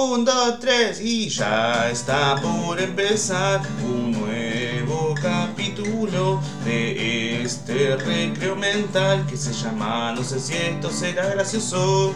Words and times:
Un, 0.00 0.24
dos, 0.24 0.60
tres 0.60 1.00
y 1.00 1.28
ya 1.28 1.90
está 1.90 2.36
por 2.36 2.80
empezar 2.80 3.60
un 3.84 4.12
nuevo 4.12 5.12
capítulo 5.20 6.40
de 6.64 7.42
este 7.42 7.96
recreo 7.96 8.54
mental 8.54 9.26
que 9.26 9.36
se 9.36 9.52
llama 9.52 10.12
No 10.12 10.22
sé 10.22 10.38
si 10.38 10.54
esto 10.54 10.92
será 10.92 11.26
gracioso. 11.30 12.14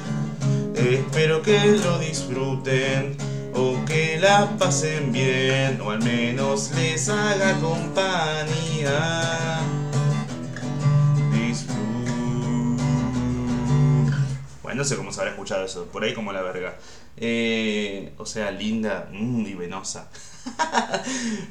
Espero 0.77 1.43
que 1.43 1.59
lo 1.85 1.99
disfruten 1.99 3.17
o 3.53 3.85
que 3.85 4.17
la 4.21 4.57
pasen 4.59 5.11
bien 5.11 5.81
o 5.81 5.91
al 5.91 6.05
menos 6.05 6.71
les 6.77 7.09
haga 7.09 7.59
compañía. 7.59 9.33
no 14.75 14.85
sé 14.85 14.97
cómo 14.97 15.13
se 15.13 15.21
habrá 15.21 15.33
escuchado 15.33 15.65
eso, 15.65 15.85
por 15.87 16.03
ahí 16.03 16.13
como 16.13 16.33
la 16.33 16.43
verga. 16.43 16.75
Eh, 17.17 18.13
o 18.19 18.27
sea, 18.27 18.51
linda 18.51 19.09
mm, 19.13 19.47
y 19.47 19.55
venosa. 19.55 20.11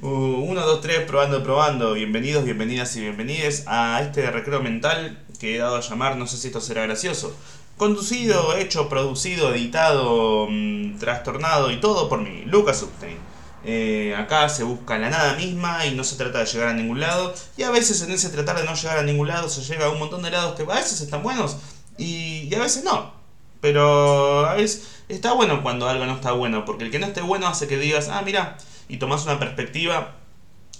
Uh, 0.01 0.07
uno, 0.07 0.61
dos, 0.61 0.81
tres, 0.81 1.05
probando, 1.05 1.43
probando. 1.43 1.93
Bienvenidos, 1.93 2.43
bienvenidas 2.43 2.95
y 2.97 3.01
bienvenides 3.01 3.63
a 3.67 4.01
este 4.01 4.29
recreo 4.31 4.61
mental 4.61 5.23
que 5.39 5.55
he 5.55 5.57
dado 5.59 5.77
a 5.77 5.81
llamar, 5.81 6.17
no 6.17 6.27
sé 6.27 6.37
si 6.37 6.47
esto 6.47 6.59
será 6.59 6.84
gracioso. 6.84 7.34
Conducido, 7.77 8.57
hecho, 8.57 8.89
producido, 8.89 9.53
editado, 9.53 10.47
mm, 10.49 10.97
trastornado 10.99 11.71
y 11.71 11.79
todo 11.79 12.09
por 12.09 12.21
mí, 12.21 12.43
Lucas 12.48 12.84
Upstein. 12.84 13.17
Eh, 13.63 14.15
acá 14.17 14.49
se 14.49 14.63
busca 14.63 14.98
la 14.98 15.09
nada 15.09 15.35
misma 15.35 15.85
y 15.85 15.95
no 15.95 16.03
se 16.03 16.15
trata 16.15 16.39
de 16.39 16.45
llegar 16.45 16.70
a 16.70 16.73
ningún 16.73 16.99
lado. 16.99 17.34
Y 17.57 17.63
a 17.63 17.71
veces 17.71 18.01
en 18.01 18.12
ese 18.12 18.29
tratar 18.29 18.57
de 18.57 18.65
no 18.65 18.75
llegar 18.75 18.98
a 18.98 19.03
ningún 19.03 19.27
lado 19.27 19.49
se 19.49 19.62
llega 19.62 19.85
a 19.85 19.89
un 19.89 19.99
montón 19.99 20.23
de 20.23 20.31
lados 20.31 20.55
que 20.55 20.63
a 20.63 20.75
veces 20.75 21.01
están 21.01 21.23
buenos 21.23 21.57
y, 21.98 22.53
a 22.55 22.59
veces 22.59 22.84
no. 22.84 23.20
Pero 23.61 24.49
veces 24.55 24.88
está 25.07 25.33
bueno 25.33 25.61
cuando 25.61 25.88
algo 25.88 26.05
no 26.05 26.13
está 26.13 26.31
bueno, 26.31 26.65
porque 26.65 26.85
el 26.85 26.91
que 26.91 26.99
no 26.99 27.05
esté 27.05 27.21
bueno 27.21 27.47
hace 27.47 27.67
que 27.67 27.77
digas, 27.77 28.09
ah, 28.09 28.21
mira, 28.25 28.57
y 28.89 28.97
tomas 28.97 29.23
una 29.23 29.39
perspectiva 29.39 30.15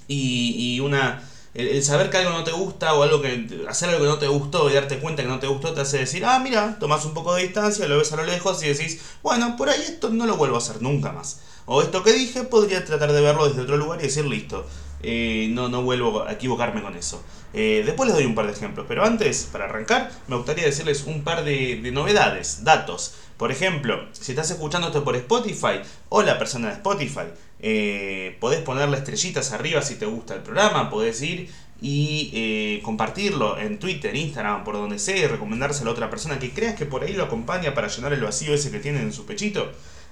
y, 0.08 0.56
y 0.58 0.80
una... 0.80 1.24
El, 1.54 1.84
saber 1.84 2.10
que 2.10 2.18
algo 2.18 2.32
no 2.32 2.46
te 2.46 2.54
gusta 2.54 2.94
o 2.94 3.04
algo 3.04 3.22
que 3.22 3.66
hacer 3.68 3.90
algo 3.90 4.02
que 4.02 4.08
no 4.08 4.18
te 4.18 4.28
gustó 4.28 4.70
y 4.70 4.74
darte 4.74 5.00
cuenta 5.00 5.22
que 5.22 5.28
no 5.28 5.40
te 5.40 5.48
gustó 5.48 5.74
te 5.74 5.82
hace 5.82 5.98
decir, 6.00 6.24
ah, 6.26 6.40
mira, 6.40 6.80
tomas 6.80 7.04
un 7.06 7.14
poco 7.14 7.36
de 7.36 7.44
distancia, 7.44 7.88
lo 7.88 7.98
ves 7.98 8.12
a 8.14 8.16
lo 8.16 8.24
lejos 8.24 8.64
y 8.64 8.68
decís, 8.68 9.02
bueno, 9.22 9.58
por 9.58 9.70
ahí 9.70 9.82
esto 9.82 10.10
no 10.10 10.26
lo 10.26 10.38
vuelvo 10.38 10.56
a 10.56 10.60
hacer 10.60 10.82
nunca 10.82 11.12
más. 11.12 11.42
O 11.66 11.82
esto 11.82 12.04
que 12.04 12.14
dije 12.14 12.44
podría 12.44 12.84
tratar 12.86 13.12
de 13.12 13.22
verlo 13.22 13.48
desde 13.48 13.62
otro 13.62 13.78
lugar 13.78 14.00
y 14.00 14.04
decir, 14.04 14.26
listo, 14.26 14.66
eh, 15.04 15.48
no, 15.52 15.70
no 15.70 15.82
vuelvo 15.82 16.24
a 16.24 16.34
equivocarme 16.34 16.82
con 16.82 16.96
eso. 16.96 17.24
Eh, 17.54 17.84
después 17.86 18.08
les 18.08 18.16
doy 18.16 18.26
un 18.26 18.36
par 18.36 18.46
de 18.46 18.54
ejemplos, 18.54 18.86
pero 18.88 19.04
antes, 19.04 19.50
para 19.52 19.66
arrancar, 19.66 20.12
me 20.28 20.36
gustaría 20.36 20.66
decirles 20.66 21.04
un 21.06 21.24
par 21.24 21.44
de, 21.44 21.90
novedades, 21.92 22.64
datos. 22.64 23.16
Por 23.38 23.52
ejemplo, 23.52 24.08
si 24.14 24.32
estás 24.32 24.52
escuchando 24.52 24.88
esto 24.88 25.04
por 25.04 25.16
Spotify, 25.16 25.82
hola 26.10 26.38
persona 26.38 26.70
de 26.70 26.76
Spotify, 26.76 27.28
eh, 27.60 28.38
podés 28.40 28.62
ponerle 28.62 28.98
estrellitas 28.98 29.52
arriba 29.52 29.82
si 29.82 29.96
te 29.96 30.06
gusta 30.06 30.36
el 30.36 30.42
programa, 30.42 30.90
podés 30.90 31.22
ir 31.22 31.50
y 31.84 32.80
compartirlo 32.84 33.58
en 33.58 33.80
Twitter, 33.80 34.16
Instagram, 34.16 34.64
por 34.64 34.76
donde 34.76 35.00
sea, 35.00 35.18
y 35.18 35.26
recomendárselo 35.26 35.90
a 35.90 35.94
otra 35.94 36.12
persona 36.12 36.38
que 36.38 36.52
creas 36.52 36.76
que 36.76 36.86
por 36.86 37.04
ahí 37.04 37.14
lo 37.14 37.24
acompaña 37.24 37.74
para 37.74 37.88
llenar 37.88 38.14
el 38.14 38.22
vacío 38.22 38.54
ese 38.54 38.70
que 38.70 38.80
tiene 38.80 39.02
en 39.02 39.12
su 39.12 39.26
pechito, 39.26 39.72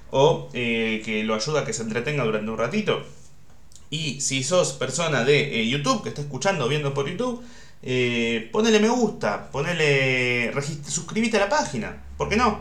o 0.10 0.50
que 0.52 1.22
lo 1.26 1.36
ayuda 1.36 1.62
a 1.62 1.66
que 1.66 1.74
se 1.74 1.84
entretenga 1.84 2.24
durante 2.24 2.50
un 2.50 2.58
ratito. 2.58 3.04
Y 3.90 4.22
si 4.22 4.44
sos 4.44 4.74
persona 4.74 5.24
de 5.24 5.62
eh, 5.62 5.68
YouTube, 5.68 6.04
que 6.04 6.10
está 6.10 6.22
escuchando 6.22 6.68
viendo 6.68 6.94
por 6.94 7.10
YouTube, 7.10 7.44
eh, 7.82 8.50
ponele 8.52 8.80
me 8.80 8.90
gusta, 8.90 9.50
ponele. 9.52 10.52
suscríbete 10.88 11.38
a 11.38 11.42
la 11.42 11.50
página. 11.50 12.04
¿Por 12.18 12.30
qué 12.30 12.38
no? 12.38 12.60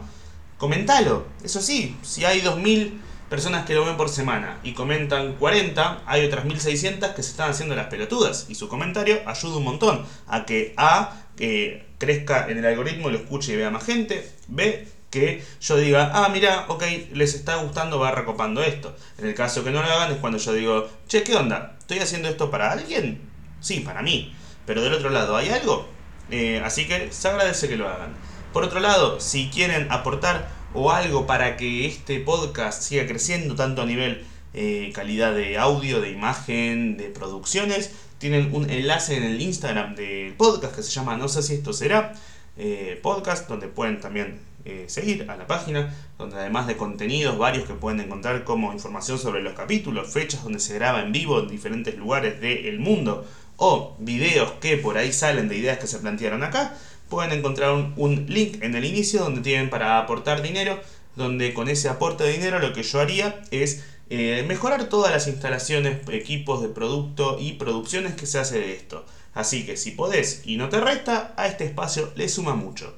Comentalo. 0.57 1.27
Eso 1.45 1.61
sí, 1.61 1.97
si 2.03 2.25
hay 2.25 2.41
2000 2.41 3.01
personas 3.29 3.67
que 3.67 3.75
lo 3.75 3.85
ven 3.85 3.97
por 3.97 4.09
semana 4.09 4.59
y 4.63 4.73
comentan 4.73 5.35
40, 5.35 6.03
hay 6.07 6.25
otras 6.25 6.47
1600 6.47 7.11
que 7.11 7.23
se 7.23 7.31
están 7.31 7.51
haciendo 7.51 7.75
las 7.75 7.89
pelotudas. 7.89 8.47
Y 8.49 8.55
su 8.55 8.69
comentario 8.69 9.21
ayuda 9.27 9.59
un 9.59 9.65
montón 9.65 10.07
a 10.27 10.47
que 10.47 10.73
A 10.77 11.25
que 11.37 11.87
crezca 11.99 12.49
en 12.49 12.59
el 12.59 12.67
algoritmo, 12.67 13.11
lo 13.11 13.19
escuche 13.19 13.53
y 13.53 13.57
vea 13.57 13.71
más 13.71 13.85
gente. 13.85 14.29
B 14.49 14.89
que 15.11 15.43
yo 15.61 15.77
diga, 15.77 16.11
ah, 16.15 16.29
mira, 16.29 16.67
ok, 16.69 16.85
les 17.13 17.35
está 17.35 17.57
gustando, 17.57 17.99
va 17.99 18.11
recopando 18.11 18.63
esto. 18.63 18.95
En 19.19 19.27
el 19.27 19.35
caso 19.35 19.65
que 19.65 19.71
no 19.71 19.83
lo 19.83 19.89
hagan 19.89 20.13
es 20.13 20.19
cuando 20.19 20.39
yo 20.39 20.53
digo, 20.53 20.89
che, 21.07 21.23
¿qué 21.23 21.35
onda? 21.35 21.77
¿Estoy 21.79 21.99
haciendo 22.01 22.29
esto 22.29 22.51
para 22.51 22.73
alguien? 22.73 23.21
Sí, 23.61 23.81
para 23.81 24.03
mí. 24.03 24.35
Pero 24.67 24.83
del 24.83 24.93
otro 24.93 25.11
lado, 25.11 25.37
¿hay 25.37 25.49
algo? 25.49 25.89
Eh, 26.31 26.61
así 26.65 26.87
que 26.87 27.11
se 27.11 27.29
agradece 27.29 27.69
que 27.69 27.77
lo 27.77 27.89
hagan. 27.89 28.15
Por 28.53 28.65
otro 28.65 28.81
lado, 28.81 29.21
si 29.21 29.49
quieren 29.49 29.91
aportar 29.91 30.51
o 30.75 30.91
algo 30.91 31.27
para 31.27 31.57
que 31.57 31.87
este 31.87 32.21
podcast 32.21 32.83
siga 32.83 33.07
creciendo 33.07 33.55
tanto 33.55 33.83
a 33.83 33.87
nivel 33.87 34.27
eh, 34.53 34.91
calidad 34.95 35.35
de 35.35 35.59
audio, 35.59 36.01
de 36.01 36.11
imagen, 36.11 36.97
de 36.97 37.09
producciones, 37.09 37.93
tienen 38.19 38.55
un 38.55 38.69
enlace 38.69 39.17
en 39.17 39.25
el 39.25 39.41
Instagram 39.41 39.95
del 39.95 40.35
podcast 40.35 40.77
que 40.77 40.83
se 40.83 40.91
llama 40.91 41.17
No 41.17 41.29
sé 41.29 41.43
si 41.43 41.55
esto 41.55 41.73
será 41.73 42.13
eh, 42.57 42.99
podcast, 43.03 43.49
donde 43.49 43.69
pueden 43.69 44.01
también 44.01 44.41
eh, 44.69 44.85
seguir 44.87 45.31
a 45.31 45.37
la 45.37 45.47
página, 45.47 45.95
donde 46.19 46.37
además 46.37 46.67
de 46.67 46.77
contenidos 46.77 47.39
varios 47.39 47.67
que 47.67 47.73
pueden 47.73 48.01
encontrar 48.01 48.45
como 48.45 48.71
información 48.71 49.19
sobre 49.19 49.43
los 49.43 49.55
capítulos, 49.55 50.13
fechas 50.13 50.45
donde 50.45 50.61
se 50.61 50.75
graba 50.75 51.01
en 51.01 51.11
vivo 51.11 51.41
en 51.41 51.49
diferentes 51.49 51.97
lugares 51.97 52.39
del 52.43 52.79
mundo 52.79 53.27
o 53.57 53.97
videos 53.99 54.53
que 54.61 54.77
por 54.77 54.99
ahí 54.99 55.11
salen 55.11 55.49
de 55.49 55.57
ideas 55.57 55.79
que 55.79 55.87
se 55.87 55.99
plantearon 55.99 56.43
acá, 56.45 56.77
pueden 57.09 57.33
encontrar 57.33 57.73
un, 57.97 58.27
link 58.29 58.63
en 58.63 58.75
el 58.75 58.85
inicio 58.85 59.21
donde 59.21 59.41
tienen 59.41 59.71
para 59.71 59.99
aportar 59.99 60.43
dinero, 60.43 60.79
donde 61.17 61.55
con 61.55 61.71
ese 61.71 61.89
aporte 61.89 62.25
de 62.25 62.33
dinero 62.35 62.59
lo 62.59 62.75
que 62.75 62.83
yo 62.83 63.01
haría 63.01 63.43
es 63.51 63.85
eh, 64.11 64.45
mejorar 64.47 64.91
todas 64.91 65.13
las 65.13 65.29
instalaciones, 65.29 66.07
equipos 66.11 66.61
de 66.61 66.69
producto 66.69 67.39
y 67.41 67.55
producciones 67.55 68.17
que 68.17 68.27
se 68.27 68.39
hace 68.39 68.61
de 68.61 68.75
esto. 68.75 69.07
Así 69.33 69.65
que 69.65 69.79
si 69.79 69.93
podés 69.93 70.43
y 70.45 70.59
no 70.59 70.69
te 70.69 70.79
resta, 70.79 71.33
a 71.39 71.47
este 71.47 71.65
espacio 71.65 72.13
le 72.17 72.29
suma 72.29 72.55
mucho. 72.55 72.95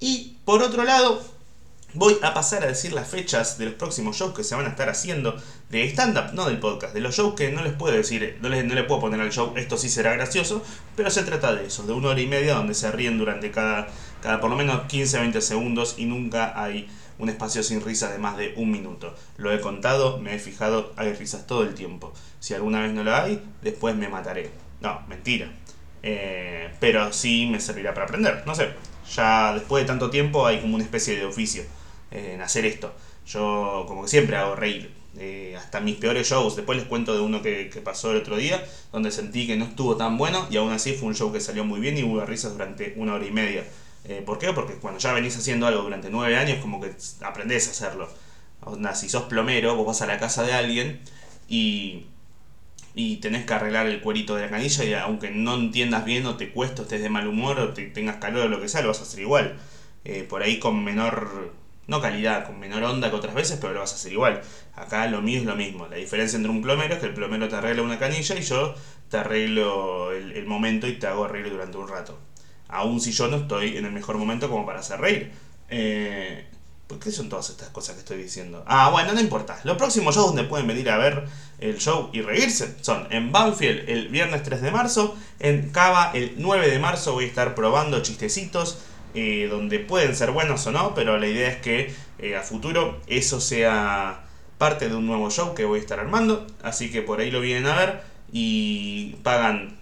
Y 0.00 0.36
por 0.44 0.62
otro 0.62 0.84
lado, 0.84 1.22
voy 1.94 2.16
a 2.22 2.34
pasar 2.34 2.64
a 2.64 2.66
decir 2.66 2.92
las 2.92 3.08
fechas 3.08 3.56
de 3.56 3.66
los 3.66 3.74
próximos 3.74 4.16
shows 4.16 4.34
que 4.34 4.44
se 4.44 4.54
van 4.54 4.66
a 4.66 4.70
estar 4.70 4.88
haciendo 4.88 5.36
de 5.70 5.84
stand-up, 5.88 6.34
no 6.34 6.46
del 6.46 6.58
podcast, 6.58 6.92
de 6.92 7.00
los 7.00 7.14
shows 7.14 7.34
que 7.34 7.50
no 7.50 7.62
les 7.62 7.72
puedo 7.72 7.94
decir, 7.94 8.38
no 8.42 8.48
les, 8.48 8.64
no 8.64 8.74
le 8.74 8.82
puedo 8.82 9.00
poner 9.00 9.20
al 9.20 9.32
show, 9.32 9.54
esto 9.56 9.76
sí 9.76 9.88
será 9.88 10.12
gracioso, 10.12 10.62
pero 10.96 11.10
se 11.10 11.22
trata 11.22 11.54
de 11.54 11.66
eso, 11.66 11.84
de 11.84 11.92
una 11.92 12.08
hora 12.08 12.20
y 12.20 12.26
media 12.26 12.54
donde 12.54 12.74
se 12.74 12.90
ríen 12.90 13.16
durante 13.16 13.50
cada, 13.50 13.86
cada 14.22 14.40
por 14.40 14.50
lo 14.50 14.56
menos 14.56 14.82
15-20 14.88 15.40
segundos 15.40 15.94
y 15.96 16.06
nunca 16.06 16.60
hay 16.60 16.88
un 17.18 17.28
espacio 17.28 17.62
sin 17.62 17.80
risas 17.80 18.12
de 18.12 18.18
más 18.18 18.36
de 18.36 18.54
un 18.56 18.72
minuto. 18.72 19.14
Lo 19.36 19.52
he 19.52 19.60
contado, 19.60 20.18
me 20.18 20.34
he 20.34 20.38
fijado, 20.40 20.92
hay 20.96 21.12
risas 21.12 21.46
todo 21.46 21.62
el 21.62 21.74
tiempo. 21.74 22.12
Si 22.40 22.54
alguna 22.54 22.80
vez 22.80 22.92
no 22.92 23.04
lo 23.04 23.14
hay, 23.14 23.40
después 23.62 23.94
me 23.94 24.08
mataré. 24.08 24.50
No, 24.80 25.00
mentira. 25.06 25.48
Eh, 26.02 26.74
pero 26.80 27.12
sí 27.12 27.48
me 27.50 27.60
servirá 27.60 27.94
para 27.94 28.06
aprender, 28.06 28.42
no 28.46 28.54
sé 28.54 28.74
ya 29.12 29.54
después 29.54 29.84
de 29.84 29.88
tanto 29.88 30.10
tiempo 30.10 30.46
hay 30.46 30.60
como 30.60 30.74
una 30.74 30.84
especie 30.84 31.16
de 31.16 31.24
oficio 31.24 31.64
en 32.10 32.40
hacer 32.40 32.64
esto. 32.64 32.92
Yo 33.26 33.84
como 33.86 34.02
que 34.02 34.08
siempre 34.08 34.36
hago 34.36 34.54
reír. 34.54 35.04
Eh, 35.16 35.54
hasta 35.56 35.80
mis 35.80 35.96
peores 35.96 36.28
shows. 36.28 36.56
Después 36.56 36.76
les 36.78 36.88
cuento 36.88 37.14
de 37.14 37.20
uno 37.20 37.40
que, 37.42 37.70
pasó 37.84 38.10
el 38.10 38.18
otro 38.18 38.36
día, 38.36 38.64
donde 38.92 39.10
sentí 39.10 39.46
que 39.46 39.56
no 39.56 39.64
estuvo 39.64 39.96
tan 39.96 40.18
bueno 40.18 40.46
y 40.50 40.56
aún 40.56 40.72
así 40.72 40.94
fue 40.94 41.08
un 41.08 41.14
show 41.14 41.32
que 41.32 41.40
salió 41.40 41.64
muy 41.64 41.80
bien 41.80 41.96
y 41.96 42.02
hubo 42.02 42.24
risas 42.24 42.52
durante 42.52 42.94
una 42.96 43.14
hora 43.14 43.24
y 43.24 43.30
media. 43.30 43.64
Eh, 44.04 44.22
¿Por 44.24 44.38
qué? 44.38 44.52
Porque 44.52 44.74
cuando 44.74 44.98
ya 44.98 45.12
venís 45.12 45.36
haciendo 45.36 45.66
algo 45.66 45.82
durante 45.82 46.10
nueve 46.10 46.36
años, 46.36 46.58
como 46.60 46.80
que 46.80 46.92
aprendés 47.20 47.68
a 47.68 47.70
hacerlo. 47.70 48.08
si 48.94 49.08
sos 49.08 49.24
plomero, 49.24 49.76
vos 49.76 49.86
vas 49.86 50.02
a 50.02 50.06
la 50.06 50.18
casa 50.18 50.42
de 50.42 50.52
alguien 50.52 51.00
y 51.48 52.06
y 52.94 53.16
tenés 53.16 53.44
que 53.44 53.54
arreglar 53.54 53.86
el 53.86 54.00
cuerito 54.00 54.36
de 54.36 54.42
la 54.42 54.50
canilla 54.50 54.84
y 54.84 54.94
aunque 54.94 55.30
no 55.30 55.54
entiendas 55.56 56.04
bien 56.04 56.26
o 56.26 56.36
te 56.36 56.50
cuesta, 56.50 56.82
estés 56.82 57.02
de 57.02 57.08
mal 57.08 57.26
humor 57.26 57.58
o 57.58 57.72
te 57.74 57.86
tengas 57.86 58.16
calor 58.16 58.46
o 58.46 58.48
lo 58.48 58.60
que 58.60 58.68
sea, 58.68 58.82
lo 58.82 58.88
vas 58.88 59.00
a 59.00 59.02
hacer 59.02 59.20
igual. 59.20 59.56
Eh, 60.04 60.22
por 60.22 60.42
ahí 60.42 60.58
con 60.60 60.84
menor, 60.84 61.52
no 61.88 62.00
calidad, 62.00 62.46
con 62.46 62.60
menor 62.60 62.84
onda 62.84 63.10
que 63.10 63.16
otras 63.16 63.34
veces, 63.34 63.58
pero 63.60 63.72
lo 63.72 63.80
vas 63.80 63.92
a 63.92 63.96
hacer 63.96 64.12
igual. 64.12 64.42
Acá 64.76 65.08
lo 65.08 65.22
mío 65.22 65.40
es 65.40 65.44
lo 65.44 65.56
mismo. 65.56 65.88
La 65.88 65.96
diferencia 65.96 66.36
entre 66.36 66.50
un 66.50 66.62
plomero 66.62 66.94
es 66.94 67.00
que 67.00 67.06
el 67.06 67.14
plomero 67.14 67.48
te 67.48 67.56
arregla 67.56 67.82
una 67.82 67.98
canilla 67.98 68.36
y 68.36 68.42
yo 68.42 68.74
te 69.10 69.16
arreglo 69.16 70.12
el, 70.12 70.46
momento 70.46 70.86
y 70.86 70.94
te 70.98 71.06
hago 71.08 71.26
reír 71.26 71.50
durante 71.50 71.76
un 71.76 71.88
rato. 71.88 72.18
Aún 72.68 73.00
si 73.00 73.12
yo 73.12 73.28
no 73.28 73.38
estoy 73.38 73.76
en 73.76 73.86
el 73.86 73.92
mejor 73.92 74.18
momento 74.18 74.48
como 74.48 74.66
para 74.66 74.80
hacer 74.80 75.00
reír. 75.00 75.32
Eh, 75.68 76.46
¿Por 76.86 76.98
qué 76.98 77.10
son 77.10 77.30
todas 77.30 77.48
estas 77.48 77.70
cosas 77.70 77.94
que 77.94 78.00
estoy 78.00 78.18
diciendo? 78.18 78.62
Ah, 78.66 78.90
bueno, 78.90 79.14
no 79.14 79.20
importa. 79.20 79.58
Los 79.64 79.78
próximos 79.78 80.14
shows 80.14 80.28
donde 80.28 80.44
pueden 80.44 80.66
venir 80.66 80.90
a 80.90 80.98
ver 80.98 81.24
el 81.58 81.78
show 81.78 82.10
y 82.12 82.20
reírse 82.20 82.74
son 82.82 83.06
en 83.10 83.32
Banfield 83.32 83.88
el 83.88 84.08
viernes 84.08 84.42
3 84.42 84.60
de 84.60 84.70
marzo, 84.70 85.16
en 85.40 85.70
Cava 85.70 86.10
el 86.12 86.34
9 86.36 86.70
de 86.70 86.78
marzo 86.78 87.14
voy 87.14 87.24
a 87.24 87.28
estar 87.28 87.54
probando 87.54 88.02
chistecitos 88.02 88.78
eh, 89.14 89.46
donde 89.48 89.78
pueden 89.78 90.14
ser 90.14 90.32
buenos 90.32 90.66
o 90.66 90.72
no, 90.72 90.94
pero 90.94 91.16
la 91.18 91.26
idea 91.26 91.48
es 91.48 91.56
que 91.58 91.94
eh, 92.18 92.36
a 92.36 92.42
futuro 92.42 93.00
eso 93.06 93.40
sea 93.40 94.24
parte 94.58 94.88
de 94.88 94.94
un 94.94 95.06
nuevo 95.06 95.30
show 95.30 95.54
que 95.54 95.64
voy 95.64 95.78
a 95.78 95.82
estar 95.82 96.00
armando, 96.00 96.46
así 96.62 96.90
que 96.90 97.00
por 97.00 97.20
ahí 97.20 97.30
lo 97.30 97.40
vienen 97.40 97.66
a 97.66 97.76
ver 97.76 98.02
y 98.30 99.16
pagan, 99.22 99.78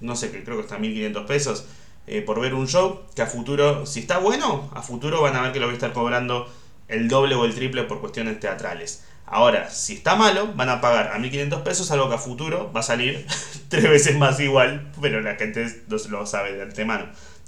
no 0.00 0.14
sé, 0.14 0.30
creo 0.30 0.56
que 0.56 0.62
está 0.62 0.76
1500 0.76 1.26
pesos 1.26 1.64
eh, 2.06 2.20
por 2.22 2.40
ver 2.40 2.54
un 2.54 2.68
show 2.68 3.02
que 3.14 3.22
a 3.22 3.26
futuro, 3.26 3.86
si 3.86 4.00
está 4.00 4.18
bueno, 4.18 4.70
a 4.74 4.82
futuro 4.82 5.22
van 5.22 5.36
a 5.36 5.42
ver 5.42 5.52
que 5.52 5.60
lo 5.60 5.66
voy 5.66 5.74
a 5.74 5.76
estar 5.76 5.92
cobrando 5.92 6.48
el 6.88 7.08
doble 7.08 7.34
o 7.34 7.44
el 7.44 7.54
triple 7.54 7.84
por 7.84 8.00
cuestiones 8.00 8.40
teatrales. 8.40 9.04
Ahora, 9.26 9.70
si 9.70 9.94
está 9.94 10.16
malo, 10.16 10.52
van 10.54 10.68
a 10.68 10.80
pagar 10.80 11.12
a 11.12 11.18
1500 11.18 11.62
pesos, 11.62 11.90
algo 11.90 12.08
que 12.08 12.16
a 12.16 12.18
futuro 12.18 12.70
va 12.74 12.80
a 12.80 12.82
salir 12.82 13.26
tres 13.68 13.84
veces 13.84 14.16
más 14.16 14.38
igual, 14.40 14.92
pero 15.00 15.20
la 15.20 15.36
gente 15.36 15.82
no 15.88 15.98
se 15.98 16.08
lo 16.10 16.26
sabe 16.26 16.52
de 16.52 16.62
antemano. 16.62 17.06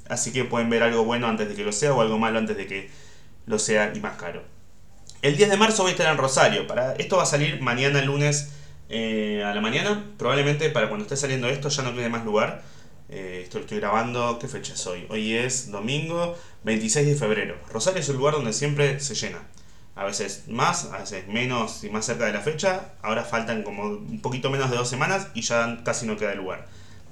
Así 0.09 0.33
que 0.33 0.45
pueden 0.45 0.71
ver 0.71 0.83
algo 0.83 1.05
bueno 1.05 1.27
antes 1.27 1.49
de 1.49 1.55
que 1.55 1.65
lo 1.65 1.73
sea 1.73 1.93
o 1.93 2.01
algo 2.01 2.19
malo 2.19 2.39
antes 2.39 2.57
de 2.57 2.67
que 2.67 2.91
lo 3.47 3.59
sea 3.59 3.93
y 3.95 4.01
más 4.01 4.17
caro. 4.17 4.43
El 5.23 5.37
10 5.37 5.51
de 5.51 5.57
marzo 5.57 5.83
voy 5.83 5.91
a 5.91 5.93
estar 5.93 6.11
en 6.11 6.19
Rosario. 6.19 6.67
Para, 6.67 6.95
esto 6.95 7.17
va 7.17 7.25
a 7.25 7.27
salir 7.27 7.61
mañana 7.61 8.01
lunes 8.03 8.53
eh, 8.89 9.43
a 9.45 9.55
la 9.55 9.61
mañana. 9.61 10.05
Probablemente 10.17 10.71
para 10.71 10.89
cuando 10.89 11.05
esté 11.05 11.17
saliendo 11.17 11.49
esto 11.49 11.69
ya 11.69 11.83
no 11.83 11.95
quede 11.95 12.09
más 12.09 12.25
lugar. 12.25 12.63
Eh, 13.09 13.43
esto 13.45 13.59
lo 13.59 13.65
estoy 13.65 13.79
grabando. 13.79 14.39
¿Qué 14.39 14.49
fecha 14.49 14.75
es 14.75 14.87
hoy? 14.87 15.07
Hoy 15.09 15.35
es 15.35 15.71
domingo 15.71 16.37
26 16.65 17.07
de 17.07 17.15
febrero. 17.15 17.57
Rosario 17.73 18.01
es 18.01 18.09
un 18.09 18.17
lugar 18.17 18.35
donde 18.35 18.53
siempre 18.53 19.01
se 19.01 19.15
llena. 19.15 19.39
A 19.95 20.05
veces 20.05 20.45
más, 20.49 20.91
a 20.93 20.99
veces 20.99 21.27
menos 21.29 21.83
y 21.85 21.91
más 21.91 22.05
cerca 22.05 22.27
de 22.27 22.33
la 22.33 22.41
fecha. 22.41 22.93
Ahora 23.03 23.25
faltan 23.25 23.63
como 23.63 23.85
un 23.85 24.21
poquito 24.21 24.51
menos 24.51 24.71
de 24.71 24.77
dos 24.77 24.89
semanas 24.89 25.29
y 25.35 25.43
ya 25.43 25.83
casi 25.85 26.07
no 26.07 26.17
queda 26.17 26.35
lugar. 26.35 26.67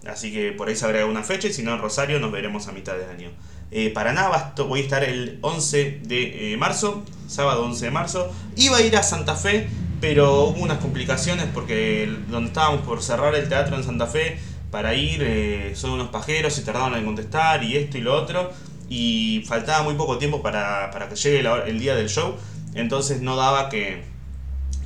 Así 0.07 0.33
que 0.33 0.53
por 0.53 0.69
ahí 0.69 0.77
se 0.77 0.85
agrega 0.85 1.07
una 1.07 1.23
fecha 1.23 1.49
y 1.49 1.53
si 1.53 1.63
no 1.63 1.73
en 1.73 1.81
Rosario 1.81 2.21
nos 2.21 2.31
veremos 2.31 2.69
a 2.69 2.73
mitad 2.73 2.95
de 2.95 3.07
año. 3.07 3.31
Eh, 3.71 3.91
Paraná 3.91 4.53
voy 4.59 4.81
a 4.81 4.83
estar 4.83 5.03
el 5.03 5.39
11 5.41 6.01
de 6.05 6.53
eh, 6.53 6.57
marzo, 6.59 7.03
sábado 7.27 7.65
11 7.65 7.87
de 7.87 7.91
marzo. 7.91 8.35
Iba 8.57 8.79
a 8.79 8.83
ir 8.83 8.97
a 8.97 9.03
Santa 9.03 9.35
Fe, 9.35 9.67
pero 10.01 10.45
hubo 10.45 10.61
unas 10.61 10.79
complicaciones 10.79 11.47
porque 11.55 12.13
donde 12.29 12.49
estábamos 12.49 12.83
por 12.83 13.03
cerrar 13.03 13.35
el 13.35 13.49
teatro 13.49 13.77
en 13.77 13.85
Santa 13.85 14.07
Fe 14.07 14.39
para 14.75 14.93
ir 14.93 15.23
eh, 15.23 15.71
son 15.77 15.93
unos 15.93 16.09
pajeros 16.09 16.59
y 16.59 16.63
tardaban 16.63 16.95
en 16.97 17.05
contestar 17.05 17.63
y 17.63 17.77
esto 17.77 17.97
y 17.97 18.01
lo 18.01 18.13
otro. 18.13 18.51
Y 18.89 19.45
faltaba 19.47 19.85
muy 19.85 19.95
poco 19.95 20.19
tiempo 20.19 20.43
para, 20.43 20.91
que 21.09 21.15
llegue 21.15 21.49
el 21.67 21.79
día 21.79 21.95
del 21.95 22.09
show. 22.09 22.35
Entonces 22.75 23.21
no 23.21 23.37
daba 23.37 23.69
que, 23.69 24.03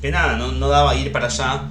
que 0.02 0.10
nada, 0.10 0.36
no, 0.36 0.52
no 0.52 0.68
daba 0.68 0.94
ir 0.94 1.10
para 1.10 1.28
allá 1.28 1.70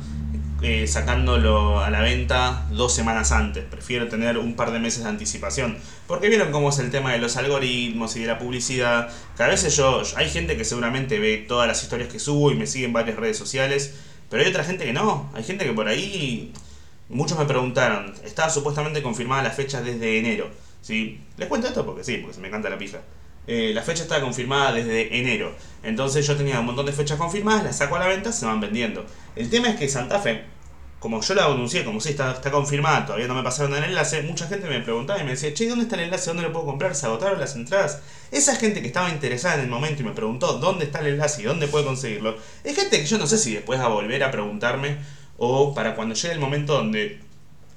eh, 0.63 0.87
sacándolo 0.87 1.79
a 1.79 1.91
la 1.91 2.01
venta 2.01 2.65
dos 2.71 2.91
semanas 2.91 3.31
antes. 3.31 3.63
Prefiero 3.65 4.07
tener 4.07 4.39
un 4.39 4.55
par 4.55 4.71
de 4.71 4.79
meses 4.79 5.03
de 5.03 5.09
anticipación. 5.09 5.77
Porque 6.07 6.27
vieron 6.27 6.51
cómo 6.51 6.69
es 6.69 6.79
el 6.79 6.89
tema 6.89 7.11
de 7.11 7.19
los 7.19 7.37
algoritmos 7.37 8.15
y 8.15 8.21
de 8.21 8.25
la 8.25 8.39
publicidad. 8.39 9.09
Que 9.35 9.43
a 9.43 9.47
veces 9.47 9.77
yo, 9.77 10.01
hay 10.15 10.27
gente 10.27 10.57
que 10.57 10.65
seguramente 10.65 11.19
ve 11.19 11.45
todas 11.47 11.67
las 11.67 11.83
historias 11.83 12.09
que 12.11 12.17
subo 12.17 12.51
y 12.51 12.55
me 12.55 12.65
sigue 12.65 12.87
en 12.87 12.93
varias 12.93 13.15
redes 13.15 13.37
sociales. 13.37 13.93
Pero 14.31 14.41
hay 14.41 14.49
otra 14.49 14.63
gente 14.63 14.85
que 14.85 14.93
no. 14.93 15.29
Hay 15.35 15.43
gente 15.43 15.65
que 15.65 15.73
por 15.73 15.87
ahí... 15.87 16.51
Muchos 17.09 17.37
me 17.37 17.45
preguntaron, 17.45 18.13
estaba 18.23 18.49
supuestamente 18.49 19.01
confirmada 19.01 19.43
la 19.43 19.51
fecha 19.51 19.81
desde 19.81 20.19
enero. 20.19 20.49
¿sí? 20.81 21.19
Les 21.37 21.47
cuento 21.47 21.67
esto 21.67 21.85
porque 21.85 22.03
sí, 22.03 22.17
porque 22.17 22.35
se 22.35 22.41
me 22.41 22.47
encanta 22.47 22.69
la 22.69 22.77
pija. 22.77 22.99
Eh, 23.47 23.71
la 23.73 23.81
fecha 23.81 24.03
está 24.03 24.19
confirmada 24.19 24.73
desde 24.73 25.17
enero. 25.17 25.53
Entonces 25.83 26.27
yo 26.27 26.35
tenía 26.35 26.59
un 26.59 26.65
montón 26.65 26.85
de 26.85 26.91
fechas 26.91 27.17
confirmadas, 27.17 27.63
las 27.63 27.77
saco 27.77 27.95
a 27.95 27.99
la 27.99 28.07
venta, 28.07 28.31
se 28.31 28.45
van 28.45 28.59
vendiendo. 28.59 29.05
El 29.35 29.49
tema 29.49 29.69
es 29.69 29.77
que 29.77 29.87
Santa 29.87 30.19
Fe, 30.19 30.43
como 30.99 31.21
yo 31.21 31.33
la 31.33 31.45
anuncié, 31.45 31.85
como 31.85 32.01
si 32.01 32.09
está, 32.09 32.31
está 32.31 32.51
confirmada, 32.51 33.05
todavía 33.05 33.27
no 33.27 33.35
me 33.35 33.43
pasaron 33.43 33.73
el 33.75 33.85
enlace, 33.85 34.21
mucha 34.23 34.47
gente 34.47 34.67
me 34.67 34.81
preguntaba 34.81 35.21
y 35.21 35.23
me 35.23 35.31
decía, 35.31 35.53
che, 35.53 35.69
¿dónde 35.69 35.83
está 35.83 35.95
el 35.95 36.03
enlace? 36.03 36.29
¿Dónde 36.29 36.43
lo 36.43 36.51
puedo 36.51 36.65
comprar? 36.65 36.93
¿Se 36.95 37.05
agotaron 37.05 37.39
las 37.39 37.55
entradas? 37.55 38.01
Esa 38.31 38.57
gente 38.57 38.81
que 38.81 38.87
estaba 38.87 39.09
interesada 39.09 39.55
en 39.55 39.61
el 39.61 39.67
momento 39.67 40.01
y 40.01 40.05
me 40.05 40.11
preguntó 40.11 40.53
dónde 40.59 40.85
está 40.85 40.99
el 40.99 41.07
enlace 41.07 41.41
y 41.43 41.45
dónde 41.45 41.67
puedo 41.67 41.85
conseguirlo, 41.85 42.37
es 42.65 42.75
gente 42.75 42.99
que 42.99 43.05
yo 43.05 43.17
no 43.17 43.27
sé 43.27 43.37
si 43.37 43.53
después 43.53 43.79
va 43.79 43.85
a 43.85 43.89
volver 43.89 44.23
a 44.23 44.31
preguntarme 44.31 44.97
o 45.37 45.73
para 45.73 45.95
cuando 45.95 46.15
llegue 46.15 46.33
el 46.33 46.39
momento 46.39 46.73
donde 46.73 47.19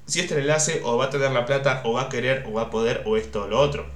si 0.07 0.21
este 0.21 0.35
el 0.35 0.41
enlace 0.41 0.81
o 0.85 0.97
va 0.97 1.07
a 1.07 1.11
tener 1.11 1.31
la 1.31 1.47
plata 1.47 1.83
o 1.85 1.93
va 1.93 2.03
a 2.03 2.09
querer 2.09 2.45
o 2.49 2.53
va 2.53 2.63
a 2.63 2.71
poder 2.71 3.03
o 3.07 3.17
esto 3.17 3.45
o 3.45 3.49
lo 3.49 3.61
otro. 3.61 3.87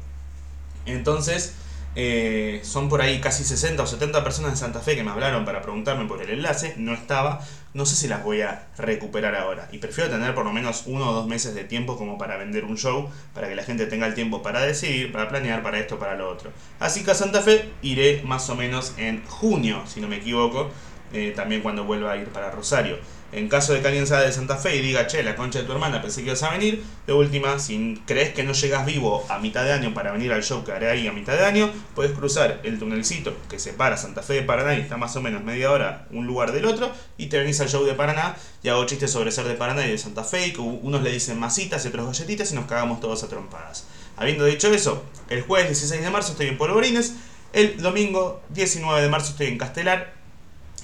Entonces, 0.87 1.55
eh, 1.97 2.61
son 2.65 2.89
por 2.89 3.01
ahí 3.03 3.21
casi 3.21 3.45
60 3.45 3.83
o 3.83 3.87
70 3.87 4.25
personas 4.25 4.53
de 4.53 4.57
Santa 4.57 4.81
Fe 4.81 4.97
que 4.97 5.05
me 5.05 5.11
hablaron 5.11 5.45
para 5.45 5.63
preguntarme 5.63 6.07
por 6.07 6.21
el 6.23 6.31
enlace. 6.31 6.75
No 6.77 6.93
estaba. 6.93 7.41
No 7.73 7.87
sé 7.87 7.97
si 7.97 8.09
las 8.09 8.23
voy 8.23 8.43
a 8.43 8.69
recuperar 8.79 9.35
ahora. 9.35 9.69
Y 9.73 9.79
prefiero 9.79 10.11
tener 10.11 10.35
por 10.35 10.45
lo 10.45 10.53
menos 10.53 10.85
uno 10.87 11.11
o 11.11 11.13
dos 11.13 11.27
meses 11.27 11.55
de 11.55 11.65
tiempo 11.65 11.97
como 11.97 12.19
para 12.19 12.37
vender 12.37 12.65
un 12.65 12.77
show. 12.77 13.09
Para 13.33 13.49
que 13.49 13.55
la 13.55 13.63
gente 13.63 13.87
tenga 13.87 14.07
el 14.07 14.15
tiempo 14.15 14.43
para 14.43 14.61
decidir, 14.61 15.13
para 15.13 15.29
planear, 15.29 15.63
para 15.63 15.79
esto, 15.79 15.99
para 15.99 16.15
lo 16.15 16.31
otro. 16.31 16.51
Así 16.81 17.05
que 17.05 17.13
a 17.13 17.15
Santa 17.15 17.41
Fe 17.43 17.71
iré 17.83 18.23
más 18.25 18.49
o 18.51 18.57
menos 18.57 18.95
en 18.99 19.25
junio, 19.27 19.83
si 19.87 20.01
no 20.01 20.09
me 20.09 20.17
equivoco. 20.17 20.71
Eh, 21.13 21.33
también 21.35 21.63
cuando 21.63 21.85
vuelva 21.85 22.13
a 22.13 22.17
ir 22.17 22.29
para 22.29 22.51
Rosario. 22.51 22.99
En 23.35 23.49
caso 23.49 23.73
de 23.73 23.81
que 23.81 23.89
alguien 23.89 24.07
sea 24.07 24.21
de 24.21 24.31
Santa 24.31 24.57
Fe 24.57 24.77
y 24.77 24.81
diga, 24.81 25.09
che, 25.09 25.21
la 25.25 25.35
concha 25.35 25.59
de 25.59 25.65
tu 25.65 25.73
hermana, 25.73 26.01
pensé 26.01 26.21
que 26.21 26.29
ibas 26.29 26.45
a 26.45 26.51
venir, 26.51 26.85
de 27.05 27.13
última, 27.13 27.59
si 27.59 28.01
crees 28.07 28.33
que 28.33 28.45
no 28.45 28.53
llegas 28.53 28.87
vivo 28.87 29.27
a 29.29 29.41
mitad 29.41 29.65
de 29.65 29.73
año 29.73 29.93
para 29.93 30.13
venir 30.13 30.33
al 30.33 30.45
show 30.45 30.63
que 30.63 30.71
haré 30.71 30.89
ahí 30.89 31.09
a 31.09 31.13
mitad 31.13 31.33
de 31.33 31.45
año, 31.45 31.69
puedes 31.97 32.13
cruzar 32.13 32.61
el 32.63 32.79
tunelcito 32.79 33.37
que 33.51 33.59
separa 33.59 33.97
Santa 33.97 34.23
Fe 34.23 34.35
de 34.35 34.43
Paraná 34.43 34.77
y 34.77 34.83
está 34.83 34.97
más 34.97 35.17
o 35.17 35.21
menos 35.21 35.43
media 35.43 35.73
hora 35.73 36.07
un 36.13 36.29
lugar 36.29 36.53
del 36.53 36.65
otro, 36.65 36.93
y 37.19 37.27
te 37.27 37.39
venís 37.39 37.61
al 37.61 37.69
show 37.69 37.85
de 37.85 37.95
Paraná 37.95 38.37
y 38.63 38.69
hago 38.69 38.87
chistes 38.87 39.11
sobre 39.11 39.33
ser 39.33 39.47
de 39.47 39.55
Paraná 39.55 39.85
y 39.85 39.91
de 39.91 39.99
Santa 39.99 40.23
Fe, 40.23 40.53
que 40.53 40.61
unos 40.61 41.03
le 41.03 41.11
dicen 41.11 41.37
masitas 41.41 41.85
y 41.85 41.89
otros 41.89 42.07
galletitas 42.07 42.53
y 42.53 42.55
nos 42.55 42.67
cagamos 42.67 43.01
todos 43.01 43.25
a 43.25 43.29
trompadas. 43.29 43.85
Habiendo 44.17 44.45
dicho 44.45 44.73
eso, 44.73 45.03
el 45.29 45.43
jueves 45.43 45.71
16 45.71 46.03
de 46.03 46.11
marzo 46.11 46.31
estoy 46.31 46.47
en 46.47 46.57
Polvorines, 46.57 47.15
el 47.53 47.83
domingo 47.83 48.43
19 48.51 49.03
de 49.03 49.09
marzo 49.09 49.33
estoy 49.33 49.49
en 49.49 49.59
Castelar, 49.59 50.15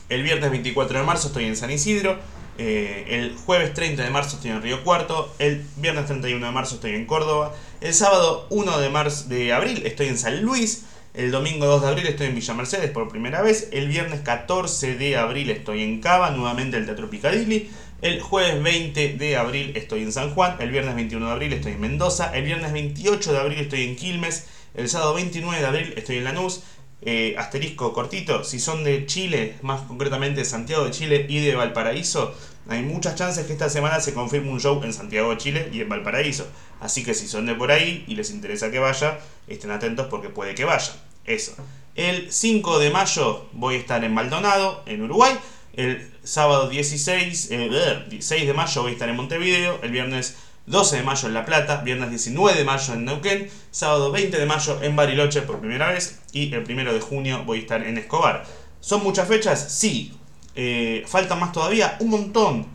el 0.09 0.25
viernes 0.25 0.51
24 0.51 0.99
de 0.99 1.05
marzo 1.05 1.29
estoy 1.29 1.45
en 1.45 1.55
San 1.55 1.71
Isidro, 1.71 2.19
eh, 2.63 3.07
el 3.09 3.37
jueves 3.37 3.73
30 3.73 4.03
de 4.03 4.11
marzo 4.11 4.37
estoy 4.37 4.51
en 4.51 4.61
Río 4.61 4.85
Cuarto. 4.85 5.35
El 5.39 5.65
viernes 5.77 6.05
31 6.05 6.45
de 6.45 6.53
marzo 6.53 6.75
estoy 6.75 6.91
en 6.91 7.07
Córdoba. 7.07 7.55
El 7.81 7.95
sábado 7.95 8.47
1 8.51 8.79
de, 8.81 8.91
marzo, 8.91 9.29
de 9.31 9.55
abril 9.55 9.83
estoy 9.87 10.09
en 10.09 10.19
San 10.19 10.43
Luis. 10.43 10.85
El 11.15 11.31
domingo 11.31 11.65
2 11.65 11.81
de 11.81 11.89
abril 11.89 12.07
estoy 12.07 12.27
en 12.27 12.35
Villa 12.35 12.53
Mercedes 12.53 12.91
por 12.91 13.09
primera 13.09 13.41
vez. 13.41 13.71
El 13.73 13.89
viernes 13.89 14.21
14 14.21 14.97
de 14.97 15.17
abril 15.17 15.49
estoy 15.49 15.83
en 15.83 16.03
Cava, 16.03 16.33
nuevamente 16.33 16.77
el 16.77 16.85
Teatro 16.85 17.09
Picadilly. 17.09 17.71
El 18.03 18.21
jueves 18.21 18.63
20 18.63 19.15
de 19.15 19.37
abril 19.39 19.73
estoy 19.75 20.03
en 20.03 20.13
San 20.13 20.35
Juan. 20.35 20.59
El 20.61 20.71
viernes 20.71 20.95
21 20.95 21.25
de 21.25 21.33
abril 21.33 21.53
estoy 21.55 21.73
en 21.73 21.81
Mendoza. 21.81 22.31
El 22.37 22.45
viernes 22.45 22.75
28 22.75 23.33
de 23.33 23.39
abril 23.39 23.59
estoy 23.59 23.85
en 23.85 23.97
Quilmes. 23.97 24.49
El 24.75 24.91
sábado 24.91 25.15
29 25.15 25.59
de 25.59 25.67
abril 25.67 25.95
estoy 25.97 26.19
en 26.19 26.25
Lanús. 26.25 26.63
Eh, 27.03 27.35
asterisco 27.39 27.95
cortito, 27.95 28.45
si 28.45 28.61
son 28.61 28.85
de 28.85 29.07
Chile, 29.07 29.55
más 29.63 29.81
concretamente 29.83 30.45
Santiago 30.45 30.85
de 30.85 30.91
Chile 30.91 31.25
y 31.31 31.41
de 31.41 31.57
Valparaíso, 31.57 32.35
hay 32.71 32.83
muchas 32.85 33.17
chances 33.17 33.47
que 33.47 33.53
esta 33.53 33.69
semana 33.69 33.99
se 33.99 34.15
confirme 34.15 34.49
un 34.49 34.61
show 34.61 34.81
en 34.85 34.93
Santiago 34.93 35.31
de 35.31 35.39
Chile 35.39 35.69
y 35.73 35.81
en 35.81 35.89
Valparaíso. 35.89 36.47
Así 36.79 37.03
que 37.03 37.15
si 37.15 37.27
son 37.27 37.45
de 37.47 37.57
por 37.57 37.73
ahí 37.73 38.05
y 38.07 38.15
les 38.15 38.31
interesa 38.31 38.71
que 38.71 38.79
vaya, 38.79 39.19
estén 39.49 39.73
atentos 39.73 40.07
porque 40.09 40.29
puede 40.29 40.55
que 40.55 40.65
vaya. 40.65 40.93
Eso. 41.25 41.53
El 41.97 42.33
5 42.33 42.79
de 42.79 42.91
mayo 42.91 43.49
voy 43.53 43.75
a 43.75 43.79
estar 43.79 44.05
en 44.05 44.15
Maldonado, 44.15 44.85
en 44.87 45.03
Uruguay. 45.03 45.37
El 45.73 46.13
sábado 46.23 46.69
16, 46.69 47.49
6 47.49 47.51
eh, 47.51 48.47
de 48.47 48.55
mayo 48.55 48.83
voy 48.83 48.91
a 48.93 48.95
estar 48.95 49.09
en 49.09 49.17
Montevideo. 49.17 49.81
El 49.83 49.91
viernes 49.91 50.37
12 50.67 50.99
de 50.99 51.03
mayo 51.03 51.27
en 51.27 51.35
La 51.35 51.45
Plata, 51.45 51.79
viernes 51.79 52.11
19 52.11 52.57
de 52.57 52.65
mayo 52.65 52.95
en 52.95 53.05
Neuquén, 53.05 53.51
sábado 53.73 54.13
20 54.13 54.39
de 54.39 54.47
mayo 54.47 54.81
en 54.81 54.95
Bariloche 54.95 55.43
por 55.43 55.59
primera 55.59 55.91
vez 55.91 56.21
y 56.33 56.55
el 56.55 56.63
1 56.63 56.93
de 56.93 57.01
junio 57.01 57.43
voy 57.45 57.59
a 57.59 57.61
estar 57.63 57.83
en 57.85 57.99
Escobar. 57.99 58.47
¿Son 58.79 59.03
muchas 59.03 59.27
fechas? 59.27 59.73
Sí. 59.73 60.15
Eh, 60.55 61.05
¿Falta 61.07 61.37
más 61.37 61.53
todavía? 61.53 61.97
Un 62.01 62.11
montón. 62.11 62.67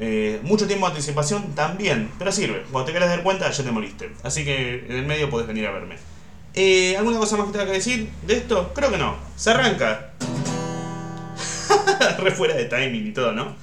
Eh, 0.00 0.40
mucho 0.42 0.66
tiempo 0.66 0.86
de 0.86 0.92
anticipación 0.92 1.54
también, 1.54 2.10
pero 2.18 2.32
sirve. 2.32 2.64
Cuando 2.70 2.86
te 2.86 2.92
quieras 2.92 3.08
dar 3.08 3.22
cuenta 3.22 3.50
ya 3.50 3.64
te 3.64 3.70
moriste. 3.70 4.12
Así 4.22 4.44
que 4.44 4.86
en 4.88 4.96
el 4.96 5.06
medio 5.06 5.30
podés 5.30 5.46
venir 5.46 5.66
a 5.66 5.70
verme. 5.70 5.96
Eh, 6.54 6.96
¿Alguna 6.96 7.18
cosa 7.18 7.36
más 7.36 7.46
que 7.46 7.52
tenga 7.52 7.66
que 7.66 7.72
decir 7.72 8.10
de 8.26 8.34
esto? 8.34 8.72
Creo 8.74 8.90
que 8.90 8.98
no. 8.98 9.16
Se 9.36 9.50
arranca. 9.50 10.12
Re 12.18 12.30
fuera 12.30 12.54
de 12.54 12.66
timing 12.66 13.08
y 13.08 13.12
todo, 13.12 13.32
¿no? 13.32 13.56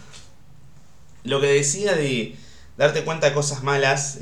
Lo 1.24 1.40
que 1.40 1.48
decía 1.48 1.94
de 1.94 2.36
darte 2.78 3.04
cuenta 3.04 3.28
de 3.28 3.34
cosas 3.34 3.64
malas 3.64 4.20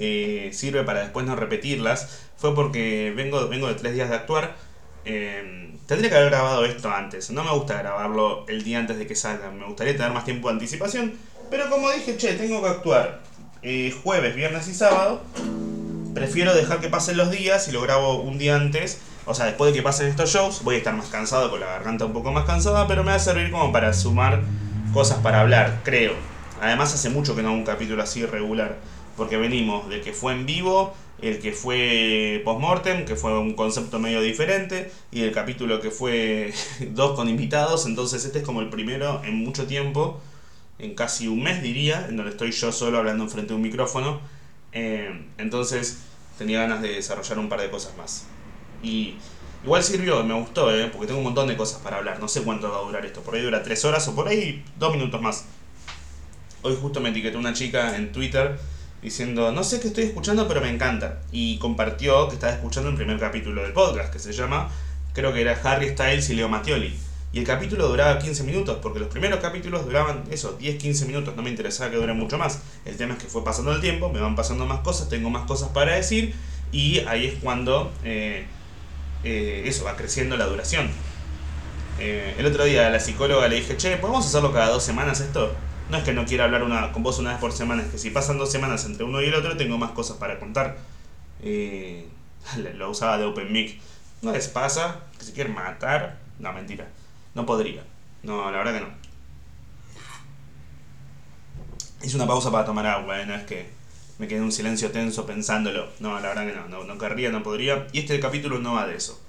sirve 0.51 0.83
para 0.83 1.01
después 1.01 1.25
no 1.25 1.35
repetirlas. 1.35 2.27
Fue 2.37 2.55
porque 2.55 3.13
vengo, 3.15 3.47
vengo 3.47 3.67
de 3.67 3.75
tres 3.75 3.93
días 3.93 4.09
de 4.09 4.15
actuar. 4.15 4.55
Eh, 5.05 5.75
tendría 5.85 6.09
que 6.09 6.17
haber 6.17 6.29
grabado 6.29 6.65
esto 6.65 6.89
antes. 6.89 7.29
No 7.31 7.43
me 7.43 7.51
gusta 7.51 7.79
grabarlo 7.79 8.45
el 8.47 8.63
día 8.63 8.79
antes 8.79 8.97
de 8.97 9.07
que 9.07 9.15
salga. 9.15 9.51
Me 9.51 9.65
gustaría 9.65 9.95
tener 9.95 10.11
más 10.11 10.25
tiempo 10.25 10.47
de 10.47 10.55
anticipación. 10.55 11.13
Pero 11.49 11.69
como 11.69 11.89
dije, 11.91 12.17
che, 12.17 12.33
tengo 12.33 12.61
que 12.61 12.69
actuar 12.69 13.21
eh, 13.61 13.93
jueves, 14.03 14.35
viernes 14.35 14.67
y 14.67 14.73
sábado. 14.73 15.21
Prefiero 16.13 16.53
dejar 16.53 16.79
que 16.79 16.89
pasen 16.89 17.17
los 17.17 17.31
días 17.31 17.67
y 17.67 17.71
lo 17.71 17.81
grabo 17.81 18.21
un 18.21 18.37
día 18.37 18.55
antes. 18.55 18.99
O 19.25 19.33
sea, 19.33 19.45
después 19.45 19.71
de 19.71 19.77
que 19.77 19.83
pasen 19.83 20.07
estos 20.07 20.31
shows, 20.31 20.63
voy 20.63 20.75
a 20.75 20.77
estar 20.79 20.95
más 20.95 21.07
cansado, 21.07 21.51
con 21.51 21.59
la 21.59 21.67
garganta 21.67 22.05
un 22.05 22.13
poco 22.13 22.31
más 22.31 22.45
cansada, 22.45 22.87
pero 22.87 23.03
me 23.03 23.11
va 23.11 23.17
a 23.17 23.19
servir 23.19 23.51
como 23.51 23.71
para 23.71 23.93
sumar 23.93 24.41
cosas 24.93 25.19
para 25.19 25.41
hablar, 25.41 25.81
creo. 25.83 26.13
Además 26.61 26.93
hace 26.93 27.09
mucho 27.09 27.35
que 27.35 27.41
no 27.41 27.49
hago 27.49 27.57
un 27.57 27.63
capítulo 27.63 28.01
así 28.01 28.25
regular, 28.25 28.77
porque 29.15 29.37
venimos 29.37 29.87
de 29.87 30.01
que 30.01 30.13
fue 30.13 30.33
en 30.33 30.45
vivo, 30.45 30.93
el 31.21 31.39
que 31.39 31.51
fue 31.51 32.41
post-mortem, 32.45 33.05
que 33.05 33.15
fue 33.15 33.37
un 33.37 33.53
concepto 33.53 33.99
medio 33.99 34.21
diferente, 34.21 34.91
y 35.11 35.21
el 35.21 35.31
capítulo 35.31 35.81
que 35.81 35.91
fue 35.91 36.53
dos 36.91 37.15
con 37.15 37.29
invitados, 37.29 37.85
entonces 37.85 38.25
este 38.25 38.39
es 38.39 38.45
como 38.45 38.61
el 38.61 38.69
primero 38.69 39.21
en 39.23 39.35
mucho 39.35 39.67
tiempo, 39.67 40.19
en 40.79 40.95
casi 40.95 41.27
un 41.27 41.43
mes 41.43 41.61
diría, 41.61 42.07
en 42.07 42.17
donde 42.17 42.31
estoy 42.31 42.51
yo 42.51 42.71
solo 42.71 42.97
hablando 42.99 43.23
enfrente 43.23 43.49
de 43.49 43.55
un 43.55 43.61
micrófono, 43.61 44.21
eh, 44.71 45.25
entonces 45.37 45.99
tenía 46.37 46.61
ganas 46.61 46.81
de 46.81 46.89
desarrollar 46.89 47.39
un 47.39 47.49
par 47.49 47.61
de 47.61 47.69
cosas 47.69 47.97
más. 47.97 48.25
Y 48.81 49.15
Igual 49.63 49.83
sirvió, 49.83 50.23
me 50.23 50.33
gustó, 50.35 50.73
¿eh? 50.73 50.87
porque 50.87 51.07
tengo 51.07 51.19
un 51.19 51.25
montón 51.25 51.47
de 51.47 51.57
cosas 51.57 51.81
para 51.81 51.97
hablar. 51.97 52.19
No 52.19 52.29
sé 52.29 52.43
cuánto 52.43 52.71
va 52.71 52.77
a 52.77 52.81
durar 52.81 53.05
esto. 53.05 53.21
Por 53.21 53.35
ahí 53.35 53.41
dura 53.41 53.61
3 53.61 53.85
horas 53.85 54.07
o 54.07 54.15
por 54.15 54.27
ahí 54.29 54.63
2 54.77 54.93
minutos 54.93 55.21
más. 55.21 55.45
Hoy 56.61 56.77
justo 56.79 57.01
me 57.01 57.09
etiquetó 57.09 57.37
una 57.37 57.53
chica 57.53 57.95
en 57.97 58.11
Twitter 58.11 58.57
diciendo, 59.01 59.51
no 59.51 59.63
sé 59.63 59.79
qué 59.79 59.87
estoy 59.87 60.05
escuchando, 60.05 60.47
pero 60.47 60.61
me 60.61 60.69
encanta. 60.69 61.21
Y 61.31 61.57
compartió 61.57 62.27
que 62.27 62.35
estaba 62.35 62.53
escuchando 62.53 62.89
el 62.89 62.95
primer 62.95 63.19
capítulo 63.19 63.63
del 63.63 63.73
podcast, 63.73 64.11
que 64.11 64.19
se 64.19 64.33
llama, 64.33 64.69
creo 65.13 65.33
que 65.33 65.41
era 65.41 65.59
Harry 65.63 65.89
Styles 65.89 66.29
y 66.29 66.35
Leo 66.35 66.49
Mattioli. 66.49 66.93
Y 67.31 67.39
el 67.39 67.45
capítulo 67.45 67.87
duraba 67.87 68.17
15 68.17 68.43
minutos, 68.43 68.79
porque 68.81 68.99
los 68.99 69.07
primeros 69.07 69.39
capítulos 69.39 69.85
duraban 69.85 70.23
eso, 70.31 70.57
10-15 70.57 71.05
minutos, 71.05 71.35
no 71.35 71.43
me 71.43 71.51
interesaba 71.51 71.91
que 71.91 71.97
dure 71.97 72.13
mucho 72.13 72.39
más. 72.39 72.61
El 72.85 72.97
tema 72.97 73.13
es 73.13 73.23
que 73.23 73.29
fue 73.29 73.43
pasando 73.43 73.71
el 73.71 73.81
tiempo, 73.81 74.09
me 74.11 74.19
van 74.19 74.35
pasando 74.35 74.65
más 74.65 74.79
cosas, 74.79 75.09
tengo 75.09 75.29
más 75.29 75.45
cosas 75.45 75.69
para 75.69 75.95
decir, 75.95 76.33
y 76.71 76.99
ahí 77.01 77.27
es 77.27 77.35
cuando 77.35 77.91
eh, 78.03 78.47
eh, 79.23 79.63
eso 79.65 79.83
va 79.83 79.95
creciendo 79.95 80.37
la 80.37 80.45
duración. 80.45 80.89
Eh, 81.99 82.33
el 82.37 82.45
otro 82.47 82.63
día 82.63 82.87
a 82.87 82.89
la 82.89 82.99
psicóloga 82.99 83.47
le 83.47 83.57
dije, 83.57 83.77
che, 83.77 83.97
¿podemos 83.97 84.25
hacerlo 84.25 84.51
cada 84.51 84.69
dos 84.69 84.83
semanas 84.83 85.19
esto? 85.19 85.53
No 85.89 85.97
es 85.97 86.03
que 86.03 86.13
no 86.13 86.25
quiera 86.25 86.43
hablar 86.43 86.63
una, 86.63 86.91
con 86.91 87.01
vos 87.01 87.17
una 87.17 87.31
vez 87.31 87.39
por 87.39 87.51
semana, 87.51 87.81
es 87.81 87.89
que 87.89 87.97
si 87.97 88.11
pasan 88.11 88.37
dos 88.37 88.51
semanas 88.51 88.85
entre 88.85 89.03
uno 89.03 89.21
y 89.21 89.25
el 89.25 89.33
otro, 89.33 89.57
tengo 89.57 89.77
más 89.77 89.91
cosas 89.91 90.17
para 90.17 90.39
contar. 90.39 90.77
Eh, 91.41 92.07
lo 92.75 92.91
usaba 92.91 93.17
de 93.17 93.25
Open 93.25 93.51
Mic. 93.51 93.79
No 94.21 94.31
les 94.31 94.47
pasa 94.47 95.01
que 95.17 95.25
se 95.25 95.33
quieren 95.33 95.53
matar. 95.53 96.19
No, 96.37 96.53
mentira. 96.53 96.87
No 97.33 97.45
podría. 97.45 97.83
No, 98.21 98.51
la 98.51 98.57
verdad 98.57 98.73
que 98.73 98.81
no. 98.81 98.87
Hice 102.03 102.15
una 102.15 102.27
pausa 102.27 102.51
para 102.51 102.65
tomar 102.65 102.85
agua, 102.85 103.21
¿eh? 103.21 103.25
no 103.25 103.35
es 103.35 103.43
que 103.43 103.69
me 104.19 104.27
quedé 104.27 104.39
en 104.39 104.45
un 104.45 104.51
silencio 104.51 104.91
tenso 104.91 105.25
pensándolo. 105.25 105.87
No, 105.99 106.19
la 106.19 106.29
verdad 106.29 106.45
que 106.45 106.53
no, 106.53 106.67
no, 106.67 106.83
no 106.83 106.97
querría, 106.97 107.29
no 107.31 107.41
podría. 107.41 107.87
Y 107.93 107.99
este 107.99 108.19
capítulo 108.19 108.59
no 108.59 108.75
va 108.75 108.85
de 108.85 108.95
eso. 108.95 109.19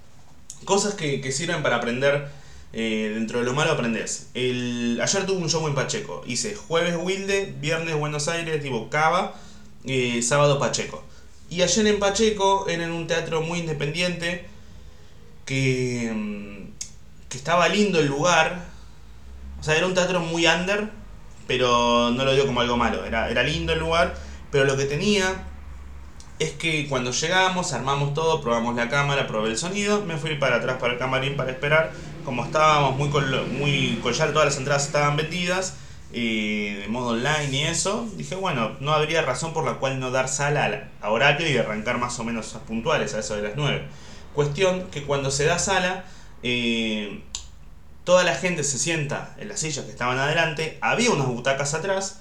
Cosas 0.65 0.95
que, 0.95 1.21
que 1.21 1.33
sirven 1.33 1.63
para 1.63 1.77
aprender 1.77 2.29
eh, 2.73 3.11
dentro 3.15 3.41
de 3.41 3.45
lo 3.45 3.53
malo 3.53 3.73
aprendes. 3.73 4.31
El, 4.35 5.01
ayer 5.03 5.27
tuve 5.27 5.39
un 5.39 5.51
show 5.51 5.67
en 5.67 5.75
Pacheco. 5.75 6.23
Hice 6.27 6.55
jueves 6.55 6.97
Wilde, 7.01 7.55
viernes 7.61 7.97
Buenos 7.97 8.29
Aires, 8.29 8.63
digo 8.63 8.89
Cava, 8.91 9.35
eh, 9.85 10.23
sábado 10.23 10.59
Pacheco. 10.59 11.03
Y 11.49 11.63
ayer 11.63 11.87
en 11.87 11.99
Pacheco 11.99 12.67
era 12.69 12.85
en 12.85 12.93
un 12.93 13.07
teatro 13.09 13.43
muy 13.43 13.59
independiente 13.59 14.47
que, 15.45 16.13
mm, 16.15 17.29
que 17.29 17.37
estaba 17.37 17.69
lindo 17.69 17.99
el 17.99 18.07
lugar. 18.07 18.69
O 19.59 19.65
sea, 19.65 19.77
era 19.77 19.87
un 19.87 19.95
teatro 19.95 20.21
muy 20.21 20.47
under, 20.47 20.91
pero 21.49 22.11
no 22.13 22.25
lo 22.25 22.33
digo 22.33 22.47
como 22.47 22.61
algo 22.61 22.77
malo. 22.77 23.05
Era, 23.05 23.31
era 23.31 23.43
lindo 23.43 23.73
el 23.73 23.81
lugar, 23.81 24.15
pero 24.53 24.65
lo 24.65 24.77
que 24.77 24.85
tenía 24.85 25.45
es 26.39 26.53
que 26.53 26.89
cuando 26.89 27.11
llegamos, 27.11 27.73
armamos 27.73 28.15
todo, 28.15 28.41
probamos 28.41 28.77
la 28.77 28.89
cámara, 28.89 29.27
probé 29.27 29.51
el 29.51 29.59
sonido, 29.59 30.05
me 30.07 30.17
fui 30.17 30.37
para 30.37 30.57
atrás 30.57 30.79
para 30.81 30.95
el 30.95 30.99
camarín 30.99 31.37
para 31.37 31.51
esperar 31.51 31.93
como 32.25 32.45
estábamos 32.45 32.97
muy 32.97 33.09
con, 33.09 33.59
muy 33.59 34.01
todas 34.03 34.45
las 34.45 34.57
entradas 34.57 34.87
estaban 34.87 35.17
vendidas, 35.17 35.75
de 36.13 36.87
modo 36.89 37.11
online 37.11 37.49
y 37.53 37.63
eso, 37.63 38.09
dije, 38.17 38.35
bueno, 38.35 38.77
no 38.81 38.93
habría 38.93 39.23
razón 39.23 39.53
por 39.53 39.65
la 39.65 39.75
cual 39.75 40.01
no 40.01 40.11
dar 40.11 40.29
sala 40.29 40.89
a 41.01 41.11
horario 41.11 41.49
y 41.49 41.57
arrancar 41.57 41.99
más 41.99 42.19
o 42.19 42.25
menos 42.25 42.57
puntuales 42.67 43.15
a 43.15 43.21
eso 43.21 43.37
de 43.37 43.43
las 43.43 43.53
9. 43.57 43.83
Cuestión 44.35 44.89
que 44.91 45.03
cuando 45.03 45.31
se 45.31 45.45
da 45.45 45.59
sala, 45.59 46.05
eh, 46.43 47.23
toda 48.05 48.25
la 48.25 48.35
gente 48.35 48.65
se 48.65 48.79
sienta 48.79 49.35
en 49.39 49.49
las 49.49 49.61
sillas 49.61 49.85
que 49.85 49.91
estaban 49.91 50.19
adelante, 50.19 50.79
había 50.81 51.11
unas 51.11 51.27
butacas 51.29 51.75
atrás 51.75 52.21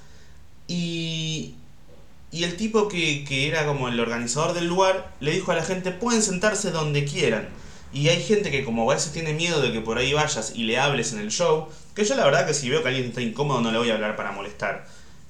y, 0.68 1.56
y 2.32 2.44
el 2.44 2.58
tipo 2.58 2.88
que, 2.88 3.24
que 3.24 3.48
era 3.48 3.65
como 3.65 3.88
el 3.88 4.00
organizador 4.00 4.53
del 4.53 4.68
lugar 4.68 5.13
le 5.20 5.32
dijo 5.32 5.51
a 5.51 5.56
la 5.56 5.63
gente, 5.63 5.91
pueden 5.91 6.22
sentarse 6.22 6.72
donde 6.72 7.06
quieran. 7.06 7.50
Y 7.91 8.10
hay 8.10 8.22
gente 8.22 8.51
que 8.51 8.63
como 8.63 8.89
a 8.89 8.93
veces 8.93 9.12
tiene 9.12 9.34
miedo 9.34 9.62
de 9.62 9.72
que 9.72 9.81
por 9.81 9.98
ahí 9.98 10.13
vayas 10.13 10.53
y 10.55 10.63
le 10.63 10.77
hables 10.77 11.13
en 11.13 11.19
el 11.19 11.31
show, 11.31 11.67
que 11.96 12.05
yo 12.05 12.15
la 12.15 12.25
verdad 12.25 12.46
que 12.46 12.53
si 12.53 12.69
veo 12.69 12.84
que 12.84 12.89
alguien 12.89 13.08
está 13.08 13.22
incómodo 13.22 13.62
no 13.62 13.72
le 13.72 13.79
voy 13.79 13.89
a 13.89 13.96
hablar 13.96 14.15
para 14.15 14.31
molestar. 14.31 14.86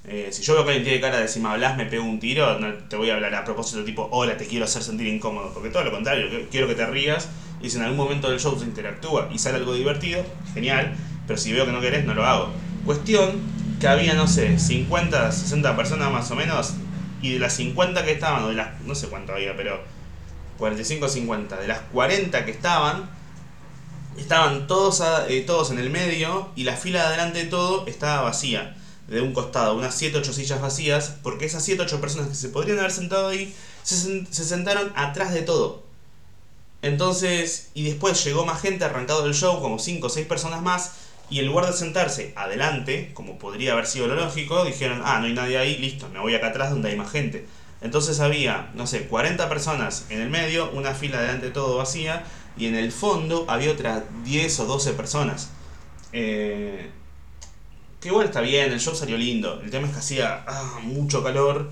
Eh, 0.06 0.30
si 0.32 0.44
yo 0.44 0.54
veo 0.56 0.64
que 0.64 0.72
alguien 0.72 0.86
tiene 0.86 1.02
cara 1.02 1.20
de 1.20 1.28
si 1.28 1.40
me 1.40 1.50
hablas 1.50 1.78
me 1.78 1.86
pego 1.86 2.04
un 2.04 2.20
tiro, 2.20 2.60
no 2.60 2.74
te 2.74 2.96
voy 2.96 3.10
a 3.10 3.16
hablar 3.16 3.34
a 3.36 3.46
propósito 3.46 3.84
tipo, 3.84 4.10
hola, 4.12 4.38
te 4.38 4.46
quiero 4.46 4.66
hacer 4.66 4.84
sentir 4.84 5.08
incómodo, 5.08 5.54
porque 5.54 5.70
todo 5.70 5.84
lo 5.84 5.92
contrario, 5.92 6.48
quiero 6.52 6.68
que 6.68 6.76
te 6.76 6.86
rías 6.86 7.30
y 7.62 7.70
si 7.70 7.78
en 7.78 7.84
algún 7.84 7.98
momento 7.98 8.30
del 8.30 8.40
show 8.40 8.58
se 8.58 8.66
interactúa 8.66 9.30
y 9.32 9.40
sale 9.40 9.58
algo 9.58 9.74
divertido, 9.74 10.24
genial, 10.54 10.96
pero 11.28 11.40
si 11.40 11.52
veo 11.52 11.66
que 11.66 11.72
no 11.72 11.82
querés, 11.82 12.06
no 12.06 12.14
lo 12.14 12.26
hago. 12.26 12.50
Cuestión 12.86 13.40
que 13.80 13.88
había, 13.88 14.14
no 14.14 14.28
sé, 14.28 14.60
50, 14.60 15.32
60 15.32 15.76
personas 15.76 16.12
más 16.12 16.30
o 16.32 16.36
menos, 16.36 16.74
y 17.22 17.34
de 17.34 17.40
las 17.40 17.54
50 17.54 18.04
que 18.06 18.12
estaban, 18.12 18.44
o 18.44 18.50
de 18.50 18.56
las, 18.56 18.82
no 18.82 18.96
sé 18.96 19.08
cuánto 19.08 19.34
había, 19.34 19.56
pero 19.56 19.82
45-50. 20.60 21.60
De 21.60 21.68
las 21.68 21.80
40 21.94 22.46
que 22.46 22.52
estaban, 22.52 23.10
estaban 24.18 24.68
todos, 24.68 25.02
eh, 25.28 25.44
todos 25.46 25.72
en 25.72 25.80
el 25.80 25.90
medio 25.90 26.50
y 26.56 26.64
la 26.64 26.76
fila 26.76 27.02
de 27.02 27.08
adelante 27.08 27.44
de 27.44 27.50
todo 27.50 27.88
estaba 27.88 28.22
vacía. 28.22 28.76
De 29.08 29.22
un 29.22 29.34
costado, 29.34 29.76
unas 29.76 30.00
7-8 30.00 30.34
sillas 30.34 30.62
vacías, 30.62 31.16
porque 31.24 31.46
esas 31.46 31.68
7-8 31.68 32.00
personas 32.00 32.28
que 32.30 32.36
se 32.36 32.50
podrían 32.50 32.78
haber 32.78 32.92
sentado 32.92 33.30
ahí 33.30 33.56
se, 33.82 34.26
se 34.26 34.44
sentaron 34.44 34.92
atrás 34.96 35.34
de 35.34 35.42
todo. 35.42 35.84
Entonces, 36.82 37.72
y 37.74 37.84
después 37.84 38.24
llegó 38.24 38.46
más 38.46 38.62
gente 38.62 38.86
arrancado 38.86 39.24
del 39.24 39.34
show, 39.34 39.60
como 39.62 39.80
5 39.80 40.06
o 40.06 40.10
6 40.10 40.28
personas 40.28 40.62
más, 40.62 40.92
y 41.30 41.40
en 41.40 41.48
lugar 41.48 41.68
de 41.68 41.74
sentarse 41.74 42.34
adelante, 42.36 43.12
como 43.14 43.38
podría 43.38 43.74
haber 43.74 43.86
sido 43.86 44.08
lo 44.08 44.16
lógico, 44.16 44.66
dijeron, 44.66 45.02
ah, 45.04 45.20
no 45.20 45.26
hay 45.26 45.34
nadie 45.34 45.58
ahí, 45.58 45.78
listo, 45.78 46.10
me 46.10 46.20
voy 46.20 46.36
acá 46.36 46.48
atrás 46.48 46.72
donde 46.72 46.90
hay 46.90 46.96
más 46.96 47.12
gente. 47.12 47.46
Entonces 47.82 48.20
había, 48.20 48.72
no 48.76 48.88
sé, 48.88 49.08
40 49.08 49.48
personas 49.48 50.06
en 50.10 50.22
el 50.22 50.30
medio, 50.30 50.70
una 50.72 50.94
fila 50.94 51.22
delante 51.22 51.50
todo 51.50 51.78
vacía, 51.78 52.24
y 52.58 52.66
en 52.66 52.76
el 52.76 52.92
fondo 52.92 53.46
había 53.48 53.72
otras 53.72 54.04
10 54.26 54.60
o 54.60 54.66
12 54.66 54.94
personas. 54.94 55.50
Eh, 56.12 56.90
que 58.02 58.10
igual 58.10 58.26
está 58.26 58.42
bien, 58.42 58.72
el 58.72 58.80
show 58.80 58.96
salió 58.96 59.18
lindo. 59.18 59.62
El 59.62 59.72
tema 59.72 59.88
es 59.88 59.94
que 59.94 60.00
hacía 60.00 60.44
ah, 60.48 60.80
mucho 60.84 61.24
calor 61.24 61.72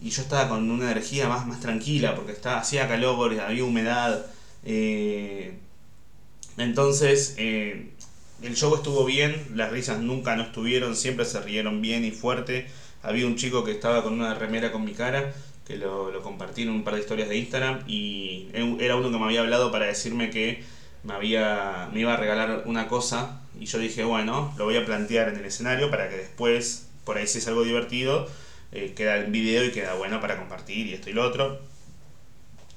y 0.00 0.10
yo 0.10 0.22
estaba 0.22 0.48
con 0.48 0.70
una 0.70 0.90
energía 0.90 1.28
más, 1.28 1.46
más 1.46 1.60
tranquila 1.60 2.14
porque 2.14 2.32
estaba, 2.32 2.58
hacía 2.58 2.88
calor, 2.88 3.38
había 3.40 3.64
humedad. 3.64 4.26
Eh, 4.64 5.58
entonces, 6.58 7.34
eh, 7.38 7.90
el 8.42 8.56
show 8.56 8.74
estuvo 8.74 9.04
bien, 9.04 9.52
las 9.54 9.70
risas 9.70 10.00
nunca 10.00 10.36
no 10.36 10.44
estuvieron, 10.44 10.96
siempre 10.96 11.24
se 11.24 11.40
rieron 11.40 11.80
bien 11.82 12.04
y 12.04 12.10
fuerte. 12.10 12.66
Había 13.02 13.26
un 13.26 13.36
chico 13.36 13.64
que 13.64 13.72
estaba 13.72 14.02
con 14.02 14.12
una 14.14 14.34
remera 14.34 14.72
con 14.72 14.84
mi 14.84 14.92
cara 14.92 15.32
que 15.66 15.76
lo, 15.76 16.10
lo 16.10 16.22
compartí 16.22 16.62
en 16.62 16.70
un 16.70 16.84
par 16.84 16.94
de 16.94 17.00
historias 17.00 17.28
de 17.28 17.36
Instagram 17.36 17.82
y 17.88 18.48
era 18.78 18.96
uno 18.96 19.10
que 19.10 19.18
me 19.18 19.24
había 19.24 19.40
hablado 19.40 19.72
para 19.72 19.86
decirme 19.86 20.30
que 20.30 20.62
me, 21.02 21.12
había, 21.12 21.88
me 21.92 22.00
iba 22.00 22.14
a 22.14 22.16
regalar 22.16 22.62
una 22.66 22.86
cosa 22.86 23.40
y 23.58 23.66
yo 23.66 23.78
dije, 23.78 24.04
bueno, 24.04 24.54
lo 24.56 24.64
voy 24.64 24.76
a 24.76 24.84
plantear 24.84 25.28
en 25.28 25.36
el 25.36 25.44
escenario 25.44 25.90
para 25.90 26.08
que 26.08 26.16
después, 26.16 26.86
por 27.04 27.16
ahí 27.16 27.26
si 27.26 27.38
es 27.38 27.48
algo 27.48 27.64
divertido, 27.64 28.28
eh, 28.72 28.92
queda 28.94 29.16
el 29.16 29.30
video 29.30 29.64
y 29.64 29.72
queda 29.72 29.94
bueno 29.94 30.20
para 30.20 30.36
compartir 30.36 30.86
y 30.86 30.94
esto 30.94 31.10
y 31.10 31.14
lo 31.14 31.24
otro. 31.24 31.60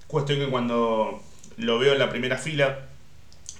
Cuestión 0.07 0.39
que 0.39 0.47
cuando 0.47 1.21
lo 1.57 1.77
veo 1.77 1.93
en 1.93 1.99
la 1.99 2.09
primera 2.09 2.37
fila, 2.37 2.87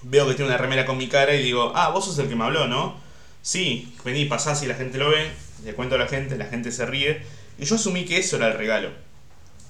veo 0.02 0.26
que 0.26 0.34
tiene 0.34 0.50
una 0.50 0.58
remera 0.58 0.86
con 0.86 0.98
mi 0.98 1.08
cara 1.08 1.34
y 1.34 1.42
digo, 1.42 1.72
ah, 1.76 1.90
vos 1.90 2.06
sos 2.06 2.18
el 2.18 2.28
que 2.28 2.34
me 2.34 2.44
habló, 2.44 2.66
¿no? 2.66 2.98
Sí, 3.42 3.94
vení, 4.04 4.24
pasá 4.24 4.54
si 4.56 4.66
la 4.66 4.74
gente 4.74 4.98
lo 4.98 5.10
ve, 5.10 5.30
le 5.64 5.74
cuento 5.74 5.94
a 5.94 5.98
la 5.98 6.06
gente, 6.06 6.36
la 6.36 6.46
gente 6.46 6.72
se 6.72 6.86
ríe. 6.86 7.22
Y 7.58 7.64
yo 7.64 7.74
asumí 7.76 8.04
que 8.04 8.18
eso 8.18 8.36
era 8.36 8.48
el 8.48 8.58
regalo. 8.58 8.90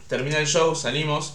Termina 0.09 0.39
el 0.39 0.47
show, 0.47 0.75
salimos 0.75 1.35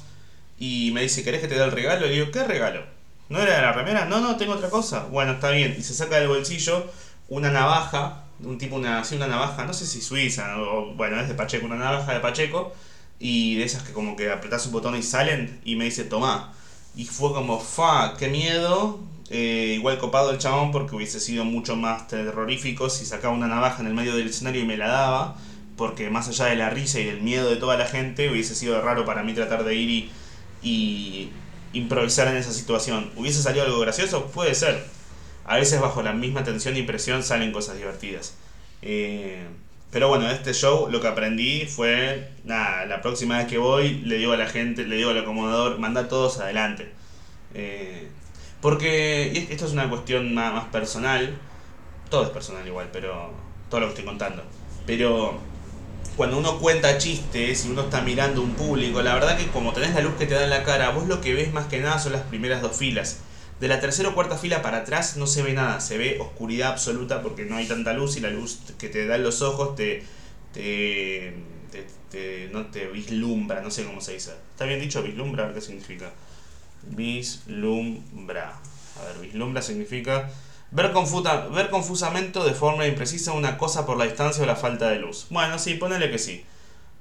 y 0.60 0.92
me 0.94 1.02
dice, 1.02 1.24
¿querés 1.24 1.42
que 1.42 1.48
te 1.48 1.56
dé 1.56 1.64
el 1.64 1.72
regalo? 1.72 2.06
Le 2.06 2.14
digo, 2.14 2.32
¿qué 2.32 2.44
regalo? 2.44 2.84
¿No 3.30 3.42
era 3.42 3.62
la 3.62 3.74
remera? 3.74 4.06
No, 4.06 4.22
no, 4.22 4.38
tengo 4.38 4.54
otra 4.54 4.70
cosa. 4.70 5.06
Bueno, 5.06 5.34
está 5.34 5.50
bien. 5.52 5.76
Y 5.78 5.82
se 5.82 5.94
saca 5.94 6.18
del 6.18 6.28
bolsillo 6.28 6.92
una 7.28 7.52
navaja, 7.52 8.24
un 8.40 8.58
tipo, 8.58 8.76
una, 8.76 9.00
así 9.00 9.16
una 9.16 9.28
navaja, 9.28 9.66
no 9.66 9.74
sé 9.74 9.86
si 9.86 10.02
suiza, 10.02 10.60
o 10.60 10.94
bueno, 10.96 11.20
es 11.20 11.28
de 11.28 11.34
Pacheco, 11.34 11.66
una 11.66 11.76
navaja 11.76 12.14
de 12.14 12.20
Pacheco, 12.20 12.74
y 13.20 13.56
de 13.56 13.64
esas 13.64 13.84
que 13.84 13.94
como 13.94 14.16
que 14.16 14.32
apretás 14.32 14.66
un 14.68 14.74
botón 14.74 14.96
y 14.96 15.04
salen, 15.04 15.60
y 15.64 15.76
me 15.76 15.86
dice, 15.86 16.04
tomá. 16.04 16.54
Y 16.96 17.06
fue 17.06 17.34
como, 17.34 17.60
fa, 17.60 18.16
qué 18.18 18.28
miedo. 18.28 19.00
Eh, 19.30 19.74
igual 19.76 19.98
copado 19.98 20.32
el 20.32 20.38
chabón 20.38 20.72
porque 20.72 20.96
hubiese 20.96 21.20
sido 21.20 21.46
mucho 21.46 21.76
más 21.76 22.08
terrorífico 22.08 22.92
si 22.92 23.06
sacaba 23.06 23.34
una 23.34 23.48
navaja 23.48 23.82
en 23.82 23.88
el 23.88 23.96
medio 23.96 24.16
del 24.16 24.28
escenario 24.28 24.62
y 24.62 24.66
me 24.66 24.78
la 24.78 24.88
daba 24.88 25.36
porque 25.78 26.10
más 26.10 26.28
allá 26.28 26.46
de 26.46 26.56
la 26.56 26.70
risa 26.70 27.00
y 27.00 27.06
del 27.06 27.22
miedo 27.22 27.50
de 27.50 27.58
toda 27.58 27.78
la 27.78 27.86
gente, 27.86 28.30
hubiese 28.30 28.56
sido 28.56 28.82
raro 28.82 29.06
para 29.06 29.24
mí 29.24 29.34
tratar 29.34 29.64
de 29.64 29.76
ir 29.76 30.12
y, 30.62 31.32
improvisar 31.74 32.30
en 32.30 32.38
esa 32.38 32.54
situación. 32.54 33.12
¿Hubiese 33.18 33.42
salido 33.42 33.66
algo 33.66 33.80
gracioso? 33.80 34.28
Puede 34.28 34.56
ser. 34.56 34.86
A 35.46 35.58
veces 35.58 35.82
bajo 35.82 36.02
la 36.02 36.14
misma 36.14 36.44
tensión 36.44 36.78
y 36.78 36.84
presión 36.84 37.22
salen 37.22 37.52
cosas 37.52 37.78
divertidas. 37.78 38.36
Eh, 38.82 39.46
pero 39.96 40.10
bueno, 40.10 40.30
este 40.30 40.54
show 40.54 40.90
lo 40.92 41.00
que 41.00 41.08
aprendí 41.08 41.68
fue, 41.68 42.28
nada, 42.44 42.86
la 42.86 43.02
próxima 43.02 43.38
vez 43.38 43.48
que 43.48 43.58
voy 43.58 44.02
le 44.04 44.18
digo 44.18 44.34
a 44.34 44.36
la 44.36 44.46
gente, 44.46 44.84
le 44.84 44.98
digo 44.98 45.12
al 45.12 45.20
acomodador, 45.20 45.80
manda 45.80 46.10
todos 46.10 46.38
adelante. 46.42 46.92
Eh, 47.54 48.10
porque 48.60 49.48
esto 49.50 49.66
es 49.66 49.72
una 49.72 49.90
cuestión 49.90 50.36
más, 50.36 50.54
más 50.54 50.66
personal, 50.66 51.38
todo 52.10 52.24
es 52.24 52.30
personal 52.32 52.68
igual, 52.68 52.90
pero 52.92 53.32
todo 53.70 53.80
lo 53.80 53.86
que 53.86 53.92
estoy 53.92 54.04
contando. 54.04 54.44
Pero 54.86 55.40
cuando 56.18 56.40
uno 56.40 56.60
cuenta 56.60 56.98
chistes 56.98 57.66
y 57.66 57.70
uno 57.70 57.84
está 57.84 58.02
mirando 58.02 58.42
un 58.42 58.52
público, 58.52 59.02
la 59.02 59.14
verdad 59.14 59.38
que 59.38 59.48
como 59.48 59.72
tenés 59.72 59.96
la 59.96 60.02
luz 60.02 60.16
que 60.16 60.26
te 60.26 60.34
da 60.34 60.44
en 60.44 60.50
la 60.50 60.66
cara, 60.66 60.90
vos 60.90 61.08
lo 61.08 61.22
que 61.22 61.34
ves 61.34 61.54
más 61.54 61.68
que 61.68 61.80
nada 61.80 62.00
son 62.00 62.12
las 62.12 62.24
primeras 62.24 62.62
dos 62.62 62.76
filas. 62.76 63.20
De 63.60 63.70
la 63.70 63.80
tercera 63.80 64.10
o 64.10 64.14
cuarta 64.14 64.38
fila 64.38 64.62
para 64.62 64.80
atrás 64.80 65.16
no 65.16 65.28
se 65.28 65.42
ve 65.42 65.54
nada, 65.54 65.80
se 65.80 65.98
ve 65.98 66.18
oscuridad 66.20 66.74
absoluta 66.74 67.22
porque 67.22 67.46
no 67.46 67.56
hay 67.56 67.68
tanta 67.68 67.94
luz 67.94 68.18
y 68.18 68.20
la 68.20 68.30
luz 68.30 68.60
que 68.78 68.90
te 68.90 69.08
da 69.08 69.16
en 69.16 69.24
los 69.24 69.42
ojos 69.42 69.76
te, 69.76 70.04
te, 70.54 71.34
te, 72.12 72.50
no 72.52 72.66
te 72.66 72.88
vislumbra, 72.88 73.62
no 73.62 73.72
sé 73.72 73.86
cómo 73.86 74.02
se 74.02 74.14
dice. 74.14 74.34
¿Está 74.52 74.66
bien 74.66 74.82
dicho 74.82 75.02
vislumbra? 75.02 75.54
Qué 75.54 75.62
significa. 75.62 76.12
Vislumbra. 76.84 78.60
A 79.00 79.06
ver, 79.06 79.20
vislumbra 79.22 79.62
significa 79.62 80.30
ver, 80.72 80.92
confusa, 80.92 81.48
ver 81.48 81.70
confusamente 81.70 82.40
de 82.40 82.54
forma 82.54 82.86
imprecisa 82.86 83.32
una 83.32 83.58
cosa 83.58 83.86
por 83.86 83.98
la 83.98 84.06
distancia 84.06 84.44
o 84.44 84.46
la 84.46 84.58
falta 84.58 84.90
de 84.90 85.00
luz. 85.00 85.28
Bueno, 85.30 85.60
sí, 85.60 85.76
ponele 85.76 86.12
que 86.12 86.20
sí. 86.20 86.44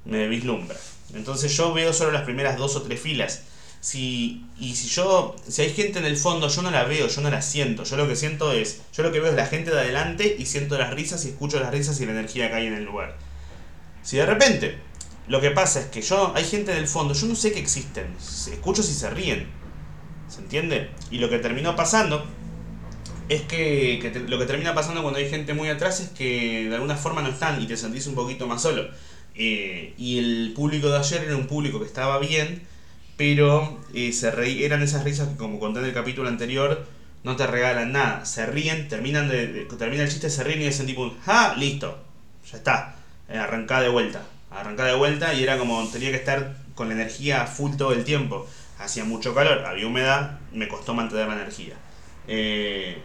Me 0.05 0.27
vislumbra. 0.27 0.77
Entonces 1.13 1.55
yo 1.55 1.73
veo 1.73 1.91
solo 1.91 2.11
las 2.11 2.23
primeras 2.23 2.57
dos 2.57 2.77
o 2.77 2.81
tres 2.81 3.01
filas 3.01 3.43
si, 3.85 4.43
y 4.59 4.73
si 4.73 4.87
yo, 4.87 5.35
si 5.47 5.61
hay 5.61 5.69
gente 5.69 5.99
en 5.99 6.05
el 6.05 6.17
fondo, 6.17 6.47
yo 6.47 6.63
no 6.63 6.71
la 6.71 6.85
veo, 6.85 7.07
yo 7.07 7.21
no 7.21 7.29
la 7.29 7.43
siento. 7.43 7.83
Yo 7.83 7.97
lo 7.97 8.07
que 8.07 8.15
siento 8.15 8.51
es, 8.51 8.81
yo 8.91 9.03
lo 9.03 9.11
que 9.11 9.19
veo 9.19 9.29
es 9.29 9.35
la 9.35 9.45
gente 9.45 9.69
de 9.69 9.79
adelante 9.79 10.37
y 10.39 10.47
siento 10.47 10.75
las 10.79 10.91
risas 10.91 11.23
y 11.23 11.27
escucho 11.29 11.59
las 11.59 11.69
risas 11.69 12.01
y 12.01 12.05
la 12.07 12.13
energía 12.13 12.49
que 12.49 12.55
hay 12.55 12.65
en 12.65 12.73
el 12.73 12.83
lugar. 12.83 13.15
Si 14.01 14.17
de 14.17 14.25
repente 14.25 14.79
lo 15.27 15.39
que 15.39 15.51
pasa 15.51 15.81
es 15.81 15.85
que 15.85 16.01
yo, 16.01 16.33
hay 16.35 16.45
gente 16.45 16.71
en 16.71 16.79
el 16.79 16.87
fondo, 16.87 17.13
yo 17.13 17.27
no 17.27 17.35
sé 17.35 17.51
que 17.51 17.59
existen, 17.59 18.07
escucho 18.51 18.81
si 18.81 18.91
se 18.91 19.07
ríen. 19.11 19.45
¿Se 20.29 20.41
entiende? 20.41 20.89
Y 21.11 21.19
lo 21.19 21.29
que 21.29 21.37
terminó 21.37 21.75
pasando 21.75 22.25
es 23.29 23.43
que, 23.43 24.25
lo 24.27 24.39
que 24.39 24.45
termina 24.45 24.73
pasando 24.73 25.03
cuando 25.03 25.19
hay 25.19 25.29
gente 25.29 25.53
muy 25.53 25.69
atrás 25.69 25.99
es 25.99 26.09
que 26.09 26.69
de 26.69 26.73
alguna 26.73 26.95
forma 26.95 27.21
no 27.21 27.29
están 27.29 27.61
y 27.61 27.67
te 27.67 27.77
sentís 27.77 28.07
un 28.07 28.15
poquito 28.15 28.47
más 28.47 28.63
solo. 28.63 28.89
Eh, 29.35 29.93
y 29.95 30.17
el 30.17 30.53
público 30.55 30.89
de 30.89 30.97
ayer 30.97 31.25
era 31.25 31.35
un 31.35 31.45
público 31.45 31.79
que 31.79 31.85
estaba 31.85 32.17
bien 32.17 32.63
pero 33.17 33.79
eh, 33.93 34.11
se 34.11 34.31
reí, 34.31 34.63
eran 34.63 34.81
esas 34.81 35.03
risas 35.03 35.29
que 35.29 35.37
como 35.37 35.59
conté 35.59 35.79
en 35.79 35.85
el 35.85 35.93
capítulo 35.93 36.27
anterior, 36.27 36.85
no 37.23 37.35
te 37.35 37.47
regalan 37.47 37.91
nada. 37.93 38.25
Se 38.25 38.45
ríen, 38.45 38.87
terminan 38.87 39.29
de, 39.29 39.67
termina 39.77 40.03
el 40.03 40.09
chiste, 40.09 40.29
se 40.29 40.43
ríen 40.43 40.61
y 40.61 40.65
dicen 40.65 40.85
tipo, 40.85 41.13
¡ah! 41.25 41.55
Listo, 41.57 41.97
ya 42.51 42.57
está. 42.57 42.95
Eh, 43.29 43.37
arrancá 43.37 43.81
de 43.81 43.89
vuelta. 43.89 44.21
Arrancá 44.51 44.85
de 44.85 44.95
vuelta 44.95 45.33
y 45.33 45.43
era 45.43 45.57
como, 45.57 45.87
tenía 45.89 46.11
que 46.11 46.17
estar 46.17 46.57
con 46.75 46.89
la 46.89 46.95
energía 46.95 47.45
full 47.47 47.75
todo 47.77 47.93
el 47.93 48.03
tiempo. 48.03 48.47
Hacía 48.79 49.05
mucho 49.05 49.33
calor, 49.33 49.65
había 49.65 49.87
humedad, 49.87 50.39
me 50.51 50.67
costó 50.67 50.93
mantener 50.93 51.27
la 51.27 51.35
energía. 51.35 51.75
Eh, 52.27 53.01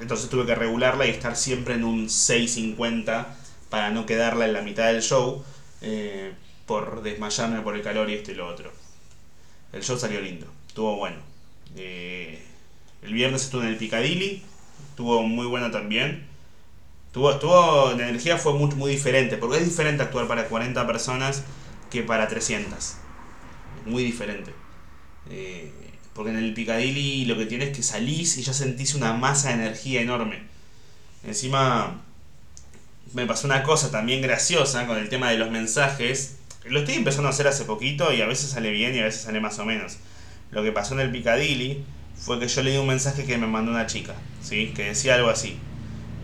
entonces 0.00 0.28
tuve 0.28 0.44
que 0.46 0.54
regularla 0.54 1.06
y 1.06 1.10
estar 1.10 1.36
siempre 1.36 1.74
en 1.74 1.84
un 1.84 2.06
6.50 2.08 3.26
para 3.70 3.90
no 3.90 4.04
quedarla 4.06 4.44
en 4.46 4.52
la 4.52 4.62
mitad 4.62 4.86
del 4.88 5.02
show 5.02 5.44
por 6.66 7.02
desmayarme 7.02 7.60
por 7.60 7.76
el 7.76 7.82
calor 7.82 8.10
y 8.10 8.14
esto 8.14 8.32
y 8.32 8.34
lo 8.34 8.46
otro. 8.48 8.85
El 9.76 9.82
show 9.82 9.98
salió 9.98 10.20
lindo, 10.22 10.46
estuvo 10.66 10.96
bueno. 10.96 11.18
Eh, 11.76 12.42
el 13.02 13.12
viernes 13.12 13.44
estuve 13.44 13.64
en 13.64 13.68
el 13.68 13.76
Piccadilly, 13.76 14.42
estuvo 14.90 15.22
muy 15.22 15.46
bueno 15.46 15.70
también. 15.70 16.26
Tuvo, 17.12 17.32
estuvo, 17.32 17.92
la 17.92 18.08
energía 18.08 18.38
fue 18.38 18.54
muy, 18.54 18.74
muy 18.74 18.90
diferente, 18.90 19.36
porque 19.36 19.58
es 19.58 19.64
diferente 19.66 20.02
actuar 20.02 20.26
para 20.28 20.48
40 20.48 20.86
personas 20.86 21.42
que 21.90 22.02
para 22.02 22.26
300. 22.26 22.94
Muy 23.84 24.02
diferente. 24.02 24.52
Eh, 25.28 25.70
porque 26.14 26.30
en 26.30 26.38
el 26.38 26.54
Piccadilly 26.54 27.26
lo 27.26 27.36
que 27.36 27.44
tienes 27.44 27.68
es 27.68 27.76
que 27.76 27.82
salís 27.82 28.38
y 28.38 28.42
ya 28.42 28.54
sentís 28.54 28.94
una 28.94 29.12
masa 29.12 29.48
de 29.48 29.54
energía 29.56 30.00
enorme. 30.00 30.42
Encima 31.22 32.02
me 33.12 33.26
pasó 33.26 33.46
una 33.46 33.62
cosa 33.62 33.90
también 33.90 34.22
graciosa 34.22 34.86
con 34.86 34.96
el 34.96 35.10
tema 35.10 35.30
de 35.30 35.36
los 35.36 35.50
mensajes 35.50 36.38
lo 36.68 36.80
estoy 36.80 36.94
empezando 36.94 37.28
a 37.28 37.30
hacer 37.30 37.46
hace 37.46 37.64
poquito 37.64 38.12
y 38.12 38.20
a 38.22 38.26
veces 38.26 38.50
sale 38.50 38.70
bien 38.70 38.94
y 38.94 39.00
a 39.00 39.04
veces 39.04 39.22
sale 39.22 39.40
más 39.40 39.58
o 39.58 39.64
menos. 39.64 39.98
Lo 40.50 40.62
que 40.62 40.72
pasó 40.72 40.94
en 40.94 41.00
el 41.00 41.10
Piccadilly 41.10 41.84
fue 42.16 42.38
que 42.38 42.48
yo 42.48 42.62
le 42.62 42.72
di 42.72 42.76
un 42.78 42.86
mensaje 42.86 43.24
que 43.24 43.38
me 43.38 43.46
mandó 43.46 43.70
una 43.70 43.86
chica, 43.86 44.14
¿sí? 44.42 44.72
Que 44.74 44.84
decía 44.84 45.14
algo 45.14 45.28
así. 45.28 45.58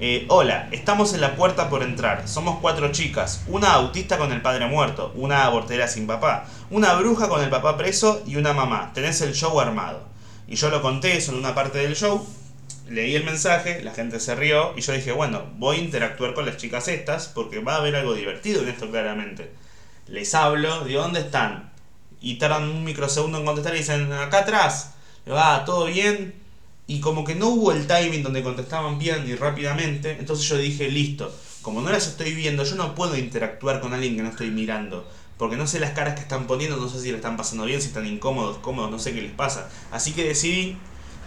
Eh, 0.01 0.27
hola, 0.29 0.69
estamos 0.73 1.15
en 1.15 1.21
la 1.21 1.37
puerta 1.37 1.69
por 1.69 1.83
entrar. 1.83 2.27
Somos 2.27 2.59
cuatro 2.61 2.91
chicas. 2.91 3.45
Una 3.47 3.75
autista 3.75 4.19
con 4.19 4.33
el 4.33 4.43
padre 4.43 4.67
muerto, 4.67 5.13
una 5.15 5.45
abortera 5.45 5.87
sin 5.87 6.07
papá, 6.07 6.47
una 6.71 6.95
bruja 6.95 7.29
con 7.29 7.43
el 7.43 7.51
papá 7.51 7.77
preso 7.77 8.23
y 8.27 8.37
una 8.37 8.53
mamá. 8.53 8.93
Tenés 8.95 9.21
el 9.21 9.35
show 9.35 9.61
armado. 9.61 10.03
Y 10.49 10.57
yo 10.57 10.71
lo 10.71 10.83
conté 10.83 11.17
eso 11.17 11.33
en 11.33 11.39
una 11.39 11.55
parte 11.55 11.79
del 11.79 11.95
show. 11.95 12.27
Leí 12.89 13.15
el 13.15 13.25
mensaje, 13.25 13.83
la 13.83 13.93
gente 13.93 14.19
se 14.19 14.35
rió 14.35 14.75
y 14.77 14.81
yo 14.81 14.93
dije, 14.93 15.13
bueno, 15.13 15.45
voy 15.57 15.77
a 15.77 15.81
interactuar 15.81 16.35
con 16.35 16.47
las 16.47 16.57
chicas 16.57 16.89
estas 16.89 17.29
porque 17.29 17.61
va 17.61 17.75
a 17.75 17.79
haber 17.79 17.95
algo 17.95 18.15
divertido 18.15 18.63
en 18.63 18.69
esto 18.69 18.91
claramente 18.91 19.62
les 20.09 20.35
hablo, 20.35 20.85
digo, 20.85 21.03
¿dónde 21.03 21.21
están? 21.21 21.73
Y 22.21 22.37
tardan 22.37 22.69
un 22.69 22.85
microsegundo 22.85 23.39
en 23.39 23.45
contestar 23.45 23.75
y 23.75 23.79
dicen, 23.79 24.13
acá 24.13 24.41
atrás, 24.41 24.95
va, 25.31 25.57
ah, 25.57 25.65
todo 25.65 25.87
bien. 25.87 26.35
Y 26.87 27.01
como 27.01 27.25
que 27.25 27.35
no 27.35 27.49
hubo 27.49 27.73
el 27.73 27.87
timing 27.87 28.23
donde 28.23 28.43
contestaban 28.43 28.99
bien 28.99 29.29
y 29.29 29.35
rápidamente, 29.35 30.17
entonces 30.19 30.47
yo 30.49 30.57
dije, 30.59 30.89
listo, 30.91 31.33
como 31.63 31.81
no 31.81 31.91
las 31.91 32.09
estoy 32.09 32.35
viendo, 32.35 32.65
yo 32.65 32.75
no 32.75 32.95
puedo 32.95 33.17
interactuar 33.17 33.81
con 33.81 33.95
alguien 33.95 34.17
que 34.17 34.23
no 34.23 34.31
estoy 34.31 34.51
mirando. 34.51 35.09
Porque 35.39 35.57
no 35.57 35.67
sé 35.67 35.81
las 35.81 35.93
caras 35.93 36.15
que 36.15 36.21
están 36.21 36.47
poniendo, 36.47 36.77
no 36.77 36.89
sé 36.89 37.01
si 37.01 37.11
le 37.11 37.17
están 37.17 37.37
pasando 37.37 37.65
bien, 37.65 37.81
si 37.81 37.89
están 37.89 38.07
incómodos, 38.07 38.59
cómodos, 38.59 38.91
no 38.91 38.99
sé 38.99 39.15
qué 39.15 39.23
les 39.23 39.33
pasa. 39.33 39.69
Así 39.91 40.13
que 40.13 40.25
decidí 40.25 40.77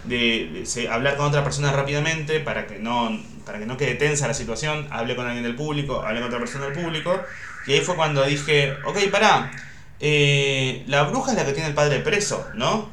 de, 0.06 0.64
hablar 0.90 1.18
con 1.18 1.26
otra 1.26 1.44
persona 1.44 1.72
rápidamente 1.72 2.40
para 2.40 2.68
que 2.68 2.80
no 2.80 3.18
para 3.46 3.60
que 3.60 3.66
no 3.66 3.78
quede 3.78 3.96
tensa 3.96 4.28
la 4.28 4.34
situación. 4.34 4.88
Hablé 4.92 5.16
con 5.16 5.26
alguien 5.26 5.44
del 5.44 5.56
público, 5.56 6.02
hablé 6.02 6.20
con 6.20 6.28
otra 6.28 6.40
persona 6.40 6.66
del 6.66 6.74
público 6.74 7.22
y 7.68 7.74
ahí 7.74 7.82
fue 7.82 7.96
cuando 7.96 8.24
dije, 8.24 8.74
ok, 8.86 8.98
pará, 9.12 9.52
eh, 10.00 10.84
la 10.88 11.04
bruja 11.04 11.32
es 11.32 11.38
la 11.38 11.46
que 11.46 11.54
tiene 11.54 11.70
el 11.70 11.76
padre 11.76 12.00
preso, 12.00 12.46
¿no? 12.56 12.90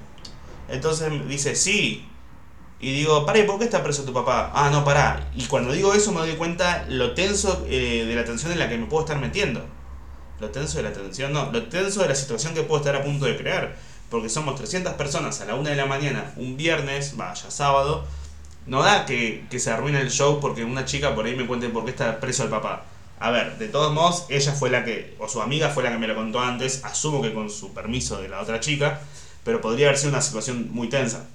Entonces 0.68 1.10
dice, 1.28 1.54
sí. 1.54 2.08
Y 2.80 2.92
digo, 2.92 3.24
pará, 3.26 3.38
¿y 3.38 3.44
por 3.44 3.58
qué 3.58 3.64
está 3.64 3.82
preso 3.82 4.04
tu 4.04 4.12
papá? 4.12 4.50
Ah, 4.54 4.70
no, 4.70 4.84
pará. 4.84 5.30
Y 5.34 5.46
cuando 5.46 5.72
digo 5.72 5.94
eso 5.94 6.12
me 6.12 6.20
doy 6.20 6.34
cuenta 6.36 6.84
lo 6.88 7.14
tenso 7.14 7.64
eh, 7.68 8.04
de 8.06 8.14
la 8.14 8.24
tensión 8.24 8.52
en 8.52 8.58
la 8.58 8.68
que 8.68 8.78
me 8.78 8.86
puedo 8.86 9.04
estar 9.04 9.18
metiendo. 9.20 9.64
Lo 10.40 10.50
tenso 10.50 10.78
de 10.78 10.84
la 10.84 10.92
tensión, 10.92 11.32
no, 11.32 11.52
lo 11.52 11.68
tenso 11.68 12.02
de 12.02 12.08
la 12.08 12.14
situación 12.16 12.54
que 12.54 12.62
puedo 12.62 12.80
estar 12.80 12.96
a 12.96 13.04
punto 13.04 13.26
de 13.26 13.36
crear. 13.36 13.76
Porque 14.10 14.28
somos 14.28 14.56
300 14.56 14.94
personas 14.94 15.40
a 15.40 15.44
la 15.44 15.54
una 15.54 15.70
de 15.70 15.76
la 15.76 15.86
mañana, 15.86 16.32
un 16.36 16.56
viernes, 16.56 17.16
vaya, 17.16 17.50
sábado. 17.50 18.04
No 18.66 18.82
da 18.82 19.04
que, 19.06 19.44
que 19.50 19.58
se 19.58 19.70
arruine 19.70 20.00
el 20.00 20.10
show 20.10 20.40
porque 20.40 20.64
una 20.64 20.84
chica 20.84 21.14
por 21.14 21.26
ahí 21.26 21.34
me 21.34 21.46
cuente 21.46 21.68
por 21.68 21.84
qué 21.84 21.90
está 21.90 22.20
preso 22.20 22.44
el 22.44 22.50
papá. 22.50 22.84
A 23.18 23.30
ver, 23.30 23.56
de 23.58 23.68
todos 23.68 23.92
modos, 23.92 24.26
ella 24.30 24.52
fue 24.52 24.70
la 24.70 24.84
que, 24.84 25.14
o 25.20 25.28
su 25.28 25.40
amiga 25.40 25.70
fue 25.70 25.84
la 25.84 25.92
que 25.92 25.98
me 25.98 26.08
lo 26.08 26.14
contó 26.16 26.40
antes, 26.40 26.84
asumo 26.84 27.22
que 27.22 27.32
con 27.32 27.50
su 27.50 27.72
permiso 27.72 28.20
de 28.20 28.28
la 28.28 28.40
otra 28.40 28.58
chica, 28.58 29.00
pero 29.44 29.60
podría 29.60 29.86
haber 29.86 29.98
sido 29.98 30.10
una 30.10 30.20
situación 30.20 30.68
muy 30.72 30.88
tensa. 30.88 31.26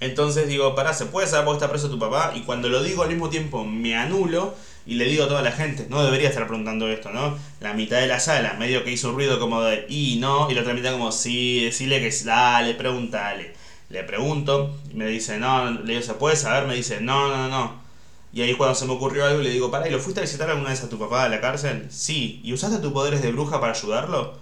Entonces 0.00 0.46
digo, 0.46 0.76
pará, 0.76 0.94
¿se 0.94 1.06
puede 1.06 1.26
saber 1.26 1.44
por 1.44 1.54
qué 1.54 1.64
está 1.64 1.70
preso 1.70 1.90
tu 1.90 1.98
papá? 1.98 2.32
Y 2.36 2.42
cuando 2.42 2.68
lo 2.68 2.82
digo 2.82 3.02
al 3.02 3.08
mismo 3.08 3.30
tiempo 3.30 3.64
me 3.64 3.96
anulo 3.96 4.54
y 4.86 4.94
le 4.94 5.06
digo 5.06 5.24
a 5.24 5.28
toda 5.28 5.42
la 5.42 5.50
gente, 5.50 5.86
no 5.90 6.04
debería 6.04 6.28
estar 6.28 6.46
preguntando 6.46 6.88
esto, 6.88 7.10
¿no? 7.10 7.36
La 7.60 7.74
mitad 7.74 7.98
de 7.98 8.06
la 8.06 8.20
sala, 8.20 8.54
medio 8.54 8.84
que 8.84 8.92
hizo 8.92 9.08
un 9.10 9.16
ruido 9.16 9.40
como 9.40 9.62
de, 9.62 9.86
y 9.88 10.18
no, 10.20 10.48
y 10.50 10.54
la 10.54 10.60
otra 10.60 10.72
mitad 10.72 10.92
como, 10.92 11.10
sí, 11.10 11.64
decirle 11.64 12.00
que 12.00 12.10
dale, 12.24 12.74
pregúntale. 12.74 13.57
Le 13.90 14.04
pregunto, 14.04 14.76
y 14.90 14.94
me 14.94 15.06
dice, 15.06 15.38
no, 15.38 15.70
le 15.70 15.92
digo, 15.94 16.02
¿se 16.02 16.14
puede 16.14 16.36
saber? 16.36 16.66
Me 16.66 16.74
dice, 16.74 17.00
no, 17.00 17.28
no, 17.28 17.48
no. 17.48 17.88
Y 18.32 18.42
ahí 18.42 18.54
cuando 18.54 18.74
se 18.74 18.84
me 18.84 18.92
ocurrió 18.92 19.24
algo 19.24 19.40
le 19.40 19.50
digo, 19.50 19.70
pará, 19.70 19.88
¿y 19.88 19.90
lo 19.90 19.98
fuiste 19.98 20.20
a 20.20 20.22
visitar 20.22 20.50
alguna 20.50 20.70
vez 20.70 20.82
a 20.82 20.88
tu 20.88 20.98
papá 20.98 21.24
a 21.24 21.28
la 21.28 21.40
cárcel? 21.40 21.86
Sí. 21.90 22.40
¿Y 22.44 22.52
usaste 22.52 22.78
tus 22.78 22.92
poderes 22.92 23.22
de 23.22 23.32
bruja 23.32 23.60
para 23.60 23.72
ayudarlo? 23.72 24.34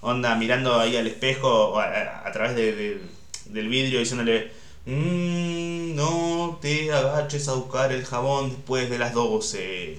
Onda, 0.00 0.34
mirando 0.36 0.78
ahí 0.78 0.96
al 0.96 1.06
espejo 1.06 1.78
a, 1.80 2.30
través 2.32 2.56
del 2.56 3.68
vidrio 3.68 3.98
diciéndole, 4.00 4.52
mmm, 4.86 5.94
no 5.94 6.58
te 6.60 6.92
agaches 6.92 7.48
a 7.48 7.54
buscar 7.54 7.92
el 7.92 8.04
jabón 8.04 8.50
después 8.50 8.88
de 8.90 8.98
las 8.98 9.12
12. 9.14 9.98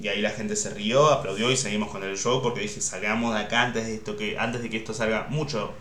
Y 0.00 0.08
ahí 0.08 0.20
la 0.20 0.30
gente 0.30 0.56
se 0.56 0.70
rió, 0.70 1.10
aplaudió 1.10 1.50
y 1.50 1.56
seguimos 1.56 1.90
con 1.90 2.02
el 2.04 2.16
show 2.18 2.42
porque 2.42 2.60
dije, 2.60 2.80
salgamos 2.80 3.34
de 3.34 3.40
acá 3.40 3.62
antes 3.62 3.86
de, 3.86 3.94
esto 3.94 4.16
que, 4.16 4.38
antes 4.38 4.62
de 4.62 4.70
que 4.70 4.76
esto 4.76 4.94
salga 4.94 5.26
mucho 5.30 5.72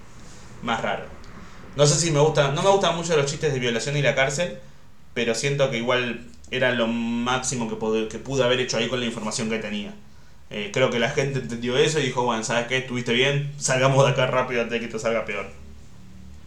más 0.63 0.81
raro. 0.81 1.14
No 1.75 1.85
sé 1.85 1.99
si 1.99 2.11
me 2.11 2.19
gusta, 2.19 2.51
no 2.51 2.63
me 2.63 2.69
gustan 2.69 2.95
mucho 2.95 3.17
los 3.17 3.25
chistes 3.25 3.53
de 3.53 3.59
violación 3.59 3.97
y 3.97 4.01
la 4.01 4.15
cárcel, 4.15 4.57
pero 5.13 5.35
siento 5.35 5.69
que 5.69 5.77
igual 5.77 6.25
era 6.51 6.71
lo 6.71 6.87
máximo 6.87 7.67
que, 7.69 8.07
que 8.07 8.17
pude 8.19 8.43
haber 8.43 8.59
hecho 8.61 8.77
ahí 8.77 8.87
con 8.87 8.99
la 8.99 9.05
información 9.05 9.49
que 9.49 9.59
tenía. 9.59 9.93
Eh, 10.51 10.69
creo 10.71 10.89
que 10.89 10.99
la 10.99 11.09
gente 11.09 11.39
entendió 11.39 11.77
eso 11.77 11.99
y 11.99 12.03
dijo, 12.03 12.23
bueno, 12.23 12.43
¿sabes 12.43 12.67
qué? 12.67 12.77
Estuviste 12.77 13.13
bien, 13.13 13.53
salgamos 13.57 14.05
de 14.05 14.11
acá 14.11 14.27
rápido 14.27 14.61
antes 14.61 14.73
de 14.73 14.79
que 14.79 14.85
esto 14.85 14.99
salga 14.99 15.25
peor. 15.25 15.47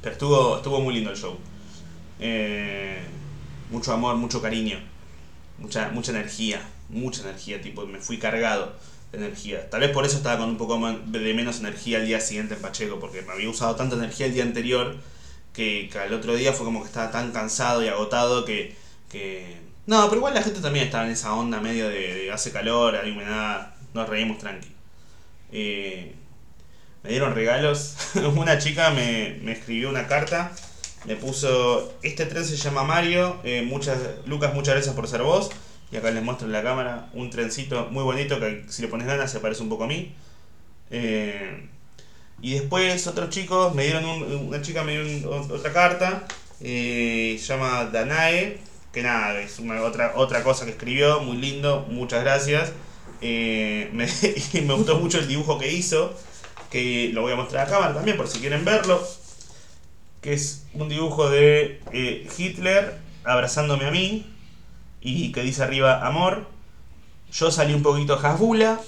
Pero 0.00 0.12
estuvo, 0.12 0.56
estuvo 0.56 0.80
muy 0.80 0.94
lindo 0.94 1.10
el 1.10 1.16
show. 1.16 1.36
Eh, 2.20 2.98
mucho 3.70 3.92
amor, 3.92 4.16
mucho 4.16 4.40
cariño, 4.40 4.78
mucha, 5.58 5.90
mucha 5.90 6.12
energía, 6.12 6.62
mucha 6.88 7.22
energía, 7.22 7.60
tipo, 7.60 7.84
me 7.86 7.98
fui 7.98 8.18
cargado 8.18 8.76
de 9.12 9.18
energía. 9.18 9.68
Tal 9.68 9.80
vez 9.80 9.90
por 9.90 10.06
eso 10.06 10.16
estaba 10.16 10.38
con 10.38 10.48
un 10.48 10.56
poco 10.56 10.78
de 10.78 11.34
menos 11.34 11.58
energía 11.58 11.98
el 11.98 12.06
día 12.06 12.20
siguiente 12.20 12.54
en 12.54 12.62
Pacheco, 12.62 12.98
porque 13.00 13.22
me 13.22 13.32
había 13.32 13.50
usado 13.50 13.76
tanta 13.76 13.96
energía 13.96 14.26
el 14.26 14.34
día 14.34 14.44
anterior 14.44 14.96
que, 15.58 15.90
al 15.98 16.14
otro 16.14 16.36
día 16.36 16.52
fue 16.52 16.64
como 16.64 16.82
que 16.82 16.86
estaba 16.86 17.10
tan 17.10 17.32
cansado 17.32 17.82
y 17.82 17.88
agotado 17.88 18.44
que, 18.44 18.76
que 19.10 19.56
no, 19.86 20.04
pero 20.04 20.18
igual 20.18 20.34
la 20.34 20.42
gente 20.42 20.60
también 20.60 20.84
estaba 20.84 21.04
en 21.04 21.12
esa 21.12 21.34
onda 21.34 21.60
medio 21.60 21.88
de, 21.88 22.30
hace 22.32 22.52
calor, 22.52 22.94
hay 22.94 23.10
humedad, 23.10 23.74
nos 23.92 24.08
reímos 24.08 24.38
tranqui. 24.38 24.70
Eh, 25.50 26.14
me 27.02 27.10
dieron 27.10 27.34
regalos. 27.34 27.96
una 28.36 28.58
chica 28.58 28.90
me, 28.90 29.38
me, 29.42 29.52
escribió 29.52 29.88
una 29.88 30.06
carta. 30.06 30.52
Me 31.06 31.16
puso, 31.16 31.94
este 32.02 32.26
tren 32.26 32.44
se 32.44 32.56
llama 32.56 32.84
Mario. 32.84 33.40
Eh, 33.44 33.62
muchas, 33.62 33.98
Lucas, 34.26 34.54
muchas 34.54 34.74
gracias 34.74 34.94
por 34.94 35.08
ser 35.08 35.22
vos. 35.22 35.50
Y 35.90 35.96
acá 35.96 36.10
les 36.10 36.22
muestro 36.22 36.46
en 36.46 36.52
la 36.52 36.62
cámara 36.62 37.08
un 37.14 37.30
trencito 37.30 37.88
muy 37.90 38.04
bonito 38.04 38.38
que 38.38 38.66
si 38.68 38.82
le 38.82 38.88
pones 38.88 39.06
ganas 39.06 39.32
se 39.32 39.40
parece 39.40 39.62
un 39.62 39.70
poco 39.70 39.84
a 39.84 39.86
mí. 39.86 40.14
Eh, 40.90 41.66
y 42.40 42.54
después 42.54 43.06
otros 43.06 43.30
chicos 43.30 43.74
me 43.74 43.84
dieron 43.84 44.04
una 44.46 44.62
chica 44.62 44.84
me 44.84 44.98
dio 44.98 45.30
otra 45.30 45.72
carta. 45.72 46.24
se 46.60 47.38
llama 47.38 47.86
Danae. 47.86 48.58
Que 48.92 49.02
nada, 49.02 49.38
es 49.40 49.60
otra, 49.60 50.12
otra 50.16 50.42
cosa 50.42 50.64
que 50.64 50.72
escribió. 50.72 51.20
Muy 51.20 51.36
lindo. 51.36 51.86
Muchas 51.88 52.22
gracias. 52.22 52.72
me, 53.20 53.90
me 54.62 54.74
gustó 54.74 54.98
mucho 54.98 55.18
el 55.18 55.28
dibujo 55.28 55.58
que 55.58 55.72
hizo 55.72 56.14
que 56.70 57.10
lo 57.12 57.22
voy 57.22 57.32
a 57.32 57.36
mostrar 57.36 57.66
a 57.66 57.70
cámara 57.70 57.94
también 57.94 58.16
por 58.16 58.28
si 58.28 58.40
quieren 58.40 58.64
verlo, 58.64 59.02
que 60.20 60.32
es 60.32 60.66
un 60.74 60.88
dibujo 60.88 61.30
de 61.30 61.80
eh, 61.92 62.28
Hitler 62.36 62.98
abrazándome 63.24 63.86
a 63.86 63.90
mí 63.90 64.26
y 65.00 65.32
que 65.32 65.42
dice 65.42 65.62
arriba 65.62 66.06
amor. 66.06 66.46
Yo 67.30 67.50
salí 67.50 67.74
un 67.74 67.82
poquito 67.82 68.16
jasbula, 68.16 68.80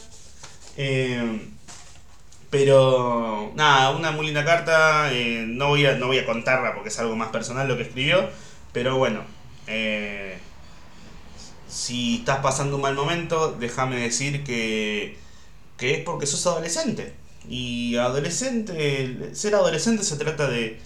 eh, 0.76 1.50
pero 2.50 3.52
nada, 3.54 3.90
una 3.90 4.12
muy 4.12 4.26
linda 4.26 4.44
carta, 4.44 5.12
eh, 5.12 5.44
no, 5.46 5.68
voy 5.68 5.86
a, 5.86 5.94
no 5.96 6.08
voy 6.08 6.18
a 6.18 6.26
contarla 6.26 6.74
porque 6.74 6.88
es 6.90 6.98
algo 6.98 7.16
más 7.16 7.30
personal 7.30 7.68
lo 7.68 7.76
que 7.76 7.84
escribió, 7.84 8.28
pero 8.72 8.96
bueno, 8.96 9.24
si 11.68 12.16
estás 12.16 12.40
pasando 12.40 12.76
un 12.76 12.82
mal 12.82 12.94
momento, 12.94 13.52
déjame 13.58 13.96
decir 13.96 14.44
que, 14.44 15.18
que 15.76 15.94
es 15.94 16.04
porque 16.04 16.26
sos 16.26 16.46
adolescente. 16.46 17.14
Y 17.48 17.96
adolescente, 17.96 19.30
ser 19.34 19.54
adolescente 19.54 20.04
se 20.04 20.16
trata 20.16 20.48
de, 20.48 20.78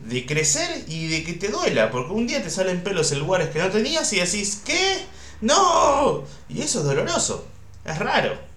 de 0.00 0.26
crecer 0.26 0.84
y 0.88 1.08
de 1.08 1.24
que 1.24 1.34
te 1.34 1.48
duela, 1.48 1.90
porque 1.90 2.12
un 2.12 2.26
día 2.26 2.42
te 2.42 2.50
salen 2.50 2.82
pelos 2.82 3.12
en 3.12 3.20
lugares 3.20 3.50
que 3.50 3.58
no 3.60 3.70
tenías 3.70 4.12
y 4.12 4.20
decís, 4.20 4.62
¿qué? 4.64 4.98
¡No! 5.40 6.24
Y 6.48 6.62
eso 6.62 6.80
es 6.80 6.84
doloroso, 6.86 7.46
es 7.84 7.98
raro. 7.98 8.51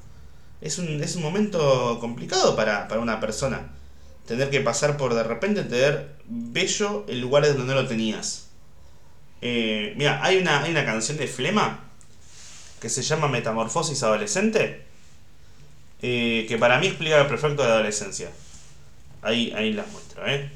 Es 0.65 0.79
un, 0.79 1.01
es 1.03 1.15
un 1.15 1.21
momento 1.21 1.99
complicado 1.99 2.55
para, 2.55 2.87
una 2.99 3.19
persona. 3.19 3.69
Tener 4.25 4.49
que 4.49 4.61
pasar 4.61 4.97
por 4.97 5.13
de 5.13 5.21
repente 5.23 5.63
tener 5.63 6.15
bello 6.25 7.05
en 7.07 7.21
lugares 7.21 7.55
donde 7.55 7.75
no 7.75 7.81
lo 7.83 7.87
tenías. 7.87 8.47
Eh, 9.41 9.93
mira, 9.95 10.23
hay 10.23 10.37
una, 10.37 10.63
hay 10.63 10.71
una 10.71 10.83
canción 10.83 11.17
de 11.17 11.27
Flema 11.27 11.81
que 12.81 12.89
se 12.89 13.03
llama 13.03 13.27
Metamorfosis 13.27 14.01
Adolescente 14.01 14.85
eh, 16.01 16.45
que 16.47 16.57
para 16.57 16.79
mí 16.79 16.87
explica 16.87 17.21
el 17.21 17.27
perfecto 17.27 17.61
de 17.61 17.69
la 17.69 17.75
adolescencia. 17.75 18.31
Ahí, 19.21 19.53
ahí 19.55 19.73
las 19.73 19.87
muestro, 19.91 20.27
¿eh? 20.27 20.49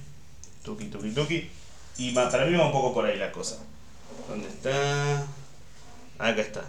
Tuki, 0.63 0.85
tuki, 0.85 1.11
tuki. 1.11 1.49
Y 1.97 2.11
para 2.11 2.45
mí 2.45 2.57
va 2.57 2.65
un 2.65 2.71
poco 2.71 2.93
por 2.93 3.05
ahí 3.05 3.17
la 3.17 3.31
cosa. 3.31 3.57
¿Dónde 4.27 4.47
está? 4.47 5.25
Acá 6.17 6.41
está. 6.41 6.63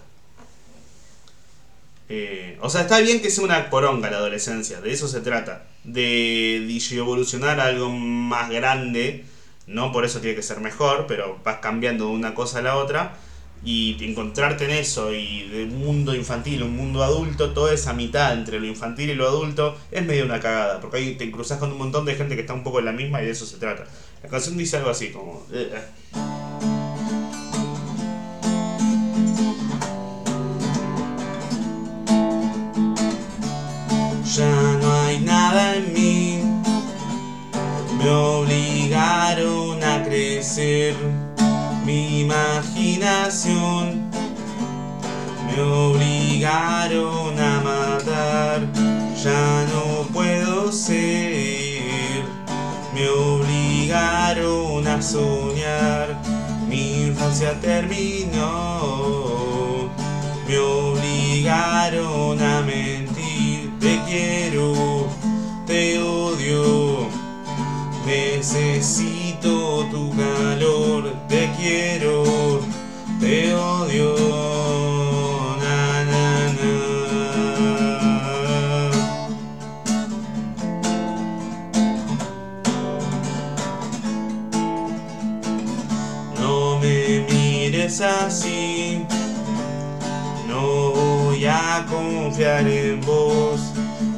Eh, 2.12 2.59
o 2.61 2.68
sea, 2.68 2.83
está 2.83 2.99
bien 2.99 3.23
que 3.23 3.31
sea 3.31 3.44
una 3.44 3.70
poronga 3.70 4.11
la 4.11 4.16
adolescencia, 4.16 4.81
de 4.81 4.92
eso 4.92 5.07
se 5.07 5.20
trata. 5.20 5.66
De, 5.85 6.66
de 6.66 6.96
evolucionar 6.96 7.61
a 7.61 7.66
algo 7.66 7.88
más 7.88 8.51
grande, 8.51 9.25
no 9.68 9.92
por 9.92 10.05
eso 10.05 10.20
tiene 10.20 10.35
que 10.35 10.42
ser 10.42 10.59
mejor, 10.59 11.07
pero 11.07 11.38
vas 11.44 11.59
cambiando 11.59 12.07
de 12.07 12.11
una 12.11 12.35
cosa 12.35 12.59
a 12.59 12.62
la 12.62 12.77
otra 12.77 13.16
y 13.62 13.96
encontrarte 14.05 14.64
en 14.64 14.73
eso 14.73 15.14
y 15.14 15.49
de 15.49 15.64
un 15.64 15.79
mundo 15.79 16.12
infantil, 16.14 16.64
un 16.64 16.77
mundo 16.77 17.05
adulto, 17.05 17.53
toda 17.53 17.73
esa 17.73 17.92
mitad 17.92 18.33
entre 18.33 18.59
lo 18.59 18.66
infantil 18.66 19.11
y 19.11 19.14
lo 19.14 19.29
adulto 19.29 19.79
es 19.92 20.05
medio 20.05 20.25
una 20.25 20.40
cagada, 20.40 20.81
porque 20.81 20.96
ahí 20.96 21.14
te 21.14 21.31
cruzas 21.31 21.59
con 21.59 21.70
un 21.70 21.79
montón 21.79 22.05
de 22.07 22.16
gente 22.16 22.35
que 22.35 22.40
está 22.40 22.55
un 22.55 22.64
poco 22.64 22.81
en 22.81 22.87
la 22.87 22.92
misma 22.92 23.23
y 23.23 23.27
de 23.27 23.31
eso 23.31 23.46
se 23.46 23.59
trata. 23.59 23.87
La 24.25 24.29
canción 24.29 24.57
dice 24.57 24.79
algo 24.79 24.90
así 24.90 25.11
como... 25.11 25.46
Eh. 25.53 25.70
Me 38.03 38.11
obligaron 38.11 39.83
a 39.85 40.03
crecer 40.03 40.95
mi 41.85 42.21
imaginación. 42.21 44.11
Me 45.47 45.61
obligaron 45.61 47.39
a 47.39 47.61
matar, 47.61 48.61
ya 49.23 49.67
no 49.73 50.07
puedo 50.13 50.73
ser. 50.73 52.23
Me 52.95 53.09
obligaron 53.09 54.87
a 54.87 55.03
soñar, 55.03 56.17
mi 56.69 57.03
infancia 57.09 57.61
terminó. 57.61 59.11
Me 60.47 60.59
obligaron 60.59 62.41
a 62.41 62.63
mentir, 62.63 63.71
te 63.79 64.01
quiero, 64.09 65.07
te 65.67 65.99
odio, 66.01 66.80
necesito 68.40 69.85
tu 69.90 70.11
calor 70.16 71.12
te 71.29 71.50
quiero, 71.59 72.24
te 73.20 73.55
odio. 73.55 74.14
No 86.40 86.79
me 86.81 87.26
mires 87.29 88.00
así, 88.00 89.05
no 90.48 90.92
voy 90.92 91.44
a 91.44 91.85
confiar 91.90 92.66
en 92.66 93.03
vos, 93.03 93.61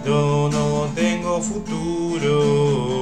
yo 0.07 0.49
no 0.53 0.89
tengo 0.95 1.41
futuro. 1.41 3.02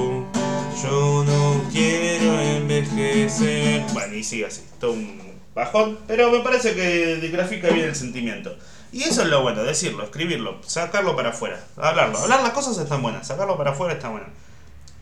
Yo 0.83 1.23
no 1.23 1.63
quiero 1.71 2.41
envejecer. 2.41 3.83
Bueno, 3.93 4.15
y 4.15 4.23
sigue 4.23 4.47
así. 4.47 4.63
Todo 4.79 4.93
un 4.93 5.21
bajón. 5.53 5.99
Pero 6.07 6.31
me 6.31 6.39
parece 6.39 6.73
que 6.73 7.29
grafica 7.31 7.69
bien 7.69 7.89
el 7.89 7.95
sentimiento. 7.95 8.55
Y 8.91 9.03
eso 9.03 9.21
es 9.21 9.27
lo 9.29 9.41
bueno, 9.41 9.63
decirlo, 9.63 10.03
escribirlo, 10.03 10.59
sacarlo 10.65 11.15
para 11.15 11.29
afuera, 11.29 11.63
hablarlo. 11.77 12.17
Hablar 12.17 12.41
las 12.41 12.51
cosas 12.51 12.77
están 12.77 13.01
buenas, 13.01 13.25
sacarlo 13.25 13.57
para 13.57 13.71
afuera 13.71 13.93
está 13.93 14.09
bueno. 14.09 14.25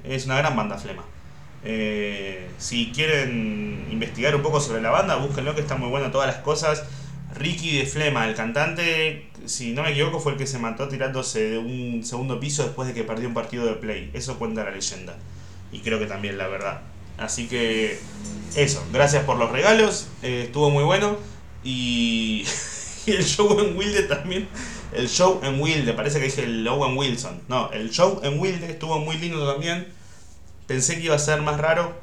Es 0.04 0.26
una 0.26 0.38
gran 0.38 0.56
banda 0.56 0.78
Flema. 0.78 1.04
Eh, 1.63 2.50
si 2.60 2.92
quieren 2.92 3.88
investigar 3.89 4.36
un 4.36 4.44
poco 4.44 4.60
sobre 4.60 4.82
la 4.82 4.92
banda, 4.92 5.15
búsquenlo 5.15 5.56
que 5.56 5.62
está 5.62 5.76
muy 5.76 5.89
bueno 5.89 6.12
todas 6.12 6.28
las 6.28 6.44
cosas. 6.44 6.84
Ricky 7.36 7.80
de 7.80 7.86
Flema, 7.88 8.28
el 8.28 8.36
cantante, 8.36 9.30
si 9.46 9.72
no 9.72 9.82
me 9.82 9.92
equivoco, 9.92 10.20
fue 10.20 10.34
el 10.34 10.38
que 10.38 10.46
se 10.46 10.60
mató 10.60 10.88
tirándose 10.88 11.50
de 11.50 11.58
un 11.58 12.04
segundo 12.04 12.39
piso 12.39 12.63
después 12.63 12.88
de 12.88 12.94
que 12.94 13.04
perdió 13.04 13.28
un 13.28 13.34
partido 13.34 13.65
de 13.65 13.74
play. 13.74 14.12
Eso 14.13 14.38
cuenta 14.38 14.63
la 14.63 14.72
leyenda 14.72 15.15
y 15.71 15.79
creo 15.79 15.99
que 15.99 16.05
también 16.05 16.38
la 16.38 16.47
verdad. 16.47 16.82
Así 17.17 17.47
que 17.47 17.99
eso, 18.55 18.84
gracias 18.93 19.25
por 19.25 19.38
los 19.38 19.51
regalos, 19.51 20.08
eh, 20.23 20.43
estuvo 20.45 20.69
muy 20.69 20.84
bueno 20.84 21.17
y, 21.63 22.45
el 23.08 23.25
show 23.25 23.60
en 23.60 23.77
Wilde 23.77 24.03
también, 24.03 24.47
el 24.93 25.10
show 25.10 25.39
en 25.43 25.60
Wilde, 25.60 25.93
parece 25.93 26.19
que 26.19 26.25
dije 26.25 26.43
el 26.43 26.67
Owen 26.67 26.95
Wilson, 26.97 27.41
no, 27.47 27.69
el 27.71 27.89
show 27.89 28.21
en 28.23 28.39
Wilde 28.39 28.69
estuvo 28.69 28.99
muy 28.99 29.17
lindo 29.17 29.51
también, 29.51 29.88
pensé 30.67 30.95
que 30.95 31.05
iba 31.05 31.15
a 31.15 31.19
ser 31.19 31.41
más 31.41 31.60
raro 31.60 31.93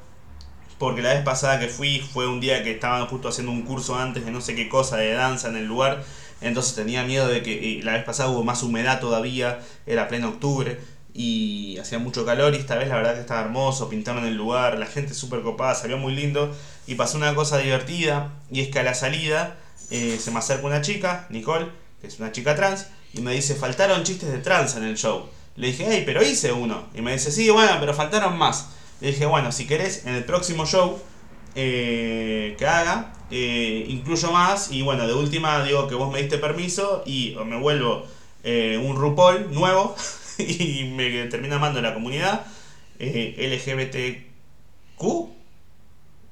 porque 0.78 1.00
la 1.00 1.14
vez 1.14 1.22
pasada 1.22 1.58
que 1.58 1.68
fui 1.68 2.00
fue 2.00 2.26
un 2.26 2.40
día 2.40 2.62
que 2.62 2.72
estaban 2.72 3.06
justo 3.06 3.28
haciendo 3.28 3.52
un 3.52 3.62
curso 3.62 3.96
antes 3.96 4.24
de 4.26 4.30
no 4.30 4.40
sé 4.40 4.54
qué 4.54 4.68
cosa 4.68 4.96
de 4.96 5.12
danza 5.12 5.48
en 5.48 5.56
el 5.56 5.64
lugar, 5.64 6.04
entonces 6.40 6.74
tenía 6.74 7.04
miedo 7.04 7.28
de 7.28 7.42
que 7.42 7.80
la 7.82 7.92
vez 7.92 8.04
pasada 8.04 8.28
hubo 8.28 8.44
más 8.44 8.62
humedad 8.62 9.00
todavía, 9.00 9.60
era 9.86 10.08
pleno 10.08 10.28
octubre 10.28 10.78
y 11.16 11.78
hacía 11.78 11.98
mucho 11.98 12.26
calor 12.26 12.54
y 12.54 12.58
esta 12.58 12.76
vez 12.76 12.88
la 12.88 12.96
verdad 12.96 13.14
que 13.14 13.20
estaba 13.20 13.40
hermoso, 13.40 13.88
pintaron 13.88 14.26
el 14.26 14.36
lugar, 14.36 14.78
la 14.78 14.86
gente 14.86 15.14
súper 15.14 15.40
copada, 15.40 15.74
salió 15.74 15.96
muy 15.96 16.14
lindo 16.14 16.54
y 16.86 16.94
pasó 16.94 17.16
una 17.16 17.34
cosa 17.34 17.56
divertida 17.58 18.32
y 18.50 18.60
es 18.60 18.68
que 18.68 18.80
a 18.80 18.82
la 18.82 18.94
salida 18.94 19.56
eh, 19.90 20.18
se 20.20 20.30
me 20.30 20.40
acerca 20.40 20.66
una 20.66 20.82
chica, 20.82 21.26
Nicole, 21.30 21.68
que 22.02 22.08
es 22.08 22.18
una 22.18 22.32
chica 22.32 22.54
trans, 22.54 22.88
y 23.14 23.22
me 23.22 23.32
dice, 23.32 23.54
faltaron 23.54 24.02
chistes 24.04 24.30
de 24.30 24.38
trans 24.38 24.76
en 24.76 24.84
el 24.84 24.98
show. 24.98 25.26
Le 25.56 25.68
dije, 25.68 25.86
hey, 25.88 26.02
pero 26.04 26.22
hice 26.22 26.52
uno. 26.52 26.86
Y 26.94 27.00
me 27.00 27.12
dice, 27.12 27.32
sí, 27.32 27.48
bueno, 27.48 27.72
pero 27.80 27.94
faltaron 27.94 28.36
más. 28.36 28.68
Le 29.00 29.08
dije, 29.08 29.24
bueno, 29.24 29.52
si 29.52 29.66
querés, 29.66 30.04
en 30.04 30.14
el 30.14 30.24
próximo 30.24 30.66
show 30.66 30.98
eh, 31.54 32.56
que 32.58 32.66
haga, 32.66 33.14
eh, 33.30 33.86
incluyo 33.88 34.32
más. 34.32 34.70
Y 34.70 34.82
bueno, 34.82 35.06
de 35.06 35.14
última 35.14 35.64
digo 35.64 35.88
que 35.88 35.94
vos 35.94 36.12
me 36.12 36.20
diste 36.20 36.36
permiso 36.36 37.02
y 37.06 37.36
me 37.46 37.58
vuelvo 37.58 38.04
un 38.44 38.94
RuPaul 38.94 39.52
nuevo 39.52 39.96
y 40.42 40.92
me 40.94 41.26
termina 41.26 41.56
amando 41.56 41.80
la 41.82 41.94
comunidad 41.94 42.46
eh, 42.98 44.24
LGBTQ. 44.98 45.02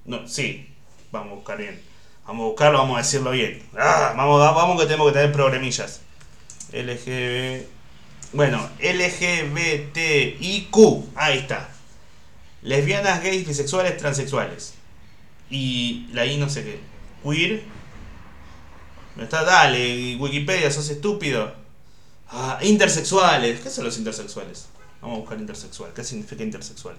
No, 0.06 0.28
sí, 0.28 0.68
vamos 1.10 1.32
a 1.32 1.34
buscar 1.36 1.58
bien. 1.58 1.80
Vamos 2.26 2.44
a 2.44 2.48
buscarlo, 2.48 2.78
vamos 2.78 2.96
a 2.96 3.02
decirlo 3.02 3.30
bien. 3.32 3.62
Ah, 3.76 4.14
vamos, 4.16 4.38
vamos 4.40 4.80
que 4.80 4.86
tenemos 4.86 5.08
que 5.08 5.18
tener 5.18 5.32
problemillas. 5.32 6.00
LGBT. 6.72 7.66
Bueno, 8.32 8.68
LGBTIQ. 8.80 10.76
Ahí 11.14 11.38
está. 11.38 11.68
Lesbianas, 12.62 13.22
gays, 13.22 13.46
bisexuales, 13.46 13.96
transexuales. 13.96 14.74
Y 15.50 16.08
la 16.12 16.24
I 16.26 16.38
no 16.38 16.48
sé 16.48 16.64
qué. 16.64 16.80
Queer. 17.22 17.62
Está, 19.20 19.44
dale, 19.44 20.16
Wikipedia, 20.16 20.70
sos 20.70 20.88
estúpido. 20.90 21.54
Ah, 22.36 22.58
intersexuales. 22.62 23.60
¿Qué 23.60 23.70
son 23.70 23.84
los 23.84 23.96
intersexuales? 23.96 24.66
Vamos 25.00 25.18
a 25.18 25.20
buscar 25.20 25.38
intersexual. 25.38 25.92
¿Qué 25.94 26.02
significa 26.02 26.42
intersexual? 26.42 26.96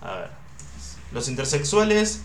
A 0.00 0.16
ver. 0.16 0.30
Los 1.12 1.28
intersexuales. 1.28 2.22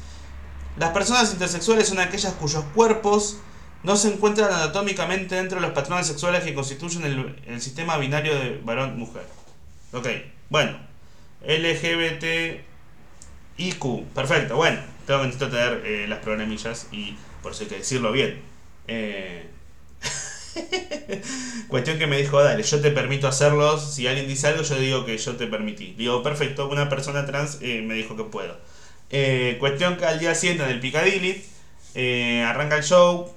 Las 0.78 0.90
personas 0.90 1.32
intersexuales 1.32 1.88
son 1.88 2.00
aquellas 2.00 2.34
cuyos 2.34 2.64
cuerpos 2.74 3.38
no 3.84 3.96
se 3.96 4.12
encuentran 4.12 4.52
anatómicamente 4.52 5.36
dentro 5.36 5.60
de 5.60 5.68
los 5.68 5.76
patrones 5.76 6.08
sexuales 6.08 6.44
que 6.44 6.56
constituyen 6.56 7.38
el, 7.46 7.62
sistema 7.62 7.98
binario 7.98 8.34
de 8.40 8.60
varón-mujer. 8.64 9.28
Ok, 9.94 10.08
bueno. 10.50 10.80
LGBTIQ. 11.46 12.64
Perfecto, 14.16 14.56
bueno. 14.56 14.80
Tengo 15.06 15.20
que 15.22 15.28
necesito 15.28 15.52
tener 15.52 15.86
eh, 15.86 16.08
las 16.08 16.20
programillas 16.20 16.88
y 16.92 17.16
por 17.44 17.52
eso 17.52 17.62
hay 17.64 17.70
que 17.70 17.78
decirlo 17.78 18.12
bien. 18.12 18.42
Eh... 18.88 19.48
Cuestión 21.68 21.98
que 21.98 22.08
me 22.08 22.18
dijo, 22.18 22.42
dale, 22.42 22.64
yo 22.64 22.82
te 22.82 22.92
permito 22.92 23.28
hacerlos. 23.28 23.94
Si 23.94 24.08
alguien 24.08 24.28
dice 24.28 24.48
algo, 24.48 24.64
yo 24.64 24.76
digo 24.76 25.06
que 25.06 25.18
yo 25.18 25.36
te 25.36 25.48
permití. 25.48 25.94
Digo, 25.98 26.24
perfecto, 26.24 26.68
una 26.70 26.90
persona 26.90 27.26
trans 27.26 27.60
eh, 27.62 27.82
me 27.82 27.94
dijo 27.94 28.16
que 28.16 28.24
puedo. 28.24 28.58
Eh, 29.10 29.58
cuestión 29.60 29.98
que 29.98 30.06
al 30.06 30.20
día 30.20 30.36
siguiente 30.36 30.64
en 30.64 30.70
el 30.70 30.80
Picadilly 30.80 31.44
eh, 31.96 32.44
arranca 32.44 32.78
el 32.78 32.84
show. 32.84 33.34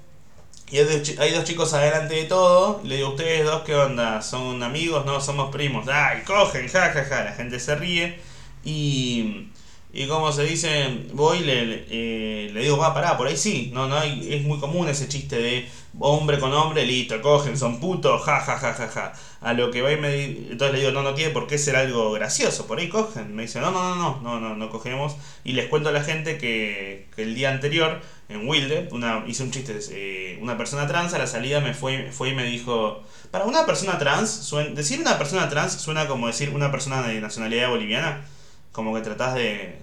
Y 0.70 0.79
hay 0.79 1.33
dos 1.33 1.44
chicos 1.44 1.75
adelante 1.75 2.14
de 2.14 2.25
todo. 2.25 2.81
Le 2.85 2.96
digo, 2.96 3.11
¿ustedes 3.11 3.44
dos 3.44 3.62
qué 3.62 3.75
onda? 3.75 4.22
¿Son 4.22 4.62
amigos? 4.62 5.05
No, 5.05 5.20
somos 5.20 5.53
primos. 5.53 5.87
¡Ay, 5.88 6.22
cogen! 6.22 6.68
Ja, 6.68 6.90
ja, 6.92 7.05
ja. 7.05 7.25
La 7.25 7.33
gente 7.33 7.61
se 7.61 7.75
ríe. 7.75 8.18
Y 8.64 9.48
y 9.94 10.07
como 10.07 10.33
se 10.33 10.44
dice, 10.44 11.05
voy 11.12 11.40
le, 11.40 11.85
eh, 11.90 12.50
le 12.50 12.62
digo, 12.62 12.78
va, 12.78 12.94
pará, 12.94 13.18
por 13.18 13.26
ahí 13.26 13.37
sí. 13.37 13.70
No, 13.74 13.88
no 13.88 13.98
hay, 13.98 14.33
es 14.33 14.42
muy 14.42 14.59
común 14.59 14.88
ese 14.88 15.07
chiste 15.07 15.37
de 15.37 15.68
hombre 15.98 16.38
con 16.38 16.50
hombre, 16.55 16.87
listo, 16.87 17.20
cogen, 17.20 17.59
son 17.59 17.78
putos, 17.78 18.22
ja, 18.22 18.40
ja, 18.40 18.57
ja, 18.57 18.72
ja, 18.72 18.88
ja. 18.88 19.12
A 19.42 19.52
lo 19.52 19.70
que 19.70 19.83
va 19.83 19.92
y 19.92 19.98
me 19.98 20.24
entonces 20.24 20.72
le 20.72 20.78
digo, 20.81 20.92
no, 20.92 21.02
no 21.02 21.12
tiene 21.14 21.31
por 21.31 21.46
qué 21.46 21.59
ser 21.59 21.76
algo 21.76 22.11
gracioso, 22.12 22.66
por 22.66 22.78
ahí 22.78 22.88
cogen. 22.88 23.35
Me 23.37 23.42
dice, 23.42 23.61
no, 23.61 23.70
no, 23.70 23.94
no, 23.94 24.20
no, 24.22 24.22
no, 24.22 24.40
no, 24.40 24.57
no 24.57 24.70
cogemos. 24.70 25.16
Y 25.44 25.52
les 25.52 25.68
cuento 25.68 25.90
a 25.90 25.92
la 25.92 26.02
gente 26.02 26.38
que, 26.38 27.09
que 27.14 27.24
el 27.24 27.35
día 27.35 27.50
anterior, 27.50 28.00
en 28.31 28.48
Wilde, 28.48 28.88
una, 28.92 29.24
hice 29.26 29.42
un 29.42 29.50
chiste, 29.50 29.78
eh, 29.90 30.38
una 30.40 30.57
persona 30.57 30.87
trans 30.87 31.12
a 31.12 31.18
la 31.18 31.26
salida 31.26 31.61
me 31.61 31.74
fue, 31.74 32.11
fue 32.12 32.31
y 32.31 32.35
me 32.35 32.44
dijo, 32.44 33.02
para 33.31 33.44
una 33.44 33.66
persona 33.66 33.98
trans, 33.98 34.50
decir 34.74 35.00
una 35.00 35.18
persona 35.18 35.50
trans 35.50 35.74
suena 35.74 36.09
como 36.09 36.28
decir 36.28 36.48
una 36.48 36.70
persona 36.70 37.02
de 37.02 37.20
nacionalidad 37.20 37.68
boliviana 37.68 38.24
como 38.72 38.94
que 38.94 39.02
tratás 39.02 39.35
de 39.35 39.78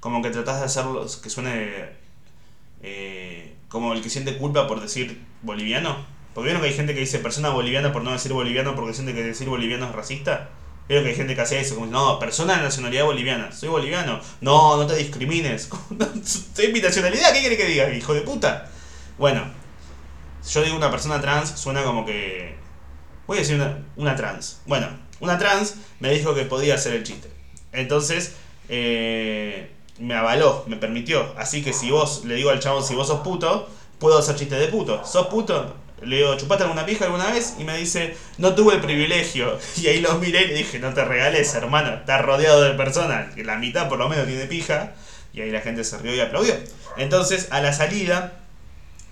como 0.00 0.20
que 0.20 0.30
tratás 0.30 0.58
de 0.58 0.66
hacerlo 0.66 1.06
que 1.22 1.30
suene 1.30 1.88
eh, 2.82 3.54
como 3.68 3.94
el 3.94 4.02
que 4.02 4.10
siente 4.10 4.36
culpa 4.36 4.68
por 4.68 4.80
decir 4.82 5.22
boliviano. 5.42 6.04
Porque 6.34 6.48
vieron 6.48 6.60
que 6.60 6.68
hay 6.68 6.74
gente 6.74 6.92
que 6.92 7.00
dice 7.00 7.20
persona 7.20 7.48
boliviana 7.48 7.92
por 7.92 8.02
no 8.02 8.12
decir 8.12 8.32
boliviano 8.32 8.74
porque 8.74 8.92
siente 8.92 9.14
que 9.14 9.22
decir 9.22 9.48
boliviano 9.48 9.86
es 9.86 9.92
racista. 9.92 10.50
Vieron 10.88 11.04
que 11.04 11.12
hay 11.12 11.16
gente 11.16 11.34
que 11.34 11.40
hace 11.40 11.58
eso 11.58 11.76
como 11.76 11.86
no 11.86 12.18
persona 12.18 12.56
de 12.56 12.64
nacionalidad 12.64 13.04
boliviana 13.04 13.50
soy 13.52 13.70
boliviano. 13.70 14.20
No 14.42 14.76
no 14.76 14.86
te 14.86 14.96
discrimines. 14.96 15.70
Soy 16.54 16.72
mi 16.72 16.80
nacionalidad 16.80 17.32
qué 17.32 17.40
quiere 17.40 17.56
que 17.56 17.66
diga 17.66 17.90
hijo 17.94 18.12
de 18.12 18.20
puta 18.20 18.70
bueno 19.16 19.42
yo 20.46 20.62
digo 20.62 20.76
una 20.76 20.90
persona 20.90 21.20
trans 21.20 21.50
suena 21.50 21.82
como 21.84 22.04
que 22.04 22.56
voy 23.26 23.38
a 23.38 23.40
decir 23.40 23.56
una, 23.56 23.78
una 23.96 24.14
trans. 24.16 24.60
Bueno 24.66 24.88
una 25.20 25.38
trans 25.38 25.76
me 26.00 26.10
dijo 26.10 26.34
que 26.34 26.42
podía 26.42 26.74
hacer 26.74 26.92
el 26.92 27.04
chiste 27.04 27.30
entonces, 27.74 28.34
eh, 28.68 29.70
me 29.98 30.14
avaló, 30.14 30.64
me 30.66 30.76
permitió. 30.76 31.34
Así 31.36 31.62
que 31.62 31.72
si 31.72 31.90
vos, 31.90 32.24
le 32.24 32.34
digo 32.34 32.50
al 32.50 32.60
chabón, 32.60 32.84
si 32.84 32.94
vos 32.94 33.08
sos 33.08 33.20
puto, 33.20 33.68
puedo 33.98 34.18
hacer 34.18 34.36
chistes 34.36 34.58
de 34.58 34.68
puto. 34.68 35.04
¿Sos 35.04 35.26
puto? 35.28 35.74
Le 36.02 36.16
digo, 36.16 36.36
¿chupaste 36.36 36.64
alguna 36.64 36.84
pija 36.84 37.06
alguna 37.06 37.30
vez? 37.30 37.54
Y 37.58 37.64
me 37.64 37.76
dice, 37.78 38.16
no 38.38 38.54
tuve 38.54 38.74
el 38.74 38.80
privilegio. 38.80 39.58
Y 39.76 39.86
ahí 39.86 40.00
los 40.00 40.18
miré 40.18 40.42
y 40.42 40.48
le 40.48 40.54
dije, 40.54 40.78
no 40.78 40.92
te 40.92 41.04
regales, 41.04 41.54
hermano. 41.54 41.94
Estás 41.94 42.22
rodeado 42.22 42.62
de 42.62 42.74
personas, 42.74 43.34
que 43.34 43.44
la 43.44 43.56
mitad 43.56 43.88
por 43.88 43.98
lo 43.98 44.08
menos 44.08 44.26
tiene 44.26 44.46
pija. 44.46 44.92
Y 45.32 45.40
ahí 45.40 45.50
la 45.50 45.60
gente 45.60 45.84
se 45.84 45.98
rió 45.98 46.14
y 46.14 46.20
aplaudió. 46.20 46.54
Entonces, 46.96 47.48
a 47.50 47.60
la 47.60 47.72
salida, 47.72 48.40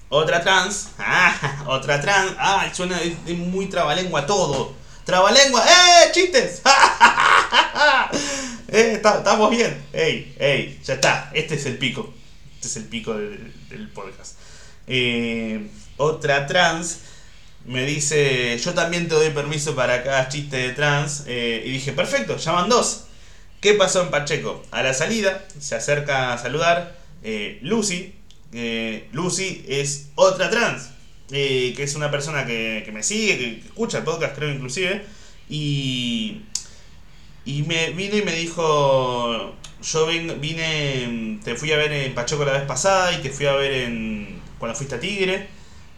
otra 0.08 0.42
trans, 0.42 0.90
ah, 0.98 1.64
otra 1.66 2.00
trans, 2.00 2.32
ah, 2.38 2.68
suena 2.72 3.00
muy 3.26 3.66
trabalengua 3.66 4.26
todo. 4.26 4.74
Trabalengua, 5.04 5.64
¡eh! 5.66 6.12
¡Chistes! 6.12 6.62
eh, 8.72 8.92
estamos 8.94 9.50
bien. 9.50 9.76
Ey, 9.92 10.34
ey, 10.38 10.80
ya 10.82 10.94
está. 10.94 11.30
Este 11.34 11.56
es 11.56 11.66
el 11.66 11.76
pico. 11.76 12.12
Este 12.54 12.68
es 12.68 12.76
el 12.76 12.84
pico 12.84 13.14
del, 13.14 13.90
podcast. 13.92 14.36
Eh, 14.86 15.68
otra 15.98 16.46
trans 16.46 17.00
me 17.66 17.84
dice, 17.84 18.58
yo 18.58 18.72
también 18.72 19.08
te 19.08 19.14
doy 19.14 19.30
permiso 19.30 19.74
para 19.74 20.02
cada 20.02 20.28
chiste 20.28 20.56
de 20.56 20.70
trans. 20.70 21.24
Eh, 21.26 21.62
y 21.66 21.70
dije, 21.70 21.92
perfecto, 21.92 22.38
llaman 22.38 22.70
dos. 22.70 23.04
¿Qué 23.60 23.74
pasó 23.74 24.02
en 24.02 24.10
Pacheco? 24.10 24.62
A 24.70 24.82
la 24.82 24.94
salida 24.94 25.44
se 25.58 25.74
acerca 25.74 26.32
a 26.32 26.38
saludar 26.38 26.96
eh, 27.22 27.58
Lucy. 27.62 28.14
Lucy 29.12 29.64
es 29.68 30.08
otra 30.14 30.48
trans. 30.48 30.90
que 31.28 31.74
es 31.78 31.94
una 31.94 32.10
persona 32.10 32.46
que, 32.46 32.82
que 32.84 32.92
me 32.92 33.02
sigue, 33.02 33.38
que 33.38 33.66
escucha 33.66 33.98
el 33.98 34.04
podcast 34.04 34.34
creo 34.34 34.50
inclusive. 34.50 35.04
Y 35.48 36.42
y 37.44 37.62
me 37.64 37.90
vino 37.90 38.16
y 38.16 38.22
me 38.22 38.32
dijo, 38.32 39.54
yo 39.82 40.06
vine, 40.06 41.40
te 41.44 41.56
fui 41.56 41.72
a 41.72 41.76
ver 41.76 41.92
en 41.92 42.14
Pachoco 42.14 42.44
la 42.44 42.52
vez 42.52 42.62
pasada 42.62 43.12
y 43.12 43.20
te 43.20 43.30
fui 43.30 43.46
a 43.46 43.52
ver 43.54 43.72
en 43.72 44.40
cuando 44.58 44.76
fuiste 44.76 44.94
a 44.94 45.00
Tigre. 45.00 45.48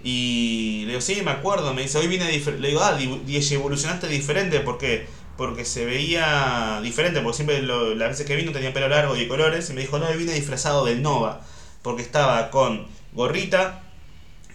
Y 0.02 0.82
le 0.82 0.88
digo, 0.88 1.00
sí, 1.00 1.22
me 1.22 1.30
acuerdo. 1.30 1.74
Me 1.74 1.82
dice, 1.82 1.98
hoy 1.98 2.08
vine 2.08 2.26
diferente. 2.28 2.62
Le 2.62 2.68
digo, 2.68 2.82
ah, 2.82 2.98
evolucionaste 2.98 4.06
diferente. 4.08 4.60
¿Por 4.60 4.78
qué? 4.78 5.06
Porque 5.36 5.64
se 5.64 5.84
veía 5.84 6.80
diferente. 6.82 7.20
Porque 7.20 7.36
siempre 7.36 7.62
las 7.62 8.08
veces 8.10 8.26
que 8.26 8.36
vino 8.36 8.52
tenía 8.52 8.72
pelo 8.72 8.88
largo 8.88 9.16
y 9.16 9.28
colores. 9.28 9.68
Y 9.70 9.72
me 9.72 9.80
dijo, 9.82 9.98
no, 9.98 10.06
hoy 10.06 10.16
vine 10.16 10.32
disfrazado 10.32 10.84
del 10.84 11.02
Nova. 11.02 11.40
Porque 11.82 12.02
estaba 12.02 12.50
con 12.50 12.86
gorrita 13.12 13.82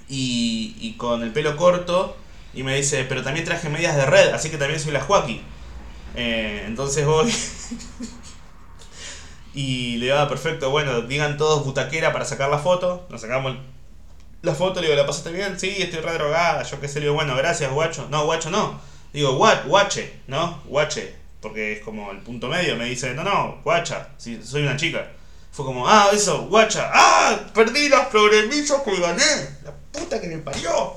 y, 0.08 0.76
y 0.80 0.94
con 0.94 1.24
el 1.24 1.32
pelo 1.32 1.56
corto. 1.58 2.16
Y 2.54 2.64
me 2.64 2.76
dice, 2.76 3.06
pero 3.10 3.24
también 3.24 3.46
traje 3.46 3.70
medias 3.70 3.96
de 3.96 4.06
red. 4.06 4.30
Así 4.30 4.50
que 4.50 4.58
también 4.58 4.80
soy 4.80 4.92
la 4.92 5.02
Joaquín. 5.02 5.42
Eh, 6.16 6.64
entonces 6.66 7.06
voy. 7.06 7.32
y 9.54 9.98
le 9.98 10.12
va, 10.12 10.28
perfecto, 10.28 10.70
bueno, 10.70 11.02
digan 11.02 11.38
todos 11.38 11.66
butaquera 11.66 12.14
para 12.14 12.26
sacar 12.26 12.50
la 12.50 12.60
foto. 12.60 13.08
Nos 13.10 13.22
sacamos 13.22 13.58
la 14.42 14.56
foto, 14.56 14.80
le 14.80 14.88
digo, 14.88 14.98
¿la 14.98 15.06
pasaste 15.06 15.32
bien? 15.32 15.60
Sí, 15.60 15.76
estoy 15.80 16.00
re 16.00 16.14
drogada, 16.14 16.64
yo 16.64 16.80
qué 16.80 16.88
sé, 16.88 17.00
le 17.00 17.08
digo, 17.08 17.16
bueno, 17.16 17.36
gracias, 17.36 17.72
guacho. 17.72 18.08
No, 18.10 18.26
guacho 18.26 18.50
no. 18.50 18.80
Digo, 19.12 19.36
guache, 19.36 20.22
¿no? 20.28 20.62
Guache, 20.66 21.16
porque 21.42 21.74
es 21.74 21.84
como 21.84 22.12
el 22.12 22.20
punto 22.20 22.48
medio. 22.48 22.76
Me 22.76 22.86
dice, 22.86 23.14
no, 23.14 23.24
no, 23.24 23.60
guacha, 23.64 24.10
si 24.18 24.42
soy 24.44 24.64
una 24.64 24.78
chica. 24.78 25.12
Fue 25.52 25.66
como, 25.66 25.88
ah, 25.88 26.10
eso, 26.14 26.48
guacha. 26.48 26.90
¡Ah! 26.94 27.40
Perdí 27.54 27.90
los 27.90 28.06
programillos 28.06 28.82
que 28.82 29.00
gané. 29.00 29.58
La 29.64 29.74
puta 29.92 30.22
que 30.22 30.28
me 30.28 30.38
parió. 30.38 30.96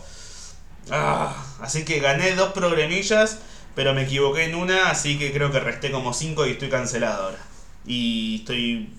Ah, 0.90 1.34
así 1.60 1.84
que 1.84 2.00
gané 2.00 2.34
dos 2.34 2.52
programillas 2.52 3.38
pero 3.74 3.94
me 3.94 4.02
equivoqué 4.02 4.44
en 4.44 4.54
una, 4.54 4.90
así 4.90 5.18
que 5.18 5.32
creo 5.32 5.50
que 5.50 5.60
resté 5.60 5.90
como 5.90 6.12
5 6.12 6.46
y 6.46 6.50
estoy 6.52 6.68
cancelado 6.68 7.24
ahora. 7.24 7.38
Y 7.86 8.36
estoy. 8.40 8.90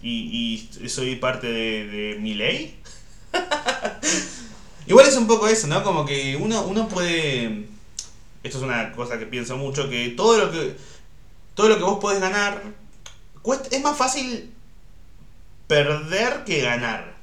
Y, 0.00 0.68
y 0.80 0.88
soy 0.88 1.16
parte 1.16 1.48
de, 1.48 1.86
de 1.86 2.18
mi 2.20 2.34
ley. 2.34 2.80
Igual 4.86 5.06
es 5.06 5.16
un 5.16 5.26
poco 5.26 5.48
eso, 5.48 5.66
¿no? 5.66 5.82
Como 5.82 6.06
que 6.06 6.36
uno, 6.36 6.62
uno 6.62 6.88
puede. 6.88 7.66
Esto 8.42 8.58
es 8.58 8.64
una 8.64 8.92
cosa 8.92 9.18
que 9.18 9.26
pienso 9.26 9.56
mucho, 9.56 9.90
que 9.90 10.08
todo 10.10 10.38
lo 10.38 10.50
que. 10.50 10.76
Todo 11.54 11.68
lo 11.68 11.76
que 11.76 11.84
vos 11.84 11.98
podés 12.00 12.20
ganar. 12.20 12.62
Cuesta, 13.42 13.74
es 13.74 13.82
más 13.82 13.96
fácil 13.96 14.52
perder 15.66 16.44
que 16.44 16.62
ganar. 16.62 17.14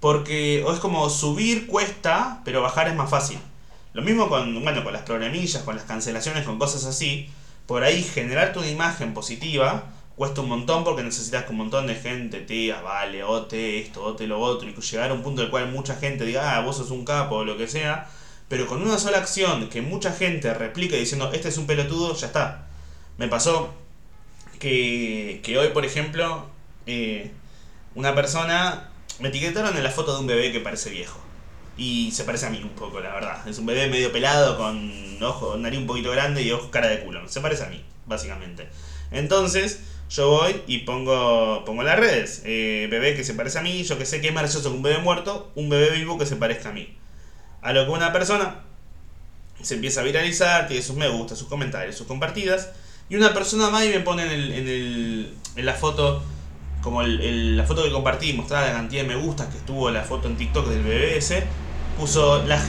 Porque 0.00 0.64
es 0.68 0.80
como 0.80 1.08
subir 1.08 1.66
cuesta, 1.66 2.42
pero 2.44 2.60
bajar 2.60 2.88
es 2.88 2.94
más 2.94 3.08
fácil. 3.08 3.38
Lo 3.92 4.02
mismo 4.02 4.28
con, 4.28 4.62
bueno, 4.62 4.84
con 4.84 4.92
las 4.92 5.02
programillas, 5.02 5.62
con 5.62 5.76
las 5.76 5.84
cancelaciones, 5.84 6.44
con 6.44 6.58
cosas 6.58 6.84
así. 6.84 7.28
Por 7.66 7.84
ahí 7.84 8.02
generar 8.02 8.52
tu 8.52 8.64
imagen 8.64 9.14
positiva 9.14 9.84
cuesta 10.16 10.40
un 10.40 10.48
montón 10.48 10.84
porque 10.84 11.02
necesitas 11.02 11.44
que 11.44 11.50
un 11.50 11.58
montón 11.58 11.86
de 11.86 11.94
gente 11.94 12.40
te 12.40 12.72
avale, 12.72 13.24
o 13.24 13.46
te 13.46 13.80
esto, 13.80 14.02
o 14.04 14.14
te 14.14 14.26
lo 14.26 14.40
otro, 14.40 14.68
y 14.68 14.74
llegar 14.74 15.10
a 15.10 15.14
un 15.14 15.22
punto 15.22 15.40
en 15.40 15.46
el 15.46 15.50
cual 15.50 15.70
mucha 15.72 15.96
gente 15.96 16.24
diga, 16.24 16.56
ah, 16.56 16.60
vos 16.60 16.76
sos 16.76 16.90
un 16.90 17.04
capo 17.04 17.36
o 17.36 17.44
lo 17.44 17.56
que 17.56 17.68
sea. 17.68 18.08
Pero 18.48 18.66
con 18.66 18.82
una 18.82 18.98
sola 18.98 19.18
acción 19.18 19.68
que 19.68 19.82
mucha 19.82 20.12
gente 20.12 20.52
replique 20.54 20.96
diciendo, 20.96 21.30
este 21.32 21.48
es 21.48 21.58
un 21.58 21.66
pelotudo, 21.66 22.14
ya 22.14 22.26
está. 22.26 22.66
Me 23.18 23.28
pasó 23.28 23.72
que, 24.58 25.40
que 25.42 25.58
hoy, 25.58 25.68
por 25.68 25.84
ejemplo, 25.84 26.46
eh, 26.86 27.30
una 27.94 28.14
persona 28.14 28.90
me 29.20 29.28
etiquetaron 29.28 29.76
en 29.76 29.82
la 29.82 29.90
foto 29.90 30.14
de 30.14 30.20
un 30.20 30.26
bebé 30.26 30.52
que 30.52 30.60
parece 30.60 30.90
viejo. 30.90 31.20
Y 31.76 32.10
se 32.12 32.24
parece 32.24 32.46
a 32.46 32.50
mí 32.50 32.60
un 32.62 32.70
poco, 32.70 33.00
la 33.00 33.12
verdad. 33.14 33.48
Es 33.48 33.58
un 33.58 33.66
bebé 33.66 33.88
medio 33.88 34.12
pelado, 34.12 34.58
con 34.58 35.22
ojo, 35.22 35.56
nariz 35.56 35.78
un 35.78 35.86
poquito 35.86 36.10
grande 36.10 36.42
y 36.42 36.50
ojos 36.50 36.68
cara 36.70 36.88
de 36.88 37.02
culo. 37.02 37.26
Se 37.28 37.40
parece 37.40 37.64
a 37.64 37.68
mí, 37.68 37.82
básicamente. 38.06 38.68
Entonces, 39.10 39.80
yo 40.10 40.28
voy 40.28 40.62
y 40.66 40.78
pongo, 40.78 41.64
pongo 41.64 41.82
las 41.82 41.98
redes. 41.98 42.42
Eh, 42.44 42.88
bebé 42.90 43.14
que 43.14 43.24
se 43.24 43.34
parece 43.34 43.58
a 43.58 43.62
mí, 43.62 43.82
yo 43.84 43.96
que 43.98 44.04
sé 44.04 44.20
que 44.20 44.28
es 44.28 44.34
gracioso 44.34 44.70
que 44.70 44.76
un 44.76 44.82
bebé 44.82 44.98
muerto, 44.98 45.50
un 45.54 45.68
bebé 45.68 45.90
vivo 45.90 46.18
que 46.18 46.26
se 46.26 46.36
parezca 46.36 46.68
a 46.68 46.72
mí. 46.72 46.96
A 47.62 47.72
lo 47.72 47.84
que 47.86 47.90
una 47.92 48.12
persona 48.12 48.62
se 49.62 49.74
empieza 49.74 50.00
a 50.00 50.04
viralizar, 50.04 50.66
tiene 50.66 50.82
sus 50.82 50.96
me 50.96 51.08
gusta, 51.08 51.36
sus 51.36 51.48
comentarios, 51.48 51.96
sus 51.96 52.06
compartidas. 52.06 52.70
Y 53.08 53.16
una 53.16 53.32
persona 53.32 53.70
más 53.70 53.84
y 53.84 53.88
me 53.88 54.00
pone 54.00 54.24
en, 54.24 54.30
el, 54.30 54.52
en, 54.52 54.68
el, 54.68 55.34
en 55.56 55.66
la 55.66 55.74
foto, 55.74 56.22
como 56.82 57.02
el, 57.02 57.56
la 57.56 57.64
foto 57.64 57.82
que 57.82 57.90
compartí, 57.90 58.32
mostraba 58.32 58.66
la 58.66 58.72
cantidad 58.72 59.02
de 59.02 59.08
me 59.08 59.16
gustas 59.16 59.48
que 59.48 59.58
estuvo 59.58 59.90
la 59.90 60.02
foto 60.02 60.28
en 60.28 60.36
TikTok 60.36 60.66
del 60.68 60.82
BBS. 60.82 61.42
Puso 62.02 62.42
las 62.48 62.68